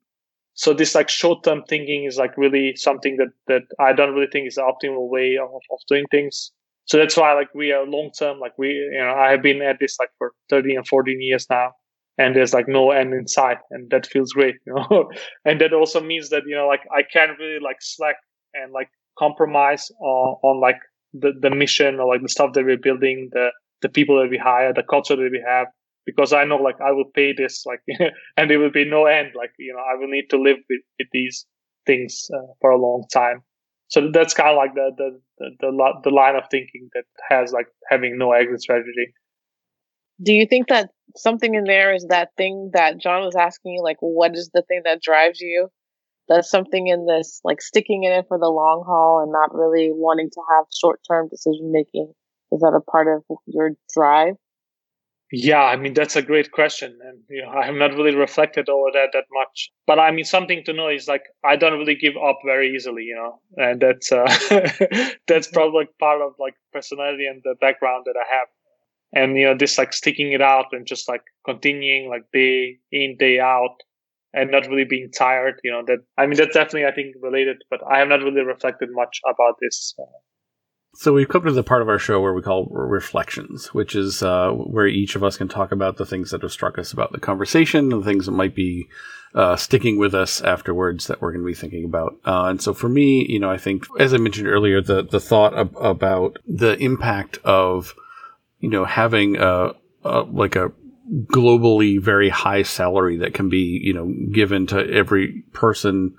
So 0.54 0.72
this 0.72 0.94
like 0.94 1.08
short 1.08 1.44
term 1.44 1.62
thinking 1.68 2.04
is 2.04 2.16
like 2.16 2.36
really 2.36 2.74
something 2.76 3.16
that 3.18 3.28
that 3.48 3.62
I 3.80 3.92
don't 3.92 4.14
really 4.14 4.28
think 4.32 4.48
is 4.48 4.54
the 4.54 4.62
optimal 4.62 5.08
way 5.10 5.36
of, 5.36 5.50
of 5.50 5.78
doing 5.88 6.06
things. 6.10 6.52
So 6.86 6.98
that's 6.98 7.16
why 7.16 7.34
like 7.34 7.52
we 7.54 7.72
are 7.72 7.84
long 7.84 8.10
term. 8.18 8.38
Like 8.38 8.56
we, 8.56 8.68
you 8.68 8.98
know, 8.98 9.14
I 9.14 9.30
have 9.32 9.42
been 9.42 9.60
at 9.60 9.78
this 9.80 9.96
like 9.98 10.10
for 10.18 10.32
13 10.50 10.76
and 10.76 10.86
14 10.86 11.20
years 11.20 11.46
now, 11.50 11.72
and 12.16 12.34
there's 12.34 12.54
like 12.54 12.68
no 12.68 12.92
end 12.92 13.12
in 13.12 13.26
sight, 13.26 13.58
and 13.70 13.90
that 13.90 14.06
feels 14.06 14.32
great, 14.32 14.54
you 14.66 14.74
know. 14.74 15.10
and 15.44 15.60
that 15.60 15.72
also 15.72 16.00
means 16.00 16.30
that 16.30 16.44
you 16.46 16.54
know 16.54 16.66
like 16.68 16.82
I 16.96 17.02
can't 17.02 17.38
really 17.38 17.60
like 17.62 17.78
slack 17.80 18.16
and 18.54 18.72
like 18.72 18.88
compromise 19.18 19.90
on, 20.00 20.36
on 20.42 20.60
like 20.60 20.78
the, 21.20 21.32
the 21.40 21.54
mission 21.54 22.00
or 22.00 22.06
like 22.06 22.22
the 22.22 22.28
stuff 22.28 22.52
that 22.54 22.64
we're 22.64 22.78
building, 22.78 23.28
the 23.32 23.50
the 23.82 23.88
people 23.88 24.20
that 24.20 24.30
we 24.30 24.38
hire, 24.38 24.72
the 24.72 24.82
culture 24.82 25.16
that 25.16 25.28
we 25.30 25.44
have, 25.46 25.66
because 26.06 26.32
I 26.32 26.44
know 26.44 26.56
like 26.56 26.80
I 26.80 26.92
will 26.92 27.10
pay 27.14 27.32
this 27.32 27.64
like, 27.66 27.80
and 28.36 28.50
there 28.50 28.58
will 28.58 28.70
be 28.70 28.88
no 28.88 29.06
end. 29.06 29.32
Like 29.36 29.50
you 29.58 29.74
know, 29.74 29.80
I 29.80 29.98
will 29.98 30.08
need 30.08 30.28
to 30.30 30.40
live 30.40 30.56
with, 30.68 30.80
with 30.98 31.08
these 31.12 31.46
things 31.86 32.26
uh, 32.34 32.52
for 32.60 32.70
a 32.70 32.80
long 32.80 33.04
time. 33.12 33.42
So 33.88 34.10
that's 34.12 34.34
kind 34.34 34.50
of 34.50 34.56
like 34.56 34.74
the, 34.74 34.90
the 34.96 35.20
the 35.38 35.50
the 35.60 35.92
the 36.04 36.10
line 36.10 36.36
of 36.36 36.44
thinking 36.50 36.88
that 36.94 37.04
has 37.28 37.52
like 37.52 37.66
having 37.90 38.18
no 38.18 38.32
exit 38.32 38.62
strategy. 38.62 39.12
Do 40.22 40.32
you 40.32 40.46
think 40.46 40.68
that 40.68 40.90
something 41.16 41.54
in 41.54 41.64
there 41.64 41.94
is 41.94 42.06
that 42.08 42.30
thing 42.36 42.70
that 42.72 42.98
John 42.98 43.22
was 43.22 43.36
asking 43.36 43.74
you, 43.74 43.82
like, 43.82 43.98
what 44.00 44.34
is 44.34 44.50
the 44.54 44.62
thing 44.62 44.80
that 44.84 45.02
drives 45.02 45.40
you? 45.40 45.68
There's 46.28 46.50
something 46.50 46.88
in 46.88 47.06
this, 47.06 47.40
like 47.44 47.60
sticking 47.60 48.04
in 48.04 48.12
it 48.12 48.26
for 48.28 48.38
the 48.38 48.48
long 48.48 48.84
haul 48.86 49.22
and 49.22 49.30
not 49.30 49.54
really 49.54 49.90
wanting 49.92 50.30
to 50.30 50.40
have 50.56 50.66
short 50.74 51.00
term 51.08 51.28
decision 51.28 51.70
making. 51.72 52.12
Is 52.52 52.60
that 52.60 52.74
a 52.76 52.80
part 52.80 53.08
of 53.08 53.22
your 53.46 53.72
drive? 53.94 54.34
Yeah, 55.32 55.62
I 55.62 55.76
mean 55.76 55.94
that's 55.94 56.14
a 56.14 56.22
great 56.22 56.52
question, 56.52 56.96
and 57.02 57.18
you 57.28 57.42
know 57.42 57.50
I 57.50 57.66
have 57.66 57.74
not 57.74 57.94
really 57.94 58.14
reflected 58.14 58.68
over 58.68 58.90
that 58.92 59.08
that 59.12 59.24
much. 59.32 59.72
But 59.84 59.98
I 59.98 60.12
mean 60.12 60.24
something 60.24 60.62
to 60.64 60.72
know 60.72 60.88
is 60.88 61.08
like 61.08 61.24
I 61.44 61.56
don't 61.56 61.78
really 61.78 61.96
give 61.96 62.14
up 62.16 62.38
very 62.44 62.72
easily, 62.72 63.02
you 63.02 63.16
know, 63.16 63.40
and 63.56 63.80
that's 63.80 64.12
uh, 64.12 64.26
that's 65.26 65.48
probably 65.48 65.88
part 65.98 66.22
of 66.22 66.34
like 66.38 66.54
personality 66.72 67.26
and 67.26 67.42
the 67.42 67.56
background 67.60 68.04
that 68.06 68.14
I 68.16 68.34
have. 68.36 68.48
And 69.12 69.36
you 69.36 69.46
know 69.46 69.56
this 69.56 69.78
like 69.78 69.92
sticking 69.92 70.30
it 70.30 70.42
out 70.42 70.66
and 70.70 70.86
just 70.86 71.08
like 71.08 71.22
continuing 71.44 72.08
like 72.08 72.24
day 72.32 72.78
in 72.92 73.16
day 73.18 73.40
out 73.40 73.82
and 74.36 74.50
not 74.50 74.68
really 74.68 74.84
being 74.84 75.10
tired. 75.10 75.58
You 75.64 75.72
know 75.72 75.82
that 75.86 75.98
I 76.16 76.26
mean 76.26 76.36
that's 76.36 76.54
definitely 76.54 76.86
I 76.86 76.92
think 76.92 77.16
related, 77.20 77.56
but 77.70 77.80
I 77.90 77.98
have 77.98 78.08
not 78.08 78.20
really 78.20 78.42
reflected 78.42 78.90
much 78.92 79.20
about 79.24 79.56
this. 79.60 79.94
Uh, 79.98 80.04
so 80.94 81.12
we've 81.12 81.28
come 81.28 81.44
to 81.44 81.52
the 81.52 81.62
part 81.62 81.82
of 81.82 81.88
our 81.88 81.98
show 81.98 82.20
where 82.20 82.32
we 82.32 82.40
call 82.40 82.66
reflections, 82.70 83.74
which 83.74 83.94
is 83.94 84.22
uh, 84.22 84.50
where 84.50 84.86
each 84.86 85.16
of 85.16 85.24
us 85.24 85.36
can 85.36 85.48
talk 85.48 85.72
about 85.72 85.96
the 85.96 86.06
things 86.06 86.30
that 86.30 86.42
have 86.42 86.52
struck 86.52 86.78
us 86.78 86.92
about 86.92 87.12
the 87.12 87.20
conversation, 87.20 87.92
and 87.92 88.02
the 88.02 88.06
things 88.06 88.26
that 88.26 88.32
might 88.32 88.54
be 88.54 88.88
uh, 89.34 89.56
sticking 89.56 89.98
with 89.98 90.14
us 90.14 90.40
afterwards 90.40 91.06
that 91.06 91.20
we're 91.20 91.32
going 91.32 91.42
to 91.42 91.46
be 91.46 91.54
thinking 91.54 91.84
about. 91.84 92.16
Uh, 92.24 92.44
and 92.44 92.62
so 92.62 92.72
for 92.72 92.88
me, 92.88 93.26
you 93.28 93.38
know, 93.38 93.50
I 93.50 93.58
think 93.58 93.86
as 93.98 94.14
I 94.14 94.18
mentioned 94.18 94.48
earlier, 94.48 94.80
the 94.80 95.02
the 95.02 95.20
thought 95.20 95.58
ab- 95.58 95.76
about 95.76 96.38
the 96.46 96.76
impact 96.78 97.38
of 97.44 97.94
you 98.60 98.70
know 98.70 98.84
having 98.84 99.36
a, 99.36 99.72
a 100.04 100.20
like 100.20 100.56
a 100.56 100.72
globally 101.26 102.00
very 102.00 102.28
high 102.28 102.62
salary 102.62 103.18
that 103.18 103.34
can 103.34 103.48
be, 103.48 103.80
you 103.82 103.92
know, 103.92 104.12
given 104.32 104.66
to 104.66 104.90
every 104.90 105.42
person, 105.52 106.14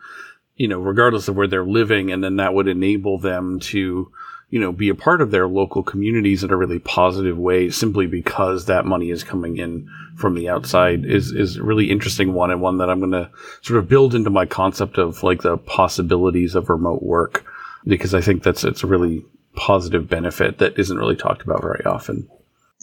you 0.55 0.67
know, 0.67 0.79
regardless 0.79 1.27
of 1.27 1.35
where 1.35 1.47
they're 1.47 1.65
living. 1.65 2.11
And 2.11 2.23
then 2.23 2.37
that 2.37 2.53
would 2.53 2.67
enable 2.67 3.17
them 3.17 3.59
to, 3.61 4.11
you 4.49 4.59
know, 4.59 4.71
be 4.71 4.89
a 4.89 4.95
part 4.95 5.21
of 5.21 5.31
their 5.31 5.47
local 5.47 5.83
communities 5.83 6.43
in 6.43 6.51
a 6.51 6.57
really 6.57 6.79
positive 6.79 7.37
way 7.37 7.69
simply 7.69 8.07
because 8.07 8.65
that 8.65 8.85
money 8.85 9.09
is 9.09 9.23
coming 9.23 9.57
in 9.57 9.89
from 10.15 10.35
the 10.35 10.47
outside 10.47 11.05
is, 11.05 11.31
is 11.31 11.57
a 11.57 11.63
really 11.63 11.91
interesting 11.91 12.33
one 12.33 12.49
and 12.49 12.61
one 12.61 12.77
that 12.77 12.89
I'm 12.89 12.99
going 12.99 13.11
to 13.11 13.29
sort 13.61 13.79
of 13.79 13.89
build 13.89 14.15
into 14.15 14.29
my 14.29 14.45
concept 14.45 14.97
of 14.97 15.21
like 15.21 15.41
the 15.41 15.57
possibilities 15.57 16.55
of 16.55 16.69
remote 16.69 17.03
work 17.03 17.45
because 17.85 18.13
I 18.13 18.21
think 18.21 18.41
that's, 18.41 18.63
it's 18.63 18.83
a 18.83 18.87
really 18.87 19.25
positive 19.55 20.07
benefit 20.07 20.59
that 20.59 20.79
isn't 20.79 20.97
really 20.97 21.15
talked 21.15 21.41
about 21.41 21.61
very 21.61 21.83
often. 21.83 22.29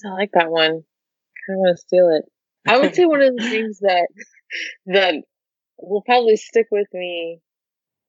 I 0.05 0.11
like 0.11 0.33
that 0.33 0.51
one. 0.51 0.85
I 1.49 1.53
kind 1.53 1.59
of 1.59 1.61
want 1.61 1.77
to 1.77 1.83
steal 1.83 2.09
it. 2.11 2.25
I 2.67 2.79
would 2.79 2.95
say 2.95 3.05
one 3.07 3.21
of 3.23 3.35
the 3.37 3.43
things 3.51 3.79
that, 3.81 4.09
that 4.87 5.15
will 5.79 6.03
probably 6.03 6.37
stick 6.37 6.67
with 6.71 6.89
me 6.93 7.41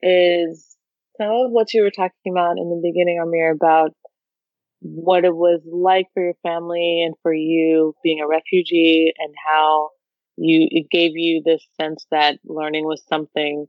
is 0.01 0.77
some 1.17 1.29
of 1.29 1.51
what 1.51 1.73
you 1.73 1.83
were 1.83 1.91
talking 1.91 2.31
about 2.31 2.57
in 2.57 2.69
the 2.69 2.81
beginning, 2.83 3.19
Amir, 3.21 3.51
about 3.51 3.91
what 4.81 5.25
it 5.25 5.35
was 5.35 5.61
like 5.65 6.07
for 6.13 6.23
your 6.23 6.35
family 6.43 7.03
and 7.05 7.15
for 7.23 7.33
you 7.33 7.95
being 8.03 8.21
a 8.21 8.27
refugee 8.27 9.13
and 9.17 9.33
how 9.45 9.89
you 10.37 10.67
it 10.71 10.87
gave 10.91 11.11
you 11.15 11.41
this 11.43 11.65
sense 11.79 12.05
that 12.11 12.39
learning 12.45 12.85
was 12.85 13.03
something 13.09 13.67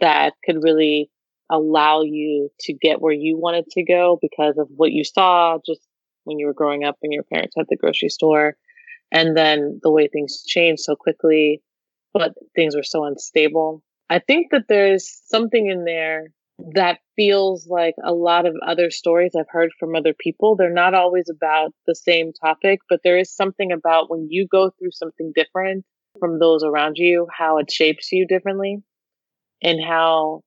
that 0.00 0.32
could 0.44 0.62
really 0.62 1.10
allow 1.50 2.02
you 2.02 2.48
to 2.60 2.72
get 2.72 3.00
where 3.00 3.12
you 3.12 3.36
wanted 3.38 3.66
to 3.70 3.84
go 3.84 4.18
because 4.22 4.56
of 4.58 4.68
what 4.76 4.92
you 4.92 5.04
saw 5.04 5.58
just 5.66 5.80
when 6.24 6.38
you 6.38 6.46
were 6.46 6.54
growing 6.54 6.84
up 6.84 6.96
and 7.02 7.12
your 7.12 7.24
parents 7.24 7.54
had 7.56 7.66
the 7.68 7.76
grocery 7.76 8.08
store 8.08 8.56
and 9.12 9.36
then 9.36 9.78
the 9.82 9.92
way 9.92 10.08
things 10.08 10.42
changed 10.46 10.82
so 10.82 10.96
quickly 10.96 11.62
but 12.12 12.32
things 12.56 12.74
were 12.74 12.82
so 12.82 13.04
unstable 13.04 13.82
i 14.10 14.18
think 14.18 14.50
that 14.50 14.64
there's 14.68 15.22
something 15.26 15.68
in 15.68 15.84
there 15.84 16.26
that 16.74 16.98
feels 17.16 17.66
like 17.68 17.94
a 18.04 18.12
lot 18.12 18.46
of 18.46 18.54
other 18.66 18.90
stories 18.90 19.32
I've 19.36 19.46
heard 19.48 19.70
from 19.78 19.94
other 19.94 20.14
people. 20.18 20.54
They're 20.54 20.72
not 20.72 20.94
always 20.94 21.28
about 21.28 21.72
the 21.86 21.94
same 21.94 22.32
topic, 22.32 22.80
but 22.88 23.00
there 23.02 23.18
is 23.18 23.34
something 23.34 23.72
about 23.72 24.10
when 24.10 24.28
you 24.30 24.46
go 24.50 24.70
through 24.70 24.92
something 24.92 25.32
different 25.34 25.84
from 26.18 26.38
those 26.38 26.62
around 26.62 26.96
you, 26.96 27.26
how 27.36 27.58
it 27.58 27.70
shapes 27.70 28.12
you 28.12 28.26
differently 28.26 28.82
and 29.62 29.80
how 29.82 30.42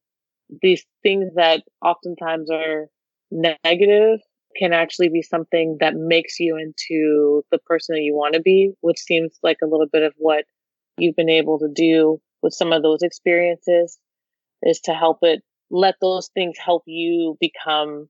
these 0.61 0.85
things 1.01 1.33
that 1.35 1.63
oftentimes 1.83 2.49
are 2.51 2.87
negative 3.31 4.19
can 4.57 4.73
actually 4.73 5.09
be 5.09 5.21
something 5.21 5.77
that 5.79 5.95
makes 5.95 6.39
you 6.39 6.57
into 6.57 7.43
the 7.51 7.57
person 7.59 7.95
that 7.95 8.01
you 8.01 8.15
want 8.15 8.33
to 8.33 8.41
be, 8.41 8.71
which 8.81 8.99
seems 8.99 9.37
like 9.43 9.57
a 9.63 9.67
little 9.67 9.87
bit 9.91 10.03
of 10.03 10.13
what 10.17 10.45
you've 10.97 11.15
been 11.15 11.29
able 11.29 11.59
to 11.59 11.67
do 11.73 12.19
with 12.41 12.53
some 12.53 12.71
of 12.71 12.83
those 12.83 13.01
experiences 13.01 13.97
is 14.63 14.79
to 14.81 14.93
help 14.93 15.19
it 15.21 15.41
let 15.69 15.95
those 16.01 16.29
things 16.33 16.57
help 16.63 16.83
you 16.85 17.37
become 17.39 18.07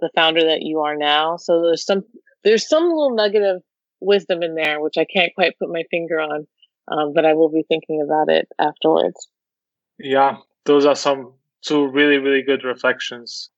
the 0.00 0.10
founder 0.14 0.44
that 0.44 0.62
you 0.62 0.80
are 0.80 0.96
now. 0.96 1.36
So 1.36 1.62
there's 1.62 1.84
some 1.84 2.02
there's 2.44 2.68
some 2.68 2.84
little 2.84 3.14
nugget 3.14 3.42
of 3.42 3.62
wisdom 4.00 4.42
in 4.42 4.54
there, 4.54 4.80
which 4.80 4.96
I 4.98 5.04
can't 5.04 5.34
quite 5.34 5.58
put 5.58 5.70
my 5.70 5.84
finger 5.90 6.20
on, 6.20 6.46
um, 6.88 7.12
but 7.14 7.24
I 7.24 7.34
will 7.34 7.50
be 7.50 7.64
thinking 7.66 8.02
about 8.04 8.28
it 8.28 8.48
afterwards. 8.58 9.28
Yeah, 9.98 10.38
those 10.64 10.84
are 10.84 10.96
some 10.96 11.32
two 11.62 11.88
really 11.88 12.18
really 12.18 12.42
good 12.42 12.64
reflections. 12.64 13.50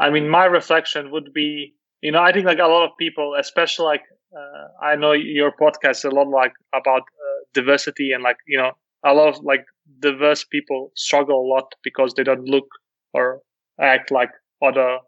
I 0.00 0.10
mean, 0.10 0.28
my 0.28 0.44
reflection 0.44 1.10
would 1.10 1.32
be, 1.32 1.74
you 2.00 2.12
know, 2.12 2.20
I 2.22 2.32
think 2.32 2.46
like 2.46 2.58
a 2.58 2.66
lot 2.66 2.84
of 2.84 2.90
people, 2.98 3.34
especially 3.38 3.86
like 3.86 4.02
uh, 4.36 4.68
I 4.84 4.96
know 4.96 5.12
your 5.12 5.52
podcast 5.52 6.04
a 6.04 6.14
lot 6.14 6.28
like 6.28 6.52
about 6.74 7.02
uh, 7.02 7.44
diversity 7.54 8.12
and 8.12 8.22
like 8.22 8.36
you 8.46 8.58
know 8.58 8.72
a 9.04 9.14
lot 9.14 9.28
of 9.28 9.44
like 9.44 9.64
diverse 10.00 10.44
people 10.44 10.92
struggle 10.96 11.40
a 11.40 11.48
lot 11.54 11.72
because 11.82 12.14
they 12.14 12.24
don't 12.24 12.44
look 12.44 12.66
or 13.14 13.40
act 13.80 14.10
like 14.10 14.30
other 14.62 14.98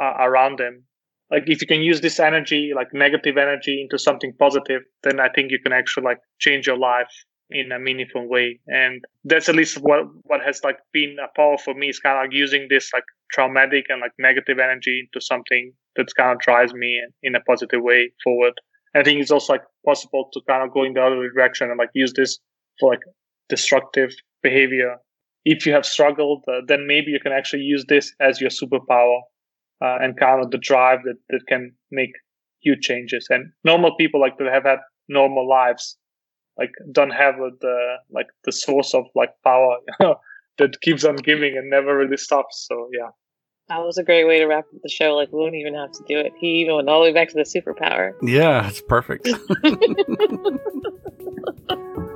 uh, 0.00 0.14
around 0.20 0.58
them. 0.58 0.84
Like 1.30 1.44
if 1.46 1.60
you 1.60 1.66
can 1.66 1.80
use 1.82 2.00
this 2.00 2.20
energy, 2.20 2.72
like 2.74 2.88
negative 2.92 3.36
energy 3.36 3.80
into 3.82 3.98
something 3.98 4.32
positive, 4.38 4.82
then 5.02 5.18
I 5.20 5.28
think 5.28 5.50
you 5.50 5.58
can 5.60 5.72
actually 5.72 6.04
like 6.04 6.18
change 6.38 6.66
your 6.66 6.78
life 6.78 7.10
in 7.50 7.72
a 7.72 7.78
meaningful 7.78 8.28
way. 8.28 8.60
And 8.66 9.04
that's 9.24 9.48
at 9.48 9.56
least 9.56 9.78
what, 9.78 10.02
what 10.22 10.40
has 10.44 10.60
like 10.62 10.78
been 10.92 11.16
a 11.22 11.28
power 11.36 11.56
for 11.58 11.74
me 11.74 11.88
is 11.88 11.98
kind 11.98 12.16
of 12.18 12.24
like 12.24 12.32
using 12.32 12.68
this 12.70 12.90
like 12.92 13.04
traumatic 13.32 13.86
and 13.88 14.00
like 14.00 14.12
negative 14.18 14.58
energy 14.58 15.04
into 15.04 15.24
something 15.24 15.72
that's 15.96 16.12
kind 16.12 16.32
of 16.32 16.38
drives 16.38 16.74
me 16.74 17.00
in 17.22 17.34
a 17.34 17.40
positive 17.40 17.82
way 17.82 18.10
forward. 18.22 18.54
I 18.94 19.02
think 19.02 19.20
it's 19.20 19.30
also 19.30 19.54
like 19.54 19.62
possible 19.84 20.28
to 20.32 20.40
kind 20.48 20.62
of 20.62 20.72
go 20.72 20.84
in 20.84 20.94
the 20.94 21.02
other 21.02 21.28
direction 21.28 21.70
and 21.70 21.78
like 21.78 21.90
use 21.94 22.12
this 22.14 22.38
for 22.80 22.90
like 22.90 23.02
destructive 23.48 24.12
behavior. 24.42 24.96
If 25.44 25.66
you 25.66 25.72
have 25.72 25.86
struggled, 25.86 26.44
uh, 26.48 26.60
then 26.66 26.86
maybe 26.86 27.10
you 27.10 27.20
can 27.20 27.32
actually 27.32 27.62
use 27.62 27.84
this 27.88 28.12
as 28.20 28.40
your 28.40 28.50
superpower 28.50 29.20
uh, 29.82 29.98
and 30.00 30.18
kind 30.18 30.44
of 30.44 30.50
the 30.50 30.58
drive 30.58 31.00
that, 31.04 31.16
that 31.28 31.40
can 31.48 31.72
make 31.90 32.10
huge 32.60 32.80
changes. 32.80 33.26
And 33.30 33.52
normal 33.64 33.94
people 33.96 34.20
like 34.20 34.38
that 34.38 34.52
have 34.52 34.64
had 34.64 34.78
normal 35.08 35.48
lives, 35.48 35.96
like 36.58 36.70
don't 36.92 37.10
have 37.10 37.36
the 37.36 37.96
like 38.10 38.26
the 38.44 38.52
source 38.52 38.94
of 38.94 39.04
like 39.14 39.30
power 39.44 39.76
that 40.58 40.80
keeps 40.80 41.04
on 41.04 41.16
giving 41.16 41.56
and 41.56 41.70
never 41.70 41.96
really 41.96 42.16
stops. 42.16 42.66
So 42.68 42.88
yeah. 42.92 43.08
That 43.68 43.78
was 43.78 43.98
a 43.98 44.04
great 44.04 44.28
way 44.28 44.38
to 44.38 44.46
wrap 44.46 44.64
up 44.72 44.80
the 44.82 44.88
show. 44.88 45.14
Like 45.14 45.32
we 45.32 45.40
wouldn't 45.40 45.60
even 45.60 45.74
have 45.74 45.90
to 45.92 46.04
do 46.06 46.18
it. 46.18 46.32
He 46.38 46.60
even 46.60 46.76
went 46.76 46.88
all 46.88 47.00
the 47.00 47.08
way 47.08 47.12
back 47.12 47.28
to 47.30 47.34
the 47.34 47.42
superpower. 47.42 48.12
Yeah, 48.22 48.68
it's 48.68 48.80
perfect. 48.80 49.28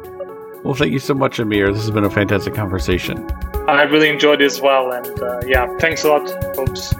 Well, 0.63 0.75
thank 0.75 0.93
you 0.93 0.99
so 0.99 1.15
much, 1.15 1.39
Amir. 1.39 1.73
This 1.73 1.83
has 1.83 1.91
been 1.91 2.05
a 2.05 2.11
fantastic 2.11 2.55
conversation. 2.55 3.27
I 3.67 3.83
really 3.83 4.09
enjoyed 4.09 4.43
it 4.43 4.45
as 4.45 4.61
well. 4.61 4.93
And 4.93 5.21
uh, 5.21 5.41
yeah, 5.47 5.67
thanks 5.79 6.05
a 6.05 6.11
lot, 6.11 6.29
folks. 6.55 6.95